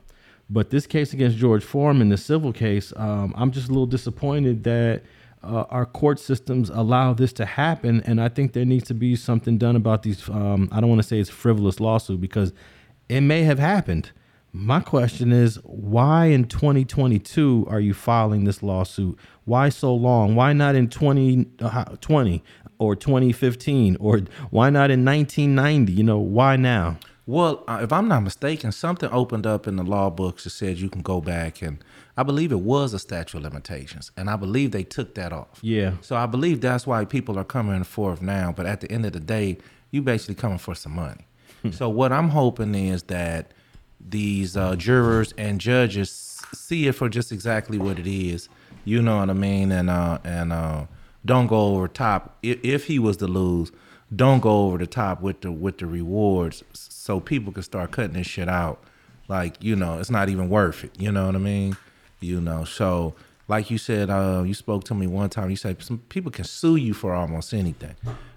But 0.51 0.71
this 0.71 0.87
case 0.87 1.13
against 1.13 1.37
George 1.39 1.65
Foreman, 1.65 2.09
the 2.11 2.17
civil 2.19 2.53
case, 2.53 2.93
um, 2.97 3.33
I'm 3.37 3.51
just 3.51 3.69
a 3.69 3.73
little 3.73 3.87
disappointed 3.87 4.65
that 4.65 5.03
uh, 5.43 5.65
our 5.71 5.87
court 5.87 6.19
systems 6.21 6.71
allow 6.71 7.13
this 7.15 7.33
to 7.35 7.45
happen. 7.45 8.03
And 8.07 8.21
I 8.21 8.29
think 8.29 8.53
there 8.53 8.65
needs 8.65 8.85
to 8.89 8.95
be 8.95 9.17
something 9.17 9.57
done 9.59 9.77
about 9.77 10.03
these. 10.03 10.29
Um, 10.29 10.69
I 10.73 10.81
don't 10.81 10.89
want 10.91 11.01
to 11.03 11.07
say 11.09 11.19
it's 11.19 11.31
frivolous 11.31 11.81
lawsuit 11.81 12.21
because 12.21 12.53
it 13.09 13.21
may 13.23 13.43
have 13.45 13.59
happened. 13.59 14.11
My 14.57 14.79
question 14.79 15.33
is, 15.33 15.57
why 15.65 16.27
in 16.27 16.45
2022 16.45 17.67
are 17.69 17.81
you 17.81 17.93
filing 17.93 18.45
this 18.45 18.63
lawsuit? 18.63 19.19
Why 19.47 19.69
so 19.69 19.93
long? 19.93 20.37
Why 20.37 20.53
not 20.53 20.77
in 20.77 20.87
2020 20.87 22.45
or 22.79 22.95
2015 22.95 23.97
or 23.99 24.21
why 24.51 24.71
not 24.71 24.93
in 24.93 25.05
1990? 25.05 25.93
You 25.93 26.05
know, 26.05 26.19
why 26.19 26.55
now? 26.55 26.99
Well, 27.27 27.65
uh, 27.67 27.81
if 27.83 27.93
I'm 27.93 28.07
not 28.07 28.23
mistaken, 28.23 28.71
something 28.71 29.11
opened 29.11 29.45
up 29.45 29.67
in 29.67 29.75
the 29.75 29.83
law 29.83 30.09
books 30.09 30.45
that 30.45 30.51
said 30.51 30.79
you 30.79 30.89
can 30.89 31.03
go 31.03 31.21
back 31.21 31.61
and 31.61 31.83
I 32.17 32.23
believe 32.23 32.53
it 32.53 32.61
was 32.61 32.95
a 32.95 33.01
statute 33.01 33.39
of 33.39 33.43
limitations, 33.43 34.13
and 34.17 34.31
I 34.31 34.37
believe 34.37 34.71
they 34.71 34.85
took 34.85 35.17
that 35.17 35.33
off. 35.33 35.59
Yeah. 35.63 35.95
So 36.01 36.15
I 36.15 36.27
believe 36.27 36.61
that's 36.61 36.87
why 36.87 37.05
people 37.07 37.41
are 37.41 37.45
coming 37.45 37.83
forth 37.83 38.23
now. 38.23 38.53
But 38.53 38.67
at 38.67 38.81
the 38.81 38.93
end 38.93 39.05
of 39.05 39.15
the 39.15 39.21
day, 39.21 39.59
you 39.91 40.01
basically 40.01 40.37
coming 40.37 40.59
for 40.59 40.77
some 40.77 40.93
money. 40.93 41.27
so 41.73 41.89
what 41.89 42.13
I'm 42.13 42.29
hoping 42.29 42.77
is 42.77 43.03
that 43.05 43.51
these 44.09 44.57
uh, 44.57 44.77
jurors 44.77 45.33
and 45.39 45.61
judges 45.61 46.35
see 46.55 46.87
it 46.87 46.93
for 46.93 47.09
just 47.09 47.33
exactly 47.33 47.79
what 47.79 47.99
it 47.99 48.07
is. 48.07 48.49
You 48.85 49.03
know 49.03 49.19
what 49.19 49.31
I 49.31 49.35
mean? 49.35 49.73
And 49.73 49.91
uh, 49.91 50.19
and 50.25 50.53
uh, 50.53 50.87
don't 51.25 51.47
go 51.47 51.75
over 51.75 51.89
top. 51.89 52.37
If, 52.43 52.59
if 52.63 52.85
he 52.87 52.99
was 52.99 53.17
to 53.19 53.27
lose, 53.27 53.73
don't 54.15 54.41
go 54.41 54.67
over 54.67 54.79
the 54.79 54.87
top 54.87 55.21
with 55.21 55.41
the 55.41 55.51
with 55.51 55.79
the 55.79 55.87
rewards, 55.87 56.63
so 56.73 57.21
people 57.21 57.53
can 57.53 57.63
start 57.63 57.93
cutting 57.93 58.15
this 58.15 58.27
shit 58.27 58.49
out. 58.49 58.83
Like 59.29 59.63
you 59.63 59.77
know, 59.77 59.99
it's 59.99 60.11
not 60.11 60.29
even 60.29 60.49
worth 60.49 60.85
it. 60.85 60.93
You 60.99 61.13
know 61.13 61.27
what 61.27 61.35
I 61.35 61.39
mean? 61.39 61.77
You 62.21 62.41
know, 62.41 62.65
so 62.65 63.15
like 63.49 63.71
you 63.71 63.79
said, 63.79 64.11
uh, 64.11 64.43
you 64.47 64.55
spoke 64.55 64.85
to 64.85 64.95
me 64.95 65.07
one 65.07 65.31
time. 65.31 65.51
You 65.51 65.57
said 65.57 65.83
some 65.83 65.99
people 66.09 66.31
can 66.31 66.45
sue 66.45 66.77
you 66.77 66.95
for 66.95 67.15
almost 67.15 67.55
anything, 67.55 67.95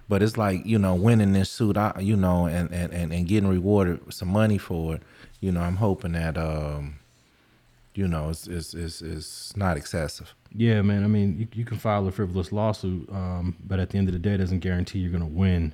but 0.08 0.24
it's 0.24 0.38
like 0.38 0.66
you 0.66 0.80
know, 0.80 0.96
winning 0.96 1.34
this 1.34 1.50
suit, 1.50 1.76
I, 1.76 1.94
you 2.00 2.16
know, 2.16 2.46
and, 2.46 2.72
and 2.72 2.94
and 2.94 3.12
and 3.12 3.28
getting 3.28 3.50
rewarded 3.50 4.14
some 4.14 4.30
money 4.30 4.58
for 4.58 4.96
it. 4.96 5.02
You 5.40 5.52
know, 5.52 5.62
I'm 5.62 5.78
hoping 5.78 6.14
that 6.14 6.38
um, 6.38 6.96
you 7.98 8.08
know, 8.08 8.30
it's 8.30 8.46
it's 8.48 8.76
it's, 8.76 9.02
it's 9.02 9.58
not 9.58 9.76
excessive. 9.76 10.36
Yeah, 10.56 10.84
man. 10.84 11.04
I 11.04 11.08
mean, 11.08 11.40
you, 11.40 11.48
you 11.54 11.66
can 11.66 11.78
file 11.78 12.08
a 12.08 12.12
frivolous 12.12 12.52
lawsuit, 12.52 13.10
um, 13.10 13.56
but 13.66 13.80
at 13.80 13.90
the 13.90 13.98
end 13.98 14.08
of 14.08 14.14
the 14.14 14.20
day, 14.20 14.34
it 14.34 14.38
doesn't 14.38 14.60
guarantee 14.60 15.00
you're 15.00 15.12
going 15.12 15.22
to 15.22 15.28
win. 15.28 15.74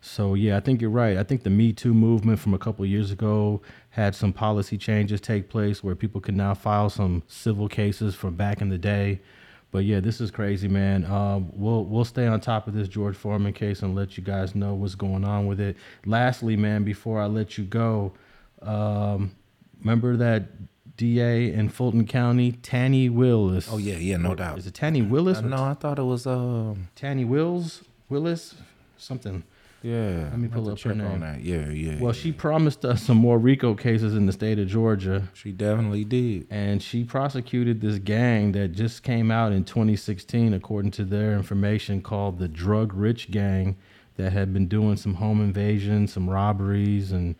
So, 0.00 0.34
yeah, 0.34 0.56
I 0.56 0.60
think 0.60 0.80
you're 0.80 0.90
right. 0.90 1.16
I 1.16 1.22
think 1.22 1.42
the 1.44 1.50
Me 1.50 1.72
Too 1.72 1.94
movement 1.94 2.40
from 2.40 2.54
a 2.54 2.58
couple 2.58 2.84
years 2.86 3.12
ago 3.12 3.60
had 3.90 4.14
some 4.14 4.32
policy 4.32 4.78
changes 4.78 5.20
take 5.20 5.48
place 5.48 5.84
where 5.84 5.94
people 5.94 6.20
can 6.20 6.36
now 6.36 6.54
file 6.54 6.90
some 6.90 7.22
civil 7.28 7.68
cases 7.68 8.14
from 8.14 8.34
back 8.34 8.60
in 8.60 8.70
the 8.70 8.78
day. 8.78 9.20
But 9.70 9.84
yeah, 9.84 10.00
this 10.00 10.20
is 10.20 10.32
crazy, 10.32 10.66
man. 10.66 11.04
Um, 11.04 11.50
we'll 11.52 11.84
we'll 11.84 12.04
stay 12.04 12.26
on 12.26 12.40
top 12.40 12.66
of 12.66 12.74
this 12.74 12.88
George 12.88 13.14
Foreman 13.14 13.52
case 13.52 13.82
and 13.82 13.94
let 13.94 14.16
you 14.16 14.24
guys 14.24 14.56
know 14.56 14.74
what's 14.74 14.96
going 14.96 15.24
on 15.24 15.46
with 15.46 15.60
it. 15.60 15.76
Lastly, 16.04 16.56
man, 16.56 16.82
before 16.82 17.20
I 17.20 17.26
let 17.26 17.56
you 17.56 17.64
go, 17.64 18.12
um, 18.62 19.34
remember 19.80 20.16
that 20.16 20.48
DA 20.96 21.50
in 21.52 21.70
Fulton 21.70 22.06
County, 22.06 22.52
Tanny 22.52 23.08
Willis. 23.08 23.68
Oh 23.70 23.78
yeah, 23.78 23.96
yeah, 23.96 24.18
no 24.18 24.34
doubt. 24.34 24.58
Is 24.58 24.66
it 24.66 24.74
Tanny 24.74 25.00
Willis? 25.00 25.38
Uh, 25.38 25.42
no, 25.42 25.64
I 25.64 25.72
thought 25.72 25.98
it 25.98 26.02
was 26.02 26.26
um, 26.26 26.88
Tanny 26.94 27.24
Wills? 27.24 27.82
Willis? 28.10 28.54
Something. 28.98 29.44
yeah. 29.82 30.28
Let 30.30 30.38
me 30.38 30.48
pull 30.48 30.68
up 30.68 30.78
her 30.80 30.94
name. 30.94 31.20
that. 31.20 31.40
Yeah, 31.40 31.70
yeah. 31.70 31.98
Well, 32.00 32.14
yeah. 32.14 32.20
she 32.20 32.32
promised 32.32 32.84
us 32.84 33.02
some 33.02 33.16
more 33.16 33.38
RICO 33.38 33.74
cases 33.74 34.14
in 34.14 34.26
the 34.26 34.32
state 34.32 34.58
of 34.58 34.68
Georgia. 34.68 35.28
she 35.32 35.52
definitely 35.52 36.04
did. 36.04 36.46
And 36.50 36.82
she 36.82 37.04
prosecuted 37.04 37.80
this 37.80 37.98
gang 37.98 38.52
that 38.52 38.72
just 38.72 39.02
came 39.02 39.30
out 39.30 39.52
in 39.52 39.64
2016, 39.64 40.52
according 40.52 40.90
to 40.92 41.04
their 41.04 41.32
information, 41.32 42.02
called 42.02 42.38
the 42.38 42.48
Drug 42.48 42.92
Rich 42.92 43.30
Gang, 43.30 43.78
that 44.16 44.34
had 44.34 44.52
been 44.52 44.68
doing 44.68 44.98
some 44.98 45.14
home 45.14 45.40
invasions, 45.40 46.12
some 46.12 46.28
robberies, 46.28 47.10
and 47.10 47.36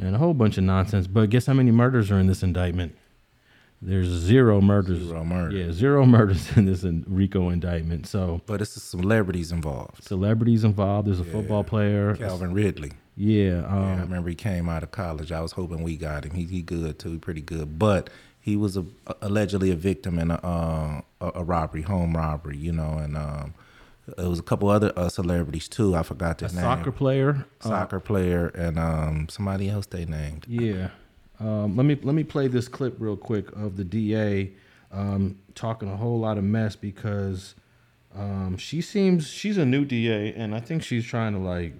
and 0.00 0.14
a 0.14 0.18
whole 0.18 0.34
bunch 0.34 0.58
of 0.58 0.64
nonsense. 0.64 1.06
But 1.06 1.30
guess 1.30 1.46
how 1.46 1.54
many 1.54 1.70
murders 1.70 2.10
are 2.10 2.18
in 2.18 2.26
this 2.26 2.42
indictment? 2.42 2.96
There's 3.82 4.08
zero 4.08 4.60
murders. 4.60 5.06
Zero 5.08 5.24
murder. 5.24 5.56
Yeah, 5.56 5.72
zero 5.72 6.04
murders 6.16 6.54
in 6.56 6.66
this 6.66 6.84
RICO 6.84 7.48
indictment. 7.48 8.06
So 8.06 8.42
But 8.46 8.60
it's 8.60 8.74
the 8.74 8.80
celebrities 8.80 9.52
involved. 9.52 10.04
celebrities 10.04 10.64
involved. 10.64 11.08
There's 11.08 11.20
a 11.20 11.24
football 11.24 11.64
player. 11.64 12.14
Calvin 12.16 12.52
Ridley. 12.52 12.92
Yeah. 13.16 13.64
Um, 13.66 13.82
Yeah, 13.82 13.96
I 13.96 14.00
remember 14.00 14.28
he 14.28 14.34
came 14.34 14.68
out 14.68 14.82
of 14.82 14.90
college. 14.90 15.32
I 15.32 15.40
was 15.40 15.52
hoping 15.52 15.82
we 15.82 15.96
got 15.96 16.24
him. 16.24 16.32
He 16.32 16.44
he 16.44 16.60
good 16.62 16.98
too. 16.98 17.12
He 17.12 17.18
pretty 17.18 17.40
good. 17.42 17.78
But 17.78 18.10
he 18.38 18.56
was 18.56 18.76
a, 18.76 18.84
allegedly 19.22 19.70
a 19.70 19.76
victim 19.76 20.18
in 20.18 20.30
a, 20.30 20.34
uh, 20.42 21.00
a 21.20 21.32
a 21.40 21.44
robbery, 21.44 21.82
home 21.82 22.16
robbery. 22.16 22.56
You 22.58 22.72
know, 22.72 22.98
and 22.98 23.16
um, 23.16 23.54
there 24.16 24.28
was 24.28 24.38
a 24.38 24.42
couple 24.42 24.68
other 24.68 24.92
uh, 24.96 25.08
celebrities 25.08 25.68
too. 25.68 25.94
I 25.94 26.02
forgot 26.02 26.38
their 26.38 26.48
a 26.48 26.52
name. 26.52 26.62
soccer 26.62 26.92
player. 26.92 27.46
uh, 27.62 27.68
soccer 27.68 28.00
player, 28.00 28.48
and 28.48 28.78
um, 28.78 29.28
somebody 29.28 29.68
else 29.68 29.86
they 29.86 30.04
named. 30.04 30.46
Yeah. 30.48 30.90
Um, 31.38 31.76
let 31.76 31.86
me 31.86 31.98
let 32.02 32.14
me 32.14 32.24
play 32.24 32.48
this 32.48 32.68
clip 32.68 32.96
real 32.98 33.16
quick 33.16 33.50
of 33.52 33.76
the 33.76 33.84
DA 33.84 34.52
um, 34.92 35.38
talking 35.54 35.90
a 35.90 35.96
whole 35.96 36.18
lot 36.18 36.38
of 36.38 36.44
mess 36.44 36.76
because 36.76 37.54
um, 38.14 38.56
she 38.56 38.80
seems 38.80 39.28
she's 39.28 39.56
a 39.56 39.64
new 39.64 39.84
DA, 39.84 40.34
and 40.34 40.54
I 40.54 40.60
think 40.60 40.82
she's 40.82 41.04
trying 41.06 41.32
to 41.32 41.38
like 41.38 41.74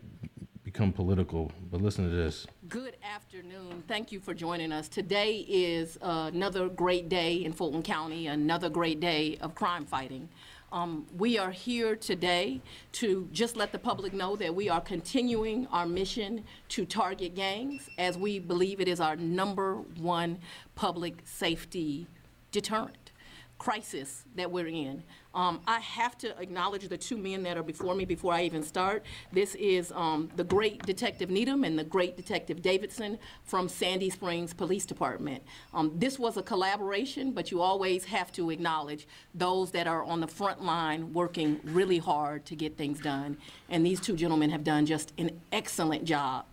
become 0.62 0.92
political. 0.92 1.50
But 1.70 1.82
listen 1.82 2.08
to 2.08 2.14
this. 2.14 2.46
Good 2.68 2.96
afternoon. 3.02 3.82
Thank 3.88 4.12
you 4.12 4.20
for 4.20 4.32
joining 4.32 4.70
us. 4.70 4.88
Today 4.88 5.44
is 5.48 5.98
uh, 6.00 6.30
another 6.32 6.68
great 6.68 7.08
day 7.08 7.44
in 7.44 7.52
Fulton 7.52 7.82
County, 7.82 8.28
another 8.28 8.68
great 8.68 9.00
day 9.00 9.36
of 9.40 9.54
crime 9.54 9.84
fighting. 9.84 10.28
Um, 10.72 11.04
we 11.18 11.36
are 11.36 11.50
here 11.50 11.96
today 11.96 12.60
to 12.92 13.28
just 13.32 13.56
let 13.56 13.72
the 13.72 13.78
public 13.78 14.12
know 14.12 14.36
that 14.36 14.54
we 14.54 14.68
are 14.68 14.80
continuing 14.80 15.66
our 15.72 15.84
mission 15.84 16.44
to 16.68 16.84
target 16.86 17.34
gangs 17.34 17.88
as 17.98 18.16
we 18.16 18.38
believe 18.38 18.80
it 18.80 18.86
is 18.86 19.00
our 19.00 19.16
number 19.16 19.74
one 19.98 20.38
public 20.76 21.22
safety 21.24 22.06
deterrent 22.52 23.10
crisis 23.58 24.24
that 24.36 24.52
we're 24.52 24.68
in. 24.68 25.02
Um, 25.34 25.60
I 25.66 25.78
have 25.78 26.18
to 26.18 26.36
acknowledge 26.40 26.88
the 26.88 26.98
two 26.98 27.16
men 27.16 27.42
that 27.44 27.56
are 27.56 27.62
before 27.62 27.94
me 27.94 28.04
before 28.04 28.32
I 28.32 28.42
even 28.42 28.62
start. 28.62 29.04
This 29.32 29.54
is 29.54 29.92
um, 29.94 30.28
the 30.34 30.42
great 30.42 30.84
Detective 30.84 31.30
Needham 31.30 31.62
and 31.62 31.78
the 31.78 31.84
great 31.84 32.16
Detective 32.16 32.62
Davidson 32.62 33.18
from 33.44 33.68
Sandy 33.68 34.10
Springs 34.10 34.52
Police 34.52 34.86
Department. 34.86 35.42
Um, 35.72 35.92
this 35.94 36.18
was 36.18 36.36
a 36.36 36.42
collaboration, 36.42 37.30
but 37.30 37.50
you 37.52 37.60
always 37.60 38.04
have 38.06 38.32
to 38.32 38.50
acknowledge 38.50 39.06
those 39.34 39.70
that 39.70 39.86
are 39.86 40.02
on 40.02 40.20
the 40.20 40.26
front 40.26 40.62
line 40.62 41.12
working 41.12 41.60
really 41.64 41.98
hard 41.98 42.44
to 42.46 42.56
get 42.56 42.76
things 42.76 43.00
done. 43.00 43.36
And 43.68 43.86
these 43.86 44.00
two 44.00 44.16
gentlemen 44.16 44.50
have 44.50 44.64
done 44.64 44.84
just 44.84 45.12
an 45.16 45.40
excellent 45.52 46.04
job 46.04 46.46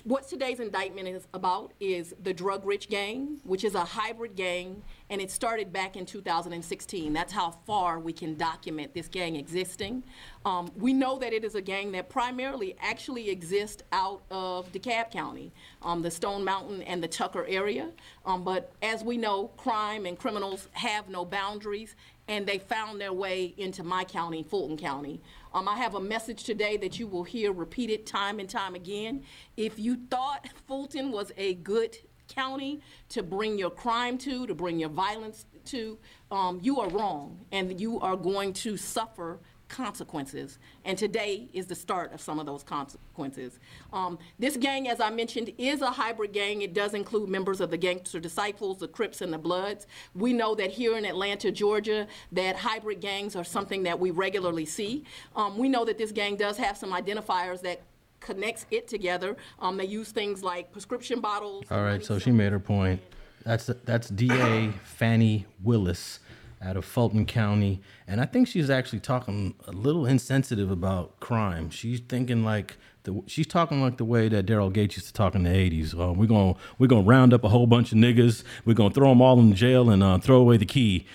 what 0.00 0.26
today's 0.28 0.60
indictment 0.60 1.08
is 1.08 1.26
about 1.34 1.72
is 1.78 2.14
the 2.22 2.32
Drug 2.32 2.64
Rich 2.64 2.88
Gang, 2.88 3.40
which 3.44 3.64
is 3.64 3.74
a 3.74 3.84
hybrid 3.84 4.36
gang, 4.36 4.82
and 5.10 5.20
it 5.20 5.30
started 5.30 5.72
back 5.72 5.96
in 5.96 6.06
2016. 6.06 7.12
That's 7.12 7.32
how 7.32 7.50
far 7.66 7.98
we 7.98 8.12
can 8.12 8.36
document 8.36 8.94
this 8.94 9.08
gang 9.08 9.36
existing. 9.36 10.02
Um, 10.44 10.70
we 10.76 10.92
know 10.92 11.18
that 11.18 11.32
it 11.32 11.44
is 11.44 11.54
a 11.54 11.60
gang 11.60 11.92
that 11.92 12.08
primarily 12.08 12.76
actually 12.80 13.28
exists 13.28 13.82
out 13.92 14.22
of 14.30 14.70
DeKalb 14.72 15.10
County, 15.10 15.52
um, 15.82 16.02
the 16.02 16.10
Stone 16.10 16.44
Mountain 16.44 16.82
and 16.82 17.02
the 17.02 17.08
Tucker 17.08 17.44
area. 17.46 17.90
Um, 18.24 18.44
but 18.44 18.72
as 18.82 19.04
we 19.04 19.16
know, 19.16 19.48
crime 19.56 20.06
and 20.06 20.18
criminals 20.18 20.68
have 20.72 21.08
no 21.08 21.24
boundaries, 21.24 21.96
and 22.28 22.46
they 22.46 22.58
found 22.58 23.00
their 23.00 23.12
way 23.12 23.54
into 23.58 23.82
my 23.82 24.04
county, 24.04 24.42
Fulton 24.42 24.76
County. 24.76 25.20
Um, 25.54 25.68
I 25.68 25.76
have 25.76 25.94
a 25.94 26.00
message 26.00 26.44
today 26.44 26.76
that 26.78 26.98
you 26.98 27.06
will 27.06 27.24
hear 27.24 27.52
repeated 27.52 28.06
time 28.06 28.40
and 28.40 28.48
time 28.48 28.74
again. 28.74 29.22
If 29.56 29.78
you 29.78 29.98
thought 30.10 30.48
Fulton 30.66 31.12
was 31.12 31.30
a 31.36 31.54
good 31.54 31.96
county 32.28 32.80
to 33.10 33.22
bring 33.22 33.58
your 33.58 33.70
crime 33.70 34.16
to, 34.18 34.46
to 34.46 34.54
bring 34.54 34.78
your 34.78 34.88
violence 34.88 35.44
to, 35.66 35.98
um, 36.30 36.58
you 36.62 36.80
are 36.80 36.88
wrong, 36.88 37.44
and 37.52 37.78
you 37.78 38.00
are 38.00 38.16
going 38.16 38.54
to 38.54 38.76
suffer 38.78 39.40
consequences. 39.72 40.58
And 40.84 40.96
today 40.96 41.48
is 41.52 41.66
the 41.66 41.74
start 41.74 42.12
of 42.12 42.20
some 42.20 42.38
of 42.38 42.46
those 42.46 42.62
consequences. 42.62 43.58
Um, 43.92 44.18
this 44.38 44.56
gang, 44.56 44.86
as 44.88 45.00
I 45.00 45.10
mentioned, 45.10 45.52
is 45.58 45.80
a 45.80 45.90
hybrid 45.90 46.32
gang. 46.32 46.62
It 46.62 46.74
does 46.74 46.94
include 46.94 47.28
members 47.28 47.60
of 47.60 47.70
the 47.70 47.78
Gangster 47.78 48.20
Disciples, 48.20 48.78
the 48.78 48.86
Crips, 48.86 49.22
and 49.22 49.32
the 49.32 49.38
Bloods. 49.38 49.86
We 50.14 50.32
know 50.32 50.54
that 50.54 50.70
here 50.70 50.96
in 50.96 51.04
Atlanta, 51.04 51.50
Georgia, 51.50 52.06
that 52.32 52.54
hybrid 52.54 53.00
gangs 53.00 53.34
are 53.34 53.44
something 53.44 53.82
that 53.84 53.98
we 53.98 54.10
regularly 54.10 54.66
see. 54.66 55.04
Um, 55.34 55.58
we 55.58 55.68
know 55.68 55.84
that 55.86 55.98
this 55.98 56.12
gang 56.12 56.36
does 56.36 56.58
have 56.58 56.76
some 56.76 56.92
identifiers 56.92 57.62
that 57.62 57.80
connects 58.20 58.66
it 58.70 58.86
together. 58.86 59.36
Um, 59.58 59.78
they 59.78 59.86
use 59.86 60.12
things 60.12 60.44
like 60.44 60.70
prescription 60.70 61.20
bottles. 61.20 61.64
All 61.70 61.82
right, 61.82 62.04
so 62.04 62.18
she 62.18 62.30
made 62.30 62.52
her 62.52 62.60
point. 62.60 63.00
That's 63.44 63.66
that's 63.84 64.08
DA 64.08 64.70
Fani 64.84 65.46
Willis 65.64 66.20
out 66.62 66.76
of 66.76 66.84
Fulton 66.84 67.26
County, 67.26 67.80
and 68.06 68.20
I 68.20 68.26
think 68.26 68.48
she's 68.48 68.70
actually 68.70 69.00
talking 69.00 69.54
a 69.66 69.72
little 69.72 70.06
insensitive 70.06 70.70
about 70.70 71.18
crime. 71.20 71.70
She's 71.70 72.00
thinking 72.00 72.44
like 72.44 72.76
the, 73.04 73.22
she's 73.26 73.46
talking 73.46 73.82
like 73.82 73.96
the 73.96 74.04
way 74.04 74.28
that 74.28 74.46
Daryl 74.46 74.72
Gates 74.72 74.96
used 74.96 75.08
to 75.08 75.12
talk 75.12 75.34
in 75.34 75.42
the 75.42 75.50
'80s. 75.50 75.98
Uh, 75.98 76.12
we're 76.12 76.26
gonna 76.26 76.54
we're 76.78 76.86
gonna 76.86 77.02
round 77.02 77.34
up 77.34 77.44
a 77.44 77.48
whole 77.48 77.66
bunch 77.66 77.92
of 77.92 77.98
niggas. 77.98 78.44
We're 78.64 78.74
gonna 78.74 78.94
throw 78.94 79.08
them 79.08 79.20
all 79.20 79.38
in 79.40 79.54
jail 79.54 79.90
and 79.90 80.02
uh, 80.02 80.18
throw 80.18 80.36
away 80.36 80.56
the 80.56 80.66
key. 80.66 81.06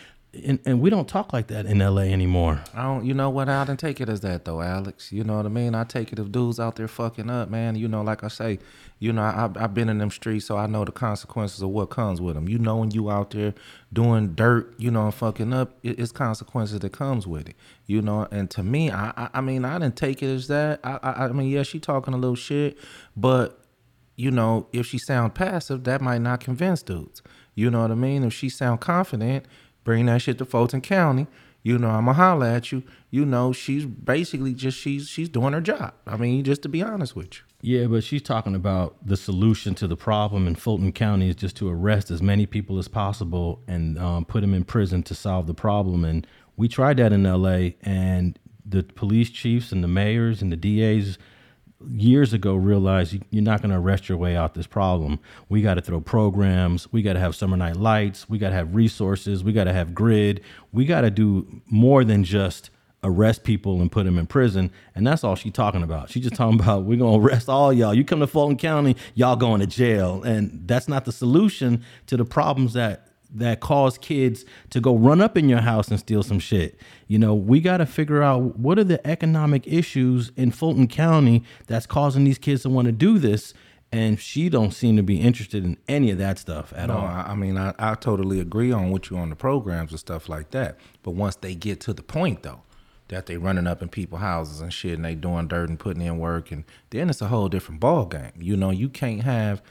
And, 0.45 0.59
and 0.65 0.81
we 0.81 0.89
don't 0.89 1.07
talk 1.07 1.33
like 1.33 1.47
that 1.47 1.65
in 1.65 1.79
LA 1.79 2.03
anymore. 2.03 2.61
I 2.73 2.83
don't, 2.83 3.05
you 3.05 3.13
know 3.13 3.29
what? 3.29 3.49
I 3.49 3.63
didn't 3.65 3.79
take 3.79 4.01
it 4.01 4.09
as 4.09 4.21
that 4.21 4.45
though, 4.45 4.61
Alex. 4.61 5.11
You 5.11 5.23
know 5.23 5.38
what 5.38 5.45
I 5.45 5.49
mean? 5.49 5.75
I 5.75 5.83
take 5.83 6.11
it 6.11 6.19
if 6.19 6.31
dudes 6.31 6.59
out 6.59 6.75
there 6.75 6.88
fucking 6.88 7.29
up, 7.29 7.49
man. 7.49 7.75
You 7.75 7.88
know, 7.88 8.01
like 8.01 8.23
I 8.23 8.27
say, 8.27 8.59
you 8.99 9.13
know, 9.13 9.21
I, 9.21 9.49
I've 9.55 9.73
been 9.73 9.89
in 9.89 9.97
them 9.97 10.09
streets, 10.09 10.45
so 10.45 10.57
I 10.57 10.67
know 10.67 10.83
the 10.85 10.91
consequences 10.91 11.61
of 11.61 11.69
what 11.69 11.89
comes 11.89 12.19
with 12.19 12.35
them. 12.35 12.49
You 12.49 12.59
know, 12.59 12.77
when 12.77 12.91
you 12.91 13.09
out 13.09 13.31
there 13.31 13.53
doing 13.93 14.33
dirt, 14.33 14.73
you 14.77 14.91
know, 14.91 15.05
and 15.05 15.13
fucking 15.13 15.53
up, 15.53 15.77
it, 15.83 15.99
it's 15.99 16.11
consequences 16.11 16.79
that 16.79 16.91
comes 16.91 17.27
with 17.27 17.49
it. 17.49 17.55
You 17.85 18.01
know, 18.01 18.27
and 18.31 18.49
to 18.51 18.63
me, 18.63 18.91
I, 18.91 19.13
I, 19.15 19.29
I 19.35 19.41
mean, 19.41 19.65
I 19.65 19.79
didn't 19.79 19.95
take 19.95 20.23
it 20.23 20.33
as 20.33 20.47
that. 20.47 20.79
I, 20.83 20.99
I, 21.03 21.11
I 21.25 21.31
mean, 21.31 21.49
yeah, 21.49 21.63
she 21.63 21.79
talking 21.79 22.13
a 22.13 22.17
little 22.17 22.35
shit, 22.35 22.77
but 23.15 23.63
you 24.17 24.31
know, 24.31 24.67
if 24.73 24.88
she 24.88 24.97
sound 24.97 25.35
passive, 25.35 25.83
that 25.83 26.01
might 26.01 26.21
not 26.21 26.39
convince 26.39 26.81
dudes. 26.81 27.21
You 27.53 27.69
know 27.71 27.81
what 27.81 27.91
I 27.91 27.95
mean? 27.95 28.23
If 28.23 28.33
she 28.33 28.49
sound 28.49 28.81
confident 28.81 29.45
bring 29.88 30.05
that 30.07 30.21
shit 30.21 30.38
to 30.38 30.43
Fulton 30.43 30.81
County. 30.81 31.27
You 31.63 31.79
know, 31.79 31.89
I'ma 31.89 32.11
holler 32.11 32.45
at 32.45 32.73
you. 32.73 32.83
You 33.09 33.25
know, 33.25 33.53
she's 33.53 33.85
basically 33.85 34.53
just 34.53 34.77
she's 34.77 35.07
she's 35.07 35.29
doing 35.29 35.53
her 35.53 35.61
job. 35.61 35.93
I 36.05 36.17
mean, 36.17 36.43
just 36.43 36.61
to 36.63 36.69
be 36.69 36.83
honest 36.83 37.15
with 37.15 37.35
you. 37.35 37.39
Yeah, 37.61 37.88
but 37.88 38.03
she's 38.03 38.21
talking 38.21 38.53
about 38.53 38.97
the 39.05 39.15
solution 39.15 39.75
to 39.75 39.88
the 39.88 39.95
problem 39.95 40.45
in 40.45 40.55
Fulton 40.55 40.91
County 40.91 41.29
is 41.29 41.35
just 41.35 41.55
to 41.57 41.69
arrest 41.69 42.11
as 42.11 42.21
many 42.21 42.45
people 42.45 42.77
as 42.77 42.89
possible 42.89 43.61
and 43.65 43.97
um, 43.97 44.25
put 44.25 44.41
them 44.41 44.53
in 44.53 44.65
prison 44.65 45.03
to 45.03 45.15
solve 45.15 45.47
the 45.47 45.53
problem. 45.53 46.03
And 46.03 46.27
we 46.57 46.67
tried 46.67 46.97
that 46.97 47.13
in 47.13 47.23
LA, 47.23 47.69
and 47.81 48.38
the 48.65 48.83
police 48.83 49.29
chiefs 49.29 49.71
and 49.71 49.81
the 49.81 49.88
mayors 49.88 50.41
and 50.41 50.51
the 50.51 50.57
DAs 50.57 51.17
years 51.89 52.33
ago 52.33 52.55
realized 52.55 53.17
you're 53.29 53.43
not 53.43 53.61
going 53.61 53.71
to 53.71 53.77
arrest 53.77 54.09
your 54.09 54.17
way 54.17 54.35
out 54.35 54.53
this 54.53 54.67
problem. 54.67 55.19
We 55.49 55.61
got 55.61 55.75
to 55.75 55.81
throw 55.81 56.01
programs. 56.01 56.91
We 56.91 57.01
got 57.01 57.13
to 57.13 57.19
have 57.19 57.35
summer 57.35 57.57
night 57.57 57.77
lights. 57.77 58.29
We 58.29 58.38
got 58.38 58.49
to 58.49 58.55
have 58.55 58.75
resources. 58.75 59.43
We 59.43 59.53
got 59.53 59.65
to 59.65 59.73
have 59.73 59.89
GRYD. 59.89 60.41
We 60.71 60.85
got 60.85 61.01
to 61.01 61.11
do 61.11 61.61
more 61.67 62.03
than 62.03 62.23
just 62.23 62.69
arrest 63.03 63.43
people 63.43 63.79
and 63.81 63.91
put 63.91 64.05
them 64.05 64.17
in 64.17 64.27
prison. 64.27 64.71
And 64.95 65.05
that's 65.05 65.23
all 65.23 65.35
she's 65.35 65.53
talking 65.53 65.83
about. 65.83 66.09
She's 66.09 66.23
just 66.23 66.35
talking 66.35 66.59
about 66.59 66.83
we're 66.83 66.97
going 66.97 67.19
to 67.19 67.25
arrest 67.25 67.49
all 67.49 67.71
y'all. 67.71 67.93
You 67.93 68.03
come 68.03 68.19
to 68.19 68.27
Fulton 68.27 68.57
County, 68.57 68.95
y'all 69.13 69.35
going 69.35 69.61
to 69.61 69.67
jail. 69.67 70.23
And 70.23 70.67
that's 70.67 70.88
not 70.88 71.05
the 71.05 71.11
solution 71.11 71.83
to 72.07 72.17
the 72.17 72.25
problems 72.25 72.73
that 72.73 73.07
that 73.34 73.59
cause 73.59 73.97
kids 73.97 74.45
to 74.69 74.80
go 74.80 74.95
run 74.95 75.21
up 75.21 75.38
in 75.38 75.49
your 75.49 75.61
house 75.61 75.89
and 75.89 75.99
steal 75.99 76.23
some 76.23 76.39
shit. 76.39 76.80
You 77.07 77.19
know, 77.19 77.34
we 77.36 77.59
got 77.59 77.78
to 77.78 77.86
figure 77.86 78.23
out 78.23 78.57
what 78.57 78.80
are 78.80 78.84
the 78.84 79.05
economic 79.05 79.67
issues 79.67 80.32
in 80.36 80.51
Fulton 80.51 80.88
County 80.88 81.43
that's 81.67 81.86
causing 81.86 82.23
these 82.23 82.38
kids 82.38 82.63
to 82.63 82.69
want 82.69 82.86
to 82.86 82.91
do 82.91 83.19
this. 83.19 83.53
And 83.89 84.19
she 84.19 84.49
don't 84.49 84.71
seem 84.71 84.97
to 84.97 85.03
be 85.03 85.21
interested 85.21 85.63
in 85.63 85.78
any 85.88 86.11
of 86.11 86.17
that 86.17 86.38
stuff 86.38 86.73
at 86.75 86.88
no, 86.88 86.97
all. 86.97 87.05
I, 87.05 87.28
I 87.30 87.36
mean, 87.36 87.57
I, 87.57 87.73
I 87.80 87.95
totally 87.95 88.41
agree 88.41 88.71
on 88.71 88.91
what 88.91 89.09
you 89.09 89.17
on 89.17 89.30
the 89.30 89.36
programs 89.36 89.91
and 89.91 89.99
stuff 89.99 90.28
like 90.28 90.51
that. 90.51 90.78
But 91.03 91.11
once 91.11 91.38
they 91.38 91.55
get 91.55 91.80
to 91.82 91.93
the 91.93 92.03
point 92.03 92.43
though, 92.43 92.63
that 93.07 93.25
they 93.28 93.38
running 93.38 93.65
up 93.67 93.82
in 93.82 93.88
people's 93.88 94.19
houses 94.19 94.59
and 94.59 94.73
shit 94.73 94.95
and 94.95 95.05
they 95.05 95.15
doing 95.15 95.47
dirt 95.47 95.69
and 95.69 95.80
putting 95.80 96.01
in 96.01 96.17
work 96.17 96.51
and 96.51 96.65
then 96.89 97.09
it's 97.09 97.21
a 97.21 97.28
whole 97.28 97.47
different 97.47 97.80
ball 97.80 98.05
game. 98.05 98.34
You 98.38 98.57
know, 98.57 98.69
you 98.69 98.89
can't 98.89 99.23
have 99.23 99.61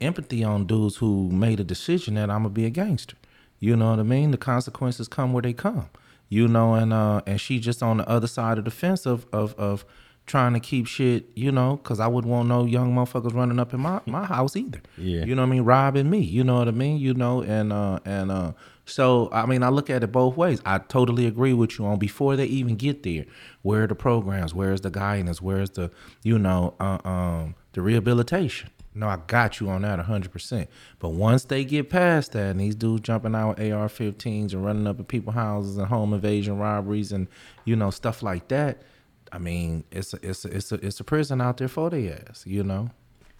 empathy 0.00 0.44
on 0.44 0.66
dudes 0.66 0.96
who 0.96 1.30
made 1.30 1.60
a 1.60 1.64
decision 1.64 2.14
that 2.14 2.30
I'm 2.30 2.42
gonna 2.42 2.50
be 2.50 2.64
a 2.64 2.70
gangster. 2.70 3.16
You 3.58 3.76
know 3.76 3.90
what 3.90 4.00
I 4.00 4.02
mean? 4.02 4.30
The 4.30 4.38
consequences 4.38 5.08
come 5.08 5.32
where 5.32 5.42
they 5.42 5.52
come. 5.52 5.88
You 6.28 6.48
know, 6.48 6.74
and 6.74 6.92
uh, 6.92 7.22
and 7.26 7.40
she 7.40 7.58
just 7.60 7.82
on 7.82 7.98
the 7.98 8.08
other 8.08 8.26
side 8.26 8.58
of 8.58 8.64
the 8.64 8.70
fence 8.70 9.06
of 9.06 9.26
of 9.32 9.54
of 9.54 9.84
trying 10.26 10.54
to 10.54 10.60
keep 10.60 10.86
shit. 10.86 11.26
You 11.36 11.52
know, 11.52 11.76
because 11.76 12.00
I 12.00 12.08
wouldn't 12.08 12.30
want 12.30 12.48
no 12.48 12.64
young 12.64 12.94
motherfuckers 12.94 13.32
running 13.32 13.58
up 13.58 13.72
in 13.72 13.80
my 13.80 14.00
my 14.06 14.24
house 14.24 14.56
either. 14.56 14.82
Yeah. 14.98 15.24
You 15.24 15.34
know 15.34 15.42
what 15.42 15.48
I 15.48 15.50
mean? 15.50 15.62
Robbing 15.62 16.10
me. 16.10 16.18
You 16.18 16.42
know 16.44 16.58
what 16.58 16.68
I 16.68 16.72
mean? 16.72 16.98
You 16.98 17.14
know, 17.14 17.42
and 17.42 17.72
uh 17.72 18.00
and 18.04 18.30
uh. 18.30 18.52
So 18.88 19.28
I 19.32 19.46
mean, 19.46 19.62
I 19.62 19.68
look 19.68 19.88
at 19.88 20.02
it 20.02 20.12
both 20.12 20.36
ways. 20.36 20.60
I 20.64 20.78
totally 20.78 21.26
agree 21.26 21.52
with 21.52 21.78
you 21.78 21.86
on 21.86 21.98
before 21.98 22.36
they 22.36 22.46
even 22.46 22.76
get 22.76 23.02
there. 23.02 23.24
Where 23.62 23.84
are 23.84 23.86
the 23.88 23.94
programs? 23.96 24.52
Where's 24.52 24.80
the 24.80 24.90
guidance? 24.90 25.40
Where's 25.40 25.70
the 25.70 25.90
you 26.22 26.38
know 26.38 26.74
uh, 26.80 26.98
um 27.04 27.54
the 27.72 27.82
rehabilitation? 27.82 28.70
No, 28.96 29.08
I 29.08 29.18
got 29.26 29.60
you 29.60 29.68
on 29.68 29.82
that 29.82 29.98
100%. 29.98 30.68
But 30.98 31.10
once 31.10 31.44
they 31.44 31.66
get 31.66 31.90
past 31.90 32.32
that 32.32 32.52
and 32.52 32.60
these 32.60 32.74
dudes 32.74 33.02
jumping 33.02 33.34
out 33.34 33.58
with 33.58 33.72
AR 33.72 33.88
15s 33.88 34.54
and 34.54 34.64
running 34.64 34.86
up 34.86 34.98
at 34.98 35.06
people's 35.06 35.34
houses 35.34 35.76
and 35.76 35.86
home 35.86 36.14
invasion 36.14 36.58
robberies 36.58 37.12
and, 37.12 37.28
you 37.66 37.76
know, 37.76 37.90
stuff 37.90 38.22
like 38.22 38.48
that, 38.48 38.82
I 39.30 39.38
mean, 39.38 39.84
it's 39.90 40.14
a, 40.14 40.18
it's 40.22 40.46
a, 40.46 40.48
it's 40.48 40.72
a, 40.72 40.74
it's 40.76 40.98
a 40.98 41.04
prison 41.04 41.42
out 41.42 41.58
there 41.58 41.68
for 41.68 41.90
their 41.90 42.20
ass, 42.26 42.44
you 42.46 42.64
know? 42.64 42.90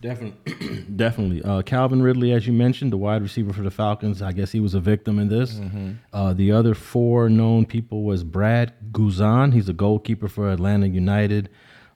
Definitely, 0.02 0.82
definitely. 0.96 1.42
Uh, 1.42 1.62
Calvin 1.62 2.02
Ridley, 2.02 2.32
as 2.32 2.46
you 2.46 2.52
mentioned, 2.52 2.92
the 2.92 2.98
wide 2.98 3.22
receiver 3.22 3.54
for 3.54 3.62
the 3.62 3.70
Falcons. 3.70 4.20
I 4.20 4.32
guess 4.32 4.52
he 4.52 4.60
was 4.60 4.74
a 4.74 4.80
victim 4.80 5.18
in 5.18 5.28
this. 5.28 5.54
Mm-hmm. 5.54 5.92
Uh, 6.12 6.34
the 6.34 6.52
other 6.52 6.74
four 6.74 7.30
known 7.30 7.64
people 7.64 8.02
was 8.02 8.22
Brad 8.22 8.74
Guzan. 8.92 9.54
He's 9.54 9.70
a 9.70 9.72
goalkeeper 9.72 10.28
for 10.28 10.50
Atlanta 10.52 10.86
United 10.86 11.48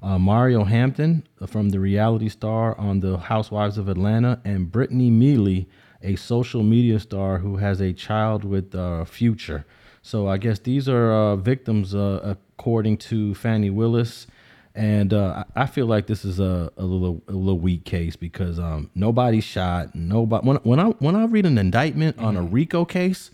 uh, 0.02 0.16
Marlo 0.16 0.66
Hampton 0.66 1.26
from 1.46 1.70
the 1.70 1.80
reality 1.80 2.28
star 2.28 2.78
on 2.78 3.00
The 3.00 3.18
Housewives 3.18 3.78
of 3.78 3.88
Atlanta, 3.88 4.40
and 4.44 4.70
Brittany 4.70 5.10
Mealy, 5.10 5.68
a 6.02 6.16
social 6.16 6.62
media 6.62 6.98
star 6.98 7.38
who 7.38 7.56
has 7.56 7.80
a 7.80 7.92
child 7.92 8.44
with 8.44 8.74
uh, 8.74 9.04
Future. 9.04 9.66
So 10.02 10.28
I 10.28 10.38
guess 10.38 10.58
these 10.58 10.88
are 10.88 11.12
uh, 11.12 11.36
victims, 11.36 11.94
uh, 11.94 12.20
according 12.58 12.96
to 12.98 13.34
Fani 13.34 13.70
Willis. 13.70 14.26
And 14.74 15.12
uh, 15.12 15.44
I 15.56 15.66
feel 15.66 15.86
like 15.86 16.06
this 16.06 16.24
is 16.24 16.38
a, 16.38 16.72
a 16.76 16.84
little 16.84 17.22
a 17.26 17.32
little 17.32 17.58
weak 17.58 17.84
case 17.84 18.16
because 18.16 18.58
um, 18.58 18.88
nobody 18.94 19.40
shot. 19.40 19.94
Nobody 19.94 20.46
when 20.46 20.56
when 20.58 20.80
I 20.80 20.84
when 21.00 21.16
I 21.16 21.24
read 21.24 21.44
an 21.44 21.58
indictment 21.58 22.16
mm-hmm. 22.16 22.24
on 22.24 22.36
a 22.36 22.40
mm-hmm. 22.40 22.54
RICO 22.54 22.84
case, 22.84 23.32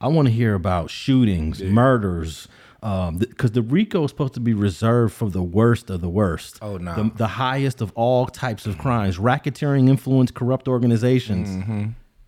I 0.00 0.08
want 0.08 0.28
to 0.28 0.32
hear 0.32 0.54
about 0.54 0.90
shootings, 0.90 1.60
yeah. 1.60 1.70
murders, 1.70 2.46
um, 2.86 3.18
the, 3.18 3.48
the, 3.48 3.62
RICO 3.62 4.04
is 4.04 4.10
supposed 4.10 4.34
to 4.34 4.40
be 4.40 4.54
reserved 4.54 5.14
for 5.14 5.28
the 5.28 5.42
worst 5.42 5.90
of 5.90 6.00
the 6.00 6.08
worst. 6.08 6.58
Oh 6.62 6.76
no, 6.76 6.94
the, 6.94 7.10
the 7.16 7.26
highest 7.26 7.80
of 7.80 7.92
all 7.94 8.26
types 8.26 8.66
of 8.66 8.78
crimes: 8.78 9.18
racketeering, 9.18 9.88
influence, 9.88 10.30
corrupt 10.30 10.68
organizations. 10.68 11.48
Mm-hmm 11.48 11.86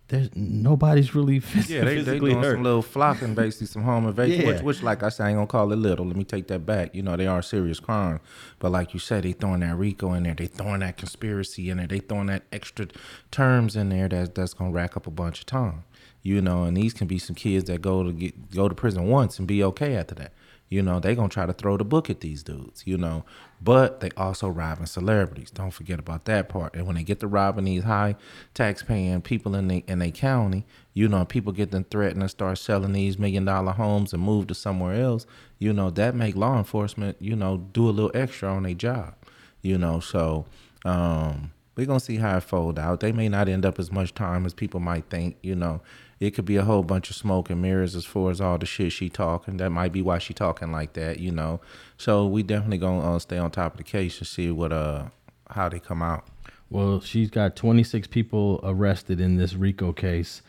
there's 0.09 0.35
nobody's 0.35 1.15
really 1.15 1.39
phys- 1.39 1.69
yeah, 1.69 1.83
they, 1.83 1.97
physically 1.97 2.29
they 2.29 2.33
doing 2.33 2.43
hurt. 2.43 2.55
some 2.55 2.63
little 2.63 2.81
flocking, 2.81 3.35
basically 3.35 3.67
some 3.67 3.83
home 3.83 4.07
invasion, 4.07 4.41
yeah. 4.41 4.47
which, 4.53 4.61
which, 4.61 4.83
like 4.83 5.03
I 5.03 5.09
said, 5.09 5.27
I 5.27 5.29
ain't 5.29 5.37
gonna 5.37 5.47
call 5.47 5.71
it 5.71 5.75
little. 5.75 6.05
Let 6.05 6.15
me 6.15 6.23
take 6.23 6.47
that 6.47 6.65
back. 6.65 6.93
You 6.93 7.03
know, 7.03 7.15
they 7.15 7.27
are 7.27 7.41
serious 7.41 7.79
crime 7.79 8.19
but 8.59 8.71
like 8.71 8.93
you 8.93 8.99
said, 8.99 9.23
they 9.23 9.31
throwing 9.31 9.61
that 9.61 9.77
RICO 9.77 10.13
in 10.13 10.23
there, 10.23 10.33
they 10.33 10.47
throwing 10.47 10.81
that 10.81 10.97
conspiracy 10.97 11.69
in 11.69 11.77
there, 11.77 11.87
they 11.87 11.99
throwing 11.99 12.27
that 12.27 12.43
extra 12.51 12.87
terms 13.31 13.75
in 13.75 13.89
there 13.89 14.09
that's 14.09 14.29
that's 14.29 14.53
gonna 14.53 14.71
rack 14.71 14.97
up 14.97 15.07
a 15.07 15.11
bunch 15.11 15.39
of 15.39 15.45
time. 15.45 15.83
You 16.21 16.41
know, 16.41 16.63
and 16.63 16.75
these 16.75 16.93
can 16.93 17.07
be 17.07 17.17
some 17.17 17.35
kids 17.35 17.65
that 17.65 17.81
go 17.81 18.03
to 18.03 18.11
get 18.11 18.51
go 18.51 18.67
to 18.67 18.75
prison 18.75 19.07
once 19.07 19.39
and 19.39 19.47
be 19.47 19.63
okay 19.63 19.95
after 19.95 20.15
that. 20.15 20.33
You 20.69 20.83
know, 20.83 20.99
they 20.99 21.15
gonna 21.15 21.29
try 21.29 21.47
to 21.47 21.53
throw 21.53 21.77
the 21.77 21.83
book 21.83 22.11
at 22.11 22.21
these 22.21 22.43
dudes, 22.43 22.83
you 22.85 22.95
know. 22.95 23.25
But 23.61 24.01
they 24.01 24.11
also 24.15 24.47
robbing 24.47 24.85
celebrities. 24.85 25.49
Don't 25.49 25.71
forget 25.71 25.97
about 25.97 26.25
that 26.25 26.47
part. 26.47 26.75
And 26.75 26.85
when 26.85 26.95
they 26.95 27.03
get 27.03 27.19
to 27.21 27.27
robbing 27.27 27.65
these 27.65 27.83
high 27.83 28.15
tax 28.53 28.83
paying 28.83 29.21
people 29.21 29.55
in 29.55 29.67
the 29.67 29.83
in 29.87 29.97
their 29.99 30.11
county, 30.11 30.65
you 30.93 31.07
know, 31.07 31.25
people 31.25 31.51
get 31.53 31.71
them 31.71 31.85
threatened 31.85 32.21
and 32.21 32.29
start 32.29 32.59
selling 32.59 32.93
these 32.93 33.17
million 33.17 33.45
dollar 33.45 33.71
homes 33.71 34.13
and 34.13 34.21
move 34.21 34.45
to 34.47 34.53
somewhere 34.53 35.01
else, 35.01 35.25
you 35.57 35.73
know, 35.73 35.89
that 35.89 36.13
make 36.13 36.35
law 36.35 36.57
enforcement, 36.59 37.17
you 37.19 37.35
know, 37.35 37.57
do 37.57 37.89
a 37.89 37.91
little 37.91 38.11
extra 38.13 38.53
on 38.53 38.63
their 38.63 38.75
job. 38.75 39.15
You 39.63 39.77
know, 39.79 39.99
so 39.99 40.45
um 40.85 41.51
we're 41.75 41.87
gonna 41.87 41.99
see 41.99 42.17
how 42.17 42.37
it 42.37 42.43
fold 42.43 42.77
out. 42.77 42.99
They 42.99 43.11
may 43.11 43.27
not 43.27 43.49
end 43.49 43.65
up 43.65 43.79
as 43.79 43.91
much 43.91 44.13
time 44.13 44.45
as 44.45 44.53
people 44.53 44.79
might 44.79 45.09
think, 45.09 45.37
you 45.41 45.55
know 45.55 45.81
it 46.19 46.31
could 46.31 46.45
be 46.45 46.57
a 46.57 46.63
whole 46.63 46.83
bunch 46.83 47.09
of 47.09 47.15
smoke 47.15 47.49
and 47.49 47.61
mirrors 47.61 47.95
as 47.95 48.05
far 48.05 48.29
as 48.29 48.41
all 48.41 48.57
the 48.57 48.65
shit 48.65 48.91
she 48.91 49.09
talking. 49.09 49.57
That 49.57 49.69
might 49.69 49.93
be 49.93 50.01
why 50.01 50.19
she 50.19 50.33
talking 50.33 50.71
like 50.71 50.93
that, 50.93 51.19
you 51.19 51.31
know. 51.31 51.61
So 51.97 52.27
we 52.27 52.43
definitely 52.43 52.79
gonna 52.79 53.15
uh, 53.15 53.19
stay 53.19 53.37
on 53.37 53.51
top 53.51 53.73
of 53.73 53.77
the 53.77 53.83
case 53.83 54.17
and 54.19 54.27
see 54.27 54.51
what 54.51 54.73
uh 54.73 55.05
how 55.49 55.69
they 55.69 55.79
come 55.79 56.01
out. 56.01 56.25
Well, 56.69 57.01
she's 57.01 57.31
got 57.31 57.55
26 57.55 58.07
people 58.07 58.59
arrested 58.63 59.19
in 59.19 59.37
this 59.37 59.55
RICO 59.55 59.91
case. 59.91 60.43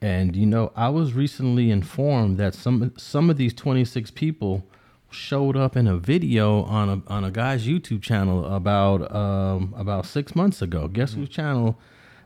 And 0.00 0.36
you 0.36 0.46
know, 0.46 0.72
I 0.76 0.90
was 0.90 1.14
recently 1.14 1.70
informed 1.70 2.36
that 2.38 2.54
some 2.54 2.92
some 2.96 3.30
of 3.30 3.38
these 3.38 3.54
26 3.54 4.10
people 4.10 4.64
showed 5.10 5.56
up 5.56 5.76
in 5.76 5.86
a 5.86 5.96
video 5.96 6.64
on 6.64 6.88
a 6.90 7.12
on 7.12 7.24
a 7.24 7.30
guy's 7.30 7.66
YouTube 7.66 8.02
channel 8.02 8.44
about 8.44 9.10
um, 9.14 9.74
about 9.76 10.04
six 10.04 10.36
months 10.36 10.60
ago. 10.60 10.88
Guess 10.88 11.12
mm-hmm. 11.12 11.20
whose 11.20 11.28
channel 11.30 11.78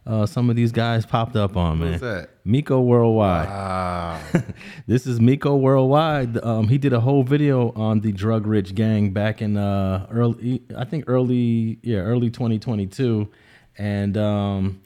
uh, 0.08 0.24
some 0.24 0.48
of 0.48 0.56
these 0.56 0.72
guys 0.72 1.04
popped 1.04 1.36
up 1.36 1.54
on, 1.56 1.80
man. 1.80 1.92
Who's 1.92 2.00
that? 2.00 2.30
Miko 2.44 2.80
Worldwide. 2.80 3.48
Wow. 3.48 4.20
this 4.86 5.06
is 5.06 5.20
Miko 5.20 5.54
Worldwide. 5.54 6.42
Um, 6.42 6.68
he 6.68 6.78
did 6.78 6.94
a 6.94 7.00
whole 7.00 7.22
video 7.22 7.72
on 7.72 8.00
the 8.00 8.10
drug 8.10 8.46
rich 8.46 8.74
gang 8.74 9.10
back 9.10 9.42
in 9.42 9.58
uh, 9.58 10.06
early, 10.10 10.62
I 10.74 10.86
think 10.86 11.04
early, 11.08 11.78
yeah, 11.82 11.98
early 11.98 12.30
2022, 12.30 13.28
and 13.76 14.16
um, 14.16 14.80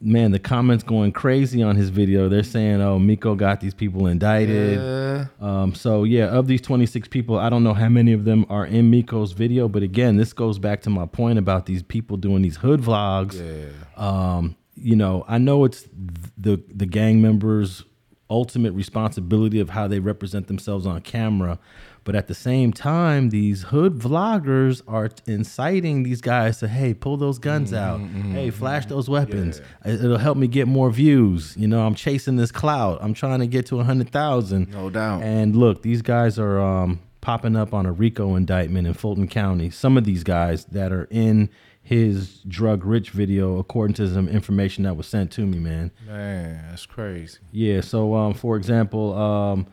man, 0.00 0.30
the 0.32 0.38
comments 0.38 0.82
going 0.82 1.12
crazy 1.12 1.62
on 1.62 1.76
his 1.76 1.90
video. 1.90 2.28
They're 2.28 2.42
saying, 2.42 2.80
"Oh, 2.80 2.98
Miko 2.98 3.34
got 3.34 3.60
these 3.60 3.74
people 3.74 4.06
indicted." 4.06 4.78
Yeah. 4.78 5.26
Um, 5.40 5.74
so 5.74 6.04
yeah, 6.04 6.26
of 6.26 6.46
these 6.46 6.60
26 6.60 7.08
people, 7.08 7.38
I 7.38 7.50
don't 7.50 7.62
know 7.62 7.74
how 7.74 7.88
many 7.88 8.12
of 8.12 8.24
them 8.24 8.46
are 8.48 8.66
in 8.66 8.90
Miko's 8.90 9.32
video, 9.32 9.68
but 9.68 9.82
again, 9.82 10.16
this 10.16 10.32
goes 10.32 10.58
back 10.58 10.82
to 10.82 10.90
my 10.90 11.06
point 11.06 11.38
about 11.38 11.66
these 11.66 11.82
people 11.82 12.16
doing 12.16 12.42
these 12.42 12.56
hood 12.56 12.80
vlogs. 12.80 13.34
Yeah. 13.40 13.70
Um, 13.96 14.56
you 14.74 14.96
know, 14.96 15.24
I 15.28 15.38
know 15.38 15.64
it's 15.64 15.86
the 16.38 16.62
the 16.74 16.86
gang 16.86 17.20
members' 17.20 17.84
ultimate 18.30 18.72
responsibility 18.72 19.60
of 19.60 19.70
how 19.70 19.88
they 19.88 19.98
represent 19.98 20.46
themselves 20.46 20.86
on 20.86 21.00
camera, 21.02 21.58
but 22.04 22.14
at 22.14 22.26
the 22.28 22.34
same 22.34 22.72
time, 22.72 23.30
these 23.30 23.62
hood 23.64 23.98
vloggers 23.98 24.82
are 24.88 25.10
inciting 25.26 26.02
these 26.02 26.20
guys 26.20 26.58
to, 26.58 26.68
hey, 26.68 26.94
pull 26.94 27.16
those 27.16 27.38
guns 27.38 27.72
out. 27.72 28.00
Mm-hmm, 28.00 28.32
hey, 28.32 28.50
flash 28.50 28.86
those 28.86 29.08
weapons. 29.08 29.60
Yeah. 29.84 29.92
It'll 29.94 30.18
help 30.18 30.38
me 30.38 30.46
get 30.46 30.66
more 30.66 30.90
views. 30.90 31.56
You 31.56 31.68
know, 31.68 31.86
I'm 31.86 31.94
chasing 31.94 32.36
this 32.36 32.50
clout. 32.50 32.98
I'm 33.02 33.14
trying 33.14 33.40
to 33.40 33.46
get 33.46 33.66
to 33.66 33.76
100,000. 33.76 34.70
No 34.70 34.90
doubt. 34.90 35.22
And 35.22 35.54
look, 35.56 35.82
these 35.82 36.02
guys 36.02 36.38
are 36.38 36.58
um, 36.58 37.00
popping 37.20 37.56
up 37.56 37.74
on 37.74 37.86
a 37.86 37.92
RICO 37.92 38.34
indictment 38.34 38.86
in 38.86 38.94
Fulton 38.94 39.28
County. 39.28 39.70
Some 39.70 39.96
of 39.96 40.04
these 40.04 40.24
guys 40.24 40.64
that 40.66 40.92
are 40.92 41.06
in 41.10 41.50
his 41.82 42.40
drug 42.46 42.84
rich 42.84 43.10
video 43.10 43.58
according 43.58 43.94
to 43.94 44.06
some 44.12 44.28
information 44.28 44.84
that 44.84 44.96
was 44.96 45.06
sent 45.06 45.32
to 45.32 45.46
me 45.46 45.58
man 45.58 45.90
man 46.06 46.62
that's 46.68 46.84
crazy 46.84 47.38
yeah 47.52 47.80
so 47.80 48.14
um, 48.14 48.34
for 48.34 48.56
example 48.56 49.16
um, 49.16 49.66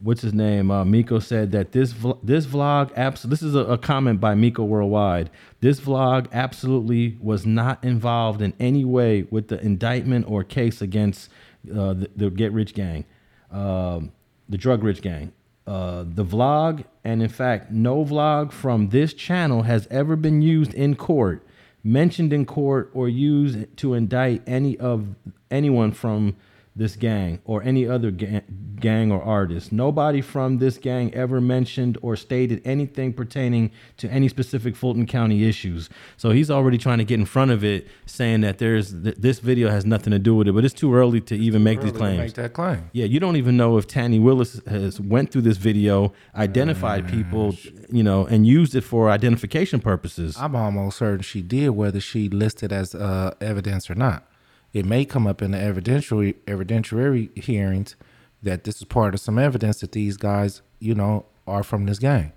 what's 0.00 0.22
his 0.22 0.32
name? 0.34 0.70
Uh, 0.70 0.84
Miko 0.84 1.18
said 1.18 1.52
that 1.52 1.72
this 1.72 1.94
this 2.22 2.46
vlog 2.46 2.96
abs- 2.96 3.22
This 3.22 3.42
is 3.42 3.54
a, 3.54 3.60
a, 3.60 3.78
comment 3.78 4.20
by 4.20 4.34
Miko 4.34 4.64
Worldwide. 4.64 5.30
This 5.60 5.80
vlog 5.80 6.26
absolutely 6.32 7.16
was 7.20 7.46
not 7.46 7.82
involved 7.84 8.42
in 8.42 8.54
any 8.58 8.84
way 8.84 9.26
with 9.30 9.48
the 9.48 9.60
indictment 9.60 10.26
or 10.28 10.42
case 10.42 10.80
against 10.80 11.30
uh, 11.70 11.94
the, 11.94 12.10
the, 12.16 12.30
Get 12.30 12.52
Rich 12.52 12.74
Gang, 12.74 13.04
uh, 13.52 14.00
the 14.48 14.58
Drug 14.58 14.82
Rich 14.82 15.02
Gang. 15.02 15.32
Uh, 15.66 16.04
the 16.06 16.24
vlog, 16.24 16.84
and 17.04 17.22
in 17.22 17.28
fact, 17.28 17.70
no 17.70 18.04
vlog 18.04 18.50
from 18.50 18.88
this 18.88 19.12
channel 19.12 19.62
has 19.62 19.86
ever 19.90 20.16
been 20.16 20.42
used 20.42 20.74
in 20.74 20.96
court, 20.96 21.46
mentioned 21.84 22.32
in 22.32 22.44
court, 22.44 22.90
or 22.92 23.08
used 23.08 23.76
to 23.76 23.94
indict 23.94 24.42
any 24.48 24.76
of 24.78 25.06
anyone 25.50 25.92
from 25.92 26.34
this 26.76 26.96
gang 26.96 27.40
or 27.44 27.62
any 27.62 27.86
other 27.86 28.10
gang, 28.10 28.42
gang 28.78 29.12
or 29.12 29.22
artist. 29.22 29.72
Nobody 29.72 30.20
from 30.20 30.58
this 30.58 30.78
gang 30.78 31.12
ever 31.14 31.40
mentioned 31.40 31.98
or 32.00 32.16
stated 32.16 32.62
anything 32.64 33.12
pertaining 33.12 33.70
to 33.98 34.08
any 34.10 34.28
specific 34.28 34.76
Fulton 34.76 35.06
County 35.06 35.44
issues. 35.44 35.90
So 36.16 36.30
he's 36.30 36.50
already 36.50 36.78
trying 36.78 36.98
to 36.98 37.04
get 37.04 37.18
in 37.18 37.26
front 37.26 37.50
of 37.50 37.64
it, 37.64 37.86
saying 38.06 38.40
that 38.42 38.58
there's 38.58 38.92
th- 38.92 39.16
this 39.16 39.40
video 39.40 39.68
has 39.68 39.84
nothing 39.84 40.12
to 40.12 40.18
do 40.18 40.34
with 40.34 40.48
it. 40.48 40.52
But 40.52 40.64
it's 40.64 40.74
too 40.74 40.94
early 40.94 41.20
to 41.22 41.36
even 41.36 41.62
make 41.62 41.80
these 41.80 41.92
claims. 41.92 42.18
make 42.18 42.34
that 42.34 42.52
claim. 42.52 42.88
Yeah, 42.92 43.06
you 43.06 43.20
don't 43.20 43.36
even 43.36 43.56
know 43.56 43.76
if 43.76 43.90
Fani 43.90 44.18
Willis 44.18 44.60
has 44.66 45.00
went 45.00 45.32
through 45.32 45.42
this 45.42 45.56
video, 45.56 46.12
identified 46.34 47.08
people, 47.08 47.56
you 47.90 48.02
know, 48.02 48.26
and 48.26 48.46
used 48.46 48.74
it 48.74 48.82
for 48.82 49.10
identification 49.10 49.80
purposes. 49.80 50.36
I'm 50.38 50.54
almost 50.54 50.98
certain 50.98 51.22
she 51.22 51.42
did, 51.42 51.70
whether 51.70 52.00
she 52.00 52.28
listed 52.28 52.72
as 52.72 52.94
uh, 52.94 53.34
evidence 53.40 53.90
or 53.90 53.94
not 53.94 54.29
it 54.72 54.84
may 54.84 55.04
come 55.04 55.26
up 55.26 55.42
in 55.42 55.50
the 55.50 55.58
evidentiary 55.58 56.34
evidentiary 56.46 57.36
hearings 57.36 57.96
that 58.42 58.64
this 58.64 58.76
is 58.76 58.84
part 58.84 59.14
of 59.14 59.20
some 59.20 59.38
evidence 59.38 59.80
that 59.80 59.92
these 59.92 60.16
guys, 60.16 60.62
you 60.78 60.94
know, 60.94 61.26
are 61.46 61.62
from 61.62 61.86
this 61.86 61.98
gang. 61.98 62.32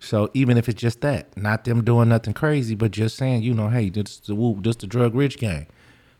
So 0.00 0.30
even 0.34 0.58
if 0.58 0.68
it's 0.68 0.80
just 0.80 1.00
that, 1.00 1.36
not 1.36 1.64
them 1.64 1.84
doing 1.84 2.08
nothing 2.08 2.34
crazy, 2.34 2.74
but 2.74 2.90
just 2.90 3.16
saying, 3.16 3.42
you 3.42 3.54
know, 3.54 3.68
hey, 3.68 3.88
this 3.88 4.18
the 4.18 4.34
the 4.34 4.86
drug 4.86 5.14
rich 5.14 5.38
gang 5.38 5.66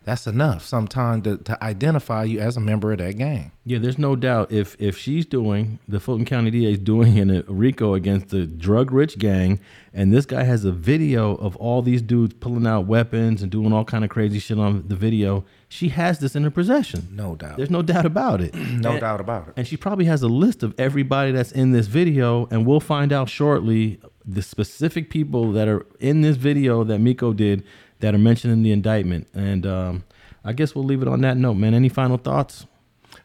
that's 0.05 0.27
enough 0.27 0.65
sometimes 0.65 1.25
to, 1.25 1.39
to 1.39 1.65
identify 1.65 2.25
you 2.25 2.41
as 2.41 2.57
a 2.57 2.61
member 2.61 2.93
of 2.93 2.99
that 2.99 3.17
gang. 3.17 3.53
Yeah, 3.65 3.79
there's 3.79 3.99
no 3.99 4.17
doubt 4.17 4.53
if 4.53 4.77
if 4.79 4.99
she's 4.99 5.25
doing 5.25 5.79
the 5.89 5.99
Fulton 5.99 6.27
County 6.27 6.51
DA 6.51 6.73
is 6.73 6.79
doing 6.79 7.17
in 7.17 7.31
a 7.31 7.43
RICO 7.49 7.95
against 7.95 8.29
the 8.29 8.47
drug 8.47 8.93
rich 8.93 9.19
gang, 9.19 9.59
and 9.95 10.13
this 10.13 10.27
guy 10.27 10.45
has 10.45 10.65
a 10.65 10.73
video 10.73 11.35
of 11.37 11.57
all 11.57 11.81
these 11.81 12.03
dudes 12.03 12.35
pulling 12.35 12.67
out 12.67 12.87
weapons 12.87 13.43
and 13.43 13.51
doing 13.51 13.73
all 13.73 13.85
kind 13.85 14.05
of 14.05 14.11
crazy 14.11 14.39
shit 14.39 14.59
on 14.59 14.87
the 14.89 14.97
video. 14.97 15.45
She 15.69 15.89
has 15.89 16.19
this 16.19 16.37
in 16.37 16.45
her 16.45 16.51
possession. 16.51 17.09
No 17.11 17.35
doubt. 17.35 17.57
There's 17.57 17.71
no 17.71 17.83
doubt 17.83 18.07
about 18.07 18.41
it. 18.41 18.55
no 18.55 18.93
and, 18.93 19.01
doubt 19.01 19.21
about 19.21 19.49
it. 19.49 19.55
And 19.57 19.67
she 19.67 19.77
probably 19.77 20.05
has 20.05 20.23
a 20.23 20.29
list 20.29 20.63
of 20.63 20.75
everybody 20.79 21.33
that's 21.33 21.51
in 21.51 21.73
this 21.73 21.87
video, 21.87 22.47
and 22.51 22.67
we'll 22.67 22.81
find 22.81 23.13
out 23.13 23.29
shortly 23.31 24.01
the 24.27 24.43
specific 24.43 25.11
people 25.11 25.53
that 25.53 25.69
are 25.69 25.87
in 26.01 26.23
this 26.23 26.37
video 26.37 26.85
that 26.85 26.99
Miko 26.99 27.33
did 27.33 27.65
that 28.05 28.15
are 28.15 28.19
mentioned 28.19 28.53
in 28.53 28.63
the 28.63 28.71
indictment. 28.71 29.27
And 29.33 29.67
um, 29.67 30.05
I 30.45 30.53
guess 30.53 30.75
we'll 30.75 30.85
leave 30.85 31.01
it 31.01 31.09
on 31.09 31.23
that 31.23 31.39
note, 31.39 31.55
man. 31.55 31.73
Any 31.73 31.89
final 31.89 32.19
thoughts? 32.19 32.67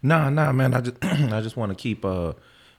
Nah, 0.01 0.29
nah, 0.29 0.53
man. 0.53 0.73
I 0.73 0.79
just 0.79 0.97
I 1.03 1.41
just 1.41 1.57
want 1.57 1.69
to 1.71 1.75
keep 1.75 2.05
uh 2.05 2.33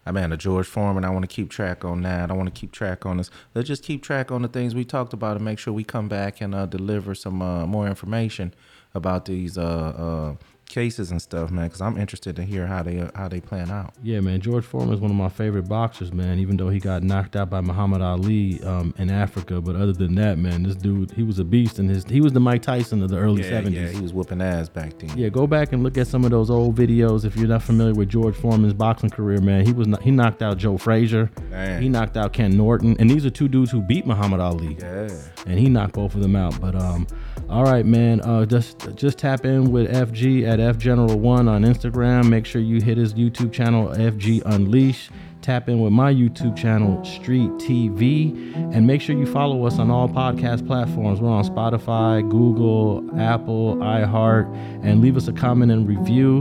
I 0.07 0.13
mean, 0.13 0.33
a 0.33 0.37
George 0.39 0.67
Foreman. 0.67 1.05
I 1.05 1.11
want 1.11 1.29
to 1.29 1.35
keep 1.35 1.51
track 1.51 1.85
on 1.85 2.01
that. 2.03 2.31
I 2.31 2.35
want 2.35 2.53
to 2.53 2.59
keep 2.59 2.73
track 2.73 3.05
on 3.05 3.19
this. 3.19 3.31
Let's 3.55 3.69
just 3.69 3.85
keep 3.85 4.03
track 4.03 4.33
on 4.33 4.41
the 4.41 4.49
things 4.49 4.75
we 4.75 4.83
talked 4.83 5.13
about 5.13 5.37
and 5.37 5.45
make 5.45 5.59
sure 5.59 5.75
we 5.75 5.85
come 5.85 6.09
back 6.09 6.41
and 6.41 6.55
uh, 6.55 6.65
deliver 6.65 7.15
some 7.15 7.43
uh, 7.43 7.67
more 7.67 7.87
information 7.87 8.55
about 8.95 9.27
these 9.27 9.59
uh, 9.59 9.63
uh 9.63 10.35
cases 10.71 11.11
and 11.11 11.21
stuff, 11.21 11.51
man, 11.51 11.67
because 11.67 11.81
I'm 11.81 11.97
interested 11.99 12.37
to 12.37 12.43
hear 12.45 12.67
how 12.67 12.83
they 12.83 13.09
how 13.15 13.29
they 13.29 13.41
plan 13.41 13.71
out. 13.71 13.93
Yeah, 14.03 14.21
man. 14.21 14.41
George 14.41 14.65
Foreman 14.65 14.95
is 14.95 15.01
one 15.01 15.11
of 15.11 15.17
my 15.17 15.29
favorite 15.29 15.69
boxers, 15.69 16.13
man. 16.13 16.39
Even 16.39 16.57
though 16.57 16.69
he 16.71 16.79
got 16.79 17.03
knocked 17.03 17.37
out 17.37 17.51
by 17.51 17.61
Muhammad 17.61 18.01
Ali 18.03 18.63
um, 18.63 18.95
in 18.99 19.11
Africa, 19.11 19.61
but 19.61 19.77
other 19.77 19.93
than 19.93 20.15
that, 20.15 20.39
man, 20.39 20.63
this 20.63 20.77
dude 20.77 21.11
he 21.13 21.23
was 21.23 21.39
a 21.39 21.45
beast. 21.45 21.79
And 21.79 21.91
his 21.91 22.05
he 22.05 22.21
was 22.21 22.33
the 22.33 22.41
Mike 22.41 22.63
Tyson 22.63 23.03
of 23.03 23.11
the 23.11 23.19
early 23.19 23.43
Yeah, 23.43 23.63
70s. 23.63 23.73
yeah, 23.75 23.89
he 23.89 24.01
was 24.01 24.13
whooping 24.13 24.41
ass 24.41 24.69
back 24.69 24.99
then. 24.99 25.17
Yeah, 25.19 25.29
go 25.29 25.47
back 25.47 25.73
and 25.73 25.83
look 25.83 25.99
at 25.99 26.07
some 26.07 26.25
of 26.25 26.31
those 26.31 26.51
old 26.51 26.77
videos 26.77 27.25
if 27.25 27.37
you're 27.37 27.49
not 27.49 27.63
familiar 27.63 27.95
with 27.95 28.09
George 28.09 28.37
Foreman's 28.37 28.73
boxing 28.75 29.11
career, 29.11 29.41
man. 29.41 29.67
He 29.67 29.73
was 29.73 29.89
not, 29.89 30.03
he 30.03 30.11
knocked 30.11 30.43
out 30.43 30.57
Joe 30.59 30.79
Frazier. 30.79 31.31
Damn. 31.51 31.83
He 31.83 31.89
knocked 31.89 32.17
out 32.17 32.33
Ken 32.33 32.57
Norton, 32.57 32.97
and 33.01 33.11
these 33.11 33.27
are 33.27 33.31
two 33.31 33.49
dudes 33.49 33.71
who 33.71 33.83
beat 33.83 34.07
Muhammad 34.07 34.41
Ali. 34.41 34.77
Yeah. 34.81 35.09
And 35.47 35.59
he 35.59 35.69
knocked 35.69 35.95
both 35.95 36.15
of 36.15 36.21
them 36.21 36.37
out. 36.37 36.61
But 36.61 36.75
um, 36.77 37.07
all 37.49 37.65
right, 37.65 37.85
man. 37.85 38.21
Uh, 38.21 38.45
just 38.47 38.95
just 38.95 39.19
tap 39.19 39.45
in 39.45 39.73
with 39.73 39.91
FG 39.91 40.45
at 40.47 40.60
F 40.61 40.79
General 40.79 41.19
One 41.19 41.49
on 41.49 41.63
Instagram. 41.63 42.29
Make 42.29 42.47
sure 42.47 42.61
you 42.61 42.81
hit 42.81 42.97
his 42.99 43.15
YouTube 43.15 43.53
channel 43.53 43.89
FG 43.89 44.43
Unleash. 44.45 45.11
Tap 45.43 45.69
in 45.69 45.81
with 45.81 45.93
my 45.93 46.13
YouTube 46.13 46.55
channel, 46.57 47.03
Street 47.05 47.51
TV, 47.53 48.55
and 48.75 48.87
make 48.87 49.01
sure 49.01 49.17
you 49.17 49.25
follow 49.25 49.65
us 49.65 49.79
on 49.79 49.91
all 49.91 50.09
podcast 50.09 50.67
platforms. 50.67 51.21
We're 51.21 51.31
on 51.31 51.45
Spotify, 51.45 52.29
Google, 52.29 53.09
Apple, 53.19 53.77
iHeart, 53.77 54.55
and 54.85 55.01
leave 55.01 55.17
us 55.17 55.29
a 55.29 55.33
comment 55.33 55.73
and 55.73 55.89
review. 55.89 56.41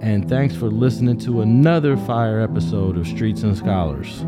And 0.00 0.28
thanks 0.28 0.54
for 0.54 0.70
listening 0.70 1.18
to 1.18 1.42
another 1.42 1.96
fire 1.96 2.40
episode 2.40 2.96
of 2.96 3.06
Streets 3.06 3.42
and 3.42 3.56
Scholars. 3.56 4.24